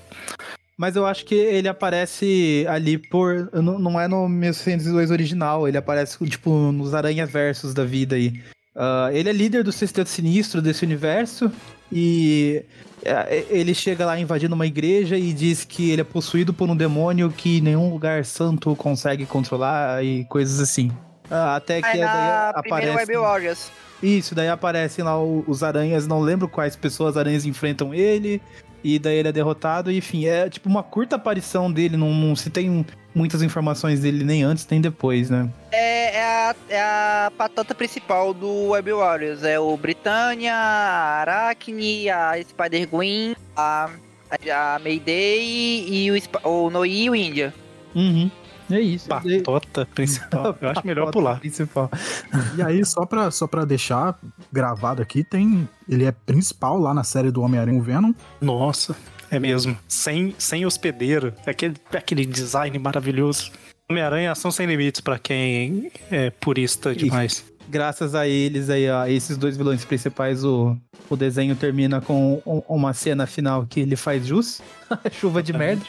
[0.79, 3.49] Mas eu acho que ele aparece ali por.
[3.53, 8.41] Não, não é no 1602 original, ele aparece tipo nos Aranha Versos da vida aí.
[8.75, 11.51] Ah, ele é líder do Sexteto Sinistro desse universo
[11.91, 12.63] e
[13.03, 16.77] é, ele chega lá invadindo uma igreja e diz que ele é possuído por um
[16.77, 20.93] demônio que nenhum lugar santo consegue controlar e coisas assim.
[21.31, 22.97] Ah, até que Aí na aparece.
[22.97, 23.71] Web Warriors.
[24.03, 28.43] Isso, daí aparecem lá os aranhas, não lembro quais pessoas aranhas enfrentam ele,
[28.85, 32.37] e daí ele é derrotado, e, enfim, é tipo uma curta aparição dele, não, não
[32.37, 32.85] se tem
[33.15, 35.49] muitas informações dele nem antes nem depois, né?
[35.73, 39.43] É, é a, é a patota principal do Web Warriors.
[39.43, 43.89] É o Britânia, a Arachne, a Spider-Gwen, a,
[44.31, 47.55] a Mayday e o, o Noi e o Índia.
[47.95, 48.31] Uhum.
[48.71, 49.09] É isso.
[49.09, 50.57] daí- Patota principal.
[50.61, 51.39] Eu acho melhor pular.
[51.41, 51.91] Principal.
[52.57, 54.19] E aí, só pra, só pra deixar
[54.53, 55.69] gravado aqui, tem.
[55.89, 58.13] Ele é principal lá na série do Homem-Aranha o Venom.
[58.41, 58.97] Nossa,
[59.31, 59.77] é mesmo.
[59.87, 61.33] Sem, sem hospedeiro.
[61.47, 63.51] Aquele, aquele design maravilhoso.
[63.91, 67.45] Homem-Aranha Ação Sem Limites, pra quem é purista demais.
[67.69, 70.77] Graças a eles aí, a esses dois vilões principais, o,
[71.11, 74.61] o desenho termina com um- uma cena final que ele faz jus.
[75.13, 75.85] Chuva de merda.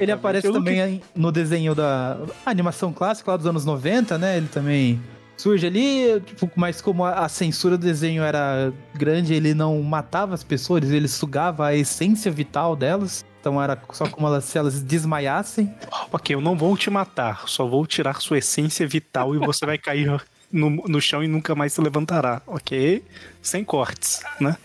[0.00, 4.36] Ele aparece Eu também no desenho da animação clássica lá dos anos 90, né?
[4.36, 5.00] Ele também
[5.36, 10.34] surge ali, tipo, mas como a a censura do desenho era grande, ele não matava
[10.34, 13.24] as pessoas, ele sugava a essência vital delas.
[13.40, 15.72] Então era só como elas, se elas desmaiassem.
[16.10, 19.78] Ok, eu não vou te matar, só vou tirar sua essência vital e você vai
[19.78, 20.10] cair
[20.50, 23.02] no, no chão e nunca mais se levantará, ok?
[23.42, 24.56] Sem cortes, né?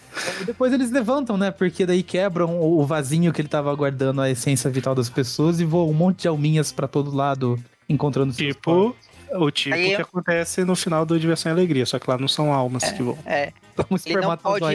[0.42, 1.52] E depois eles levantam, né?
[1.52, 5.66] Porque daí quebram o vasinho que ele tava guardando a essência vital das pessoas e
[5.66, 7.58] voam um monte de alminhas pra todo lado,
[7.90, 8.96] encontrando seus Tipo,
[9.34, 12.18] o tipo Aí que eu- acontece no final do Diversão e Alegria, só que lá
[12.18, 13.18] não são almas que vão.
[13.26, 13.52] É.
[13.90, 14.66] um Ele não pode.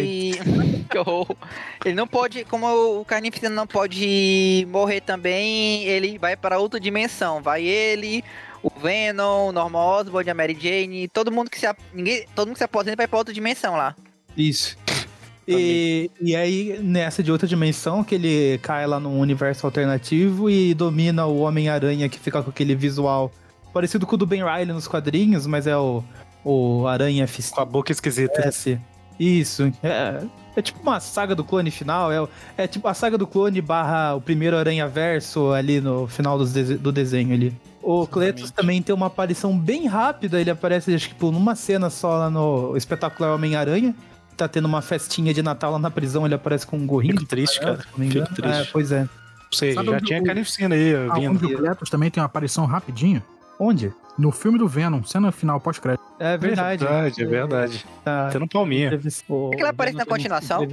[1.84, 2.66] Ele não pode, como
[3.00, 7.42] o Carnificina não pode morrer também, ele vai para outra dimensão.
[7.42, 8.24] Vai ele,
[8.66, 12.54] o Venom, o Norman Osborn, a Mary Jane, todo mundo que se, ninguém, todo mundo
[12.54, 13.94] que se aposenta vai para outra dimensão lá.
[14.36, 14.76] Isso.
[15.48, 20.74] E, e aí, nessa de outra dimensão, que ele cai lá num universo alternativo e
[20.74, 23.30] domina o Homem-Aranha que fica com aquele visual
[23.72, 26.02] parecido com o do Ben Riley nos quadrinhos, mas é o,
[26.44, 28.48] o Aranha Fist- Com a boca esquisita.
[28.48, 28.80] Esse.
[29.20, 29.72] Isso.
[29.84, 30.20] É,
[30.56, 32.10] é tipo uma saga do clone final.
[32.10, 32.28] É,
[32.64, 36.76] é tipo a saga do clone barra o primeiro Aranha Verso ali no final dese-
[36.76, 37.54] do desenho ali.
[37.88, 40.40] O Cletus também tem uma aparição bem rápida.
[40.40, 43.94] Ele aparece, acho que por numa cena só lá no espetacular Homem-Aranha.
[44.36, 46.26] Tá tendo uma festinha de Natal lá na prisão.
[46.26, 47.14] Ele aparece com um gorrinho.
[47.14, 47.78] Fico triste, cara.
[47.96, 48.26] engano.
[48.26, 48.60] Fico triste.
[48.60, 49.02] É, pois é.
[49.02, 51.30] Ou seja, Sabe já tinha o- carnificina aí Ah, vindo.
[51.30, 53.22] onde o Cletus também tem uma aparição rapidinha.
[53.58, 53.92] Onde?
[54.18, 56.02] No filme do Venom, cena final pós-crédito.
[56.18, 56.82] É verdade.
[56.84, 57.86] verdade, é verdade.
[58.04, 58.30] Tá.
[58.32, 58.86] Tendo palminha.
[58.86, 60.66] Entrevist- É que ele aparece na continuação?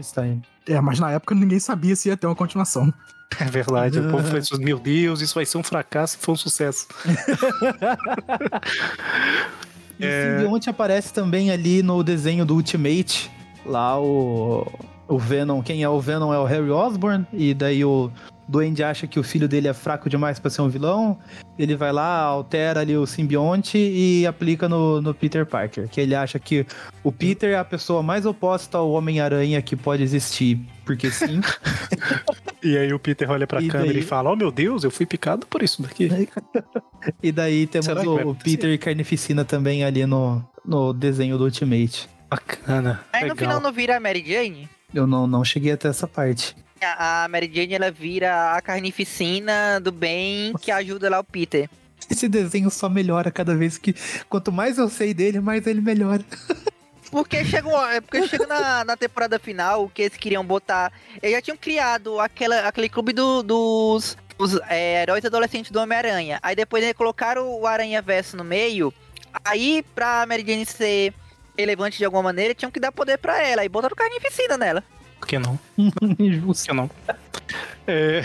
[0.68, 2.94] É, mas na época ninguém sabia se ia ter uma continuação.
[3.40, 4.00] É verdade.
[4.00, 6.88] O povo pensou, meu Deus, isso vai ser um fracasso e foi um sucesso.
[10.00, 10.36] E É.
[10.36, 13.30] o simbionte aparece também ali no desenho do Ultimate.
[13.66, 14.66] Lá o,
[15.08, 17.26] o Venom, quem é o Venom é o Harry Osborn.
[17.32, 18.12] E daí o
[18.48, 21.18] Duende acha que o filho dele é fraco demais pra ser um vilão.
[21.58, 25.88] Ele vai lá, altera ali o simbionte e aplica no, no Peter Parker.
[25.88, 26.66] Que ele acha que
[27.04, 30.60] o Peter é a pessoa mais oposta ao Homem-Aranha que pode existir.
[30.86, 31.40] Porque sim.
[32.64, 34.02] E aí o Peter olha pra E câmera daí?
[34.02, 36.10] e fala: Oh meu Deus, eu fui picado por isso daqui.
[37.22, 38.36] e daí temos Será o, o?
[38.36, 42.08] Peter Carnificina também ali no, no desenho do Ultimate.
[42.30, 43.02] Bacana.
[43.12, 43.38] Aí no legal.
[43.38, 44.70] final não vira a Mary Jane?
[44.94, 46.56] Eu não, não cheguei até essa parte.
[46.84, 51.70] A, Mary Jane ela vira a carnificina do bem que ajuda lá o Peter.
[52.10, 53.96] Esse desenho só melhora cada vez que.
[54.30, 56.24] Quanto mais eu sei dele, mais ele melhora.
[57.10, 60.92] Porque chega, uma- é porque chega na, na temporada final que eles queriam botar.
[61.22, 66.40] Eles já tinham criado aquela, aquele clube do- dos, dos, é, heróis adolescentes do Homem-Aranha.
[66.42, 68.94] Aí depois eles colocaram o Aranha Verso no meio.
[69.46, 71.14] Aí, pra Mary Jane ser
[71.58, 73.64] relevante de alguma maneira, tinham que dar poder pra ela.
[73.64, 74.84] E botaram carnificina nela.
[75.24, 75.58] Por que não?
[76.46, 76.90] Por que não?
[77.88, 78.24] É,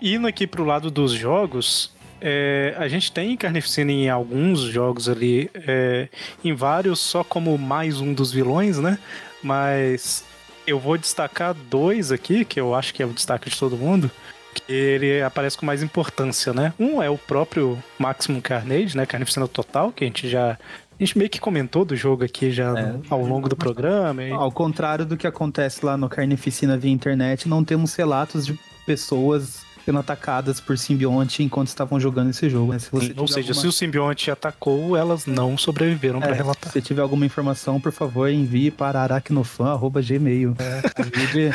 [0.00, 5.50] indo aqui pro lado dos jogos, é, a gente tem Carnificina em alguns jogos ali,
[5.54, 6.08] é,
[6.42, 8.98] em vários só como mais um dos vilões, né?
[9.42, 10.24] Mas
[10.66, 14.10] eu vou destacar dois aqui, que eu acho que é o destaque de todo mundo,
[14.54, 16.72] que ele aparece com mais importância, né?
[16.80, 19.04] Um é o próprio Maximum Carnage, né?
[19.04, 20.58] Carnificina Total, que a gente já...
[20.98, 22.86] A gente meio que comentou do jogo aqui já É.
[22.92, 24.22] no- ao longo do programa.
[24.24, 28.58] e- Ao contrário do que acontece lá no Carnificina via internet, não temos relatos de
[28.84, 32.72] pessoas sendo atacadas por simbionte enquanto estavam jogando esse jogo.
[32.72, 32.78] né?
[32.78, 36.70] Se você Ou seja, alguma- se o simbionte atacou, elas não sobreviveram pra É, relatar.
[36.72, 40.54] Se tiver alguma informação, por favor, envie para aracnofan.gmail.
[40.96, 41.50] Ajude,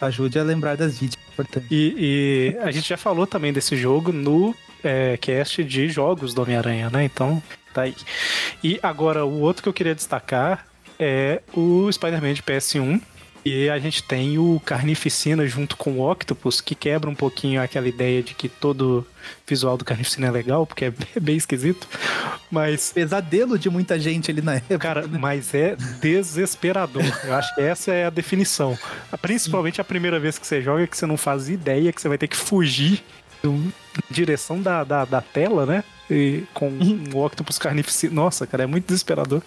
[0.00, 1.24] ajude a lembrar das vítimas.
[1.32, 1.66] Importante.
[1.70, 4.54] E, e a gente já falou também desse jogo no
[4.84, 7.04] é, cast de jogos do Homem-Aranha, né?
[7.04, 7.42] Então,
[7.72, 7.96] tá aí.
[8.62, 10.66] E agora, o outro que eu queria destacar
[10.98, 13.00] é o Spider-Man de PS1.
[13.44, 17.86] E a gente tem o Carnificina junto com o Octopus, que quebra um pouquinho aquela
[17.86, 19.06] ideia de que todo
[19.46, 21.86] visual do Carnificina é legal, porque é bem esquisito.
[22.50, 24.78] Mas Pesadelo de muita gente ali na época.
[24.78, 27.04] Cara, mas é desesperador.
[27.22, 28.78] Eu acho que essa é a definição.
[29.20, 32.16] Principalmente a primeira vez que você joga, que você não faz ideia que você vai
[32.16, 33.04] ter que fugir
[34.10, 35.84] direção da, da, da tela, né?
[36.10, 38.14] E com um octopus carnificina.
[38.14, 39.42] Nossa, cara, é muito desesperador.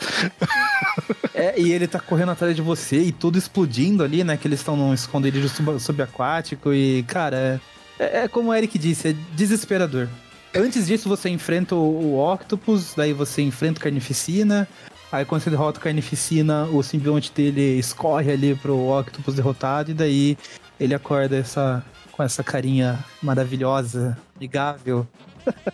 [1.33, 4.37] É, e ele tá correndo atrás de você e tudo explodindo ali, né?
[4.37, 7.61] Que eles estão num esconderijo sub- subaquático e, cara,
[7.99, 10.07] é, é como o Eric disse, é desesperador.
[10.55, 14.67] Antes disso, você enfrenta o, o Octopus, daí você enfrenta o Carnificina.
[15.11, 19.93] Aí quando você derrota o Carnificina, o simbionte dele escorre ali pro Octopus derrotado, e
[19.93, 20.37] daí
[20.79, 21.85] ele acorda essa,
[22.17, 25.07] com essa carinha maravilhosa, amigável.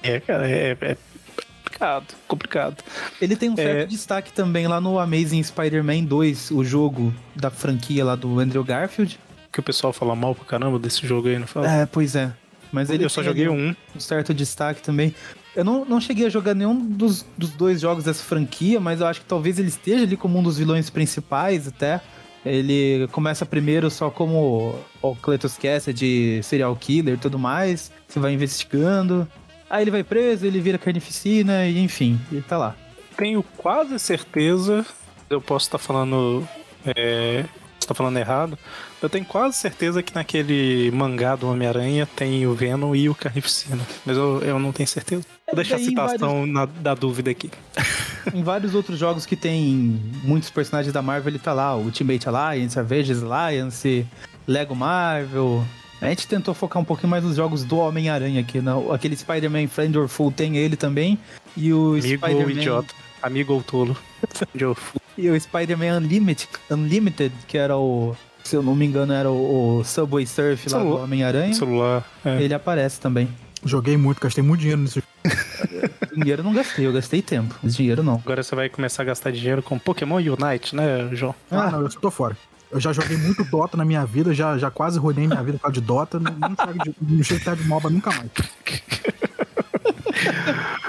[0.03, 0.97] É, cara, é, é
[1.63, 2.83] complicado, complicado.
[3.21, 3.85] Ele tem um certo É.
[3.85, 9.17] destaque também lá no Amazing Spider-Man 2, o jogo da franquia lá do Andrew Garfield.
[9.51, 11.71] Que o pessoal fala mal pra caramba desse jogo aí, não fala?
[11.71, 12.31] É, pois é.
[12.71, 13.73] Mas ele eu só joguei um.
[13.95, 15.15] um certo destaque também.
[15.55, 19.05] Eu não, não cheguei a jogar nenhum dos, dos dois jogos dessa franquia, mas eu
[19.07, 22.01] acho que talvez ele esteja ali como um dos vilões principais até.
[22.45, 27.91] Ele começa primeiro só como o Cletus Cassidy, serial killer e tudo mais.
[28.07, 29.27] Você vai investigando.
[29.69, 32.75] Aí ele vai preso, ele vira carnificina e enfim, ele tá lá.
[33.17, 34.85] Tenho quase certeza.
[35.29, 36.47] Eu posso estar falando.
[36.85, 37.45] É,
[37.83, 38.57] posso estar falando errado.
[39.01, 43.81] Eu tenho quase certeza que naquele mangá do Homem-Aranha tem o Venom e o Carnificina.
[44.05, 45.23] Mas eu, eu não tenho certeza.
[45.45, 47.51] Vou deixar a citação na, da dúvida aqui.
[48.33, 51.75] Em vários outros jogos que tem muitos personagens da Marvel, ele tá lá.
[51.75, 54.07] Ultimate Alliance, Avengers Alliance,
[54.47, 55.63] Lego Marvel.
[56.01, 58.61] A gente tentou focar um pouquinho mais nos jogos do Homem-Aranha aqui.
[58.61, 58.71] Né?
[58.91, 61.19] Aquele Spider-Man Friend or Fool tem ele também.
[61.55, 62.51] E o Amigo ou Spider-Man...
[62.51, 62.93] idiota.
[63.21, 63.97] Amigo ou tolo.
[64.55, 64.75] Joe.
[65.17, 68.15] E o Spider-Man Unlimited, Unlimited, que era o...
[68.43, 70.97] Se eu não me engano, era o, o Subway Surf lá do.
[70.97, 71.53] Homem-Aranha.
[71.53, 72.03] Celular.
[72.25, 72.41] É.
[72.41, 73.29] Ele aparece também.
[73.63, 75.01] Joguei muito, gastei muito dinheiro nesse
[76.13, 77.55] Dinheiro eu não gastei, eu gastei tempo.
[77.63, 78.15] Mas dinheiro não.
[78.15, 81.33] Agora você vai começar a gastar dinheiro com Pokémon Unite, né, João?
[81.49, 82.37] Ah, não, eu só tô fora.
[82.71, 85.63] Eu já joguei muito Dota na minha vida, já, já quase rodei minha vida por
[85.63, 86.19] causa de Dota.
[86.19, 88.29] Não, não chego de, não chego perto de MOBA nunca mais.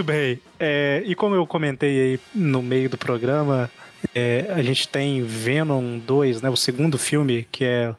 [0.00, 0.40] Muito bem.
[0.58, 3.70] É, e como eu comentei aí no meio do programa,
[4.14, 6.48] é, a gente tem Venom 2, né?
[6.48, 7.94] O segundo filme, que é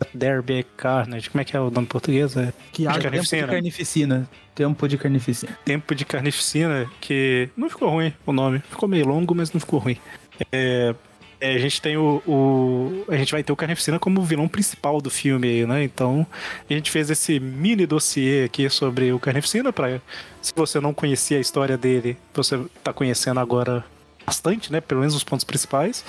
[0.00, 1.30] Let There Be Carnage.
[1.30, 2.36] Como é que é o nome português?
[2.36, 3.46] É Que de haja Tempo de Carnificina.
[3.46, 4.30] carnificina.
[4.52, 5.58] Tempo de carnificina.
[5.64, 8.58] Tempo de Carnificina, que não ficou ruim o nome.
[8.58, 9.98] Ficou meio longo, mas não ficou ruim.
[10.50, 10.92] É,
[11.40, 15.00] é, a gente tem o, o- A gente vai ter o Carnificina como vilão principal
[15.00, 15.82] do filme né?
[15.84, 16.26] Então,
[16.68, 20.00] a gente fez esse mini dossiê aqui sobre o Carnificina para
[20.40, 23.84] se você não conhecia a história dele, você tá conhecendo agora
[24.26, 24.80] bastante, né?
[24.80, 26.04] Pelo menos os pontos principais.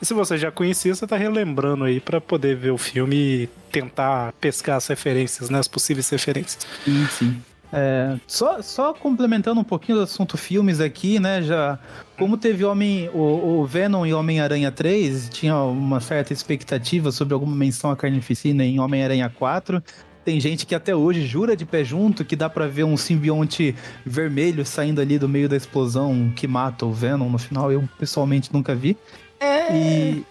[0.00, 3.48] E se você já conhecia, você tá relembrando aí para poder ver o filme e
[3.70, 5.58] tentar pescar as referências, né?
[5.58, 6.66] As possíveis referências.
[6.84, 7.42] Sim, sim.
[7.72, 11.40] É, só, só complementando um pouquinho do assunto filmes aqui, né?
[11.42, 11.78] Já
[12.18, 17.54] como teve Homem, o, o Venom e Homem-Aranha 3, tinha uma certa expectativa sobre alguma
[17.54, 19.82] menção à carnificina em Homem-Aranha 4.
[20.24, 23.74] Tem gente que até hoje jura de pé junto que dá pra ver um simbionte
[24.04, 27.72] vermelho saindo ali do meio da explosão que mata o Venom no final.
[27.72, 28.98] Eu pessoalmente nunca vi.
[29.72, 30.22] E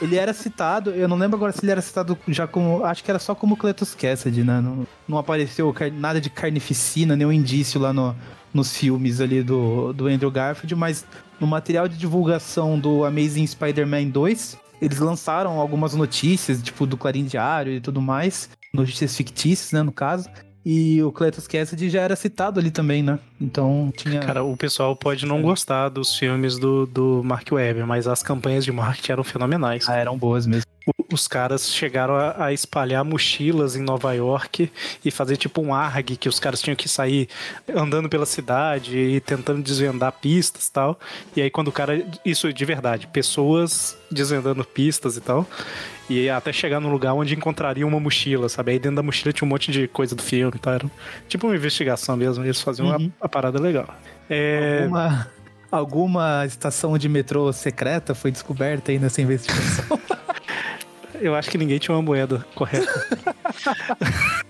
[0.00, 2.84] ele era citado, eu não lembro agora se ele era citado já como.
[2.84, 4.60] Acho que era só como Cletus Cassidy, né?
[4.60, 8.14] Não, não apareceu nada de carnificina, nenhum indício lá no,
[8.52, 11.04] nos filmes ali do, do Andrew Garfield, mas
[11.40, 17.24] no material de divulgação do Amazing Spider-Man 2, eles lançaram algumas notícias, tipo, do Clarim
[17.24, 18.48] Diário e tudo mais.
[18.72, 20.28] Notícias fictícias, né, no caso.
[20.70, 23.18] E o Cletus Cassidy já era citado ali também, né?
[23.40, 24.20] Então tinha.
[24.20, 28.66] Cara, o pessoal pode não gostar dos filmes do, do Mark Webber, mas as campanhas
[28.66, 29.88] de marketing eram fenomenais.
[29.88, 30.66] Ah, eram boas mesmo.
[31.12, 34.70] Os caras chegaram a, a espalhar mochilas em Nova York
[35.04, 37.28] e fazer tipo um ARG, que os caras tinham que sair
[37.74, 40.98] andando pela cidade e tentando desvendar pistas e tal.
[41.34, 42.04] E aí quando o cara.
[42.24, 45.46] Isso de verdade, pessoas desvendando pistas e tal.
[46.10, 48.72] E até chegar num lugar onde encontraria uma mochila, sabe?
[48.72, 50.90] Aí dentro da mochila tinha um monte de coisa do filme, então era
[51.28, 52.44] tipo uma investigação mesmo.
[52.44, 52.96] Eles faziam Uhum.
[52.96, 53.86] uma, uma parada legal.
[54.28, 55.28] É, Alguma,
[55.70, 59.98] alguma estação de metrô secreta foi descoberta aí nessa investigação?
[61.20, 62.86] Eu acho que ninguém tinha uma moeda correta.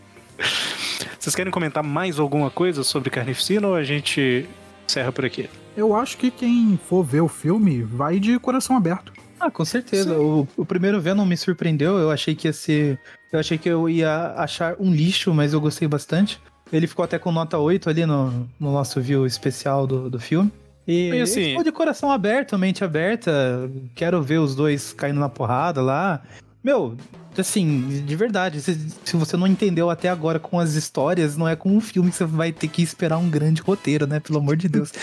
[1.19, 4.47] Vocês querem comentar mais alguma coisa sobre Carnificina ou a gente
[4.89, 5.49] encerra por aqui?
[5.77, 9.13] Eu acho que quem for ver o filme vai de coração aberto.
[9.39, 10.19] ah, com certeza.
[10.19, 11.99] O, o primeiro Venom me surpreendeu.
[11.99, 12.99] Eu achei que ia ser.
[13.33, 16.41] Eu achei que eu ia achar um lixo, mas eu gostei bastante.
[16.73, 20.51] Ele ficou até com nota 8 ali no, no nosso view especial do, do filme.
[20.87, 23.71] E, E assim- ficou de coração aberto, mente aberta.
[23.95, 26.23] Quero ver os dois caindo na porrada lá.
[26.63, 26.97] Meu,
[27.37, 31.55] assim, de verdade, se, se você não entendeu até agora com as histórias, não é
[31.55, 34.21] com um filme que você vai ter que esperar um grande roteiro, né?
[34.21, 34.93] Pelo amor de Deus.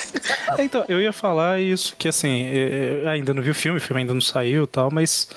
[0.57, 3.79] É, Então, eu ia falar isso, que assim, é, é, ainda não vi o filme,
[3.79, 5.27] o filme ainda não saiu e tal, mas.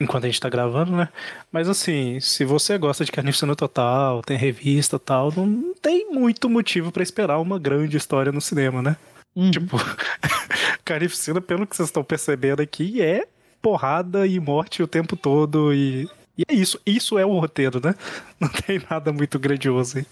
[0.00, 1.10] Enquanto a gente tá gravando, né?
[1.52, 6.48] Mas assim, se você gosta de Carnificina Total, tem revista e tal, não tem muito
[6.48, 8.96] motivo pra esperar uma grande história no cinema, né?
[9.36, 9.50] Uhum.
[9.50, 9.76] Tipo,
[10.82, 13.26] Carnificina, pelo que vocês estão percebendo aqui, é
[13.64, 16.06] porrada e morte o tempo todo e.
[16.36, 17.94] E é isso, isso é o roteiro, né?
[18.38, 20.06] Não tem nada muito grandioso aí.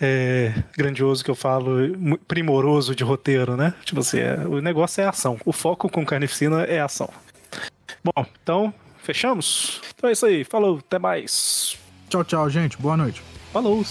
[0.00, 3.74] É, grandioso que eu falo, primoroso de roteiro, né?
[3.84, 5.36] Tipo assim, é- o negócio é ação.
[5.44, 7.10] O foco com Carnificina é ação.
[8.04, 8.72] Bom, então,
[9.02, 9.80] fechamos?
[9.96, 10.44] Então é isso aí.
[10.44, 11.76] Falou, até mais.
[12.08, 12.78] Tchau, tchau, gente.
[12.78, 13.20] Boa noite.
[13.52, 13.84] Falou!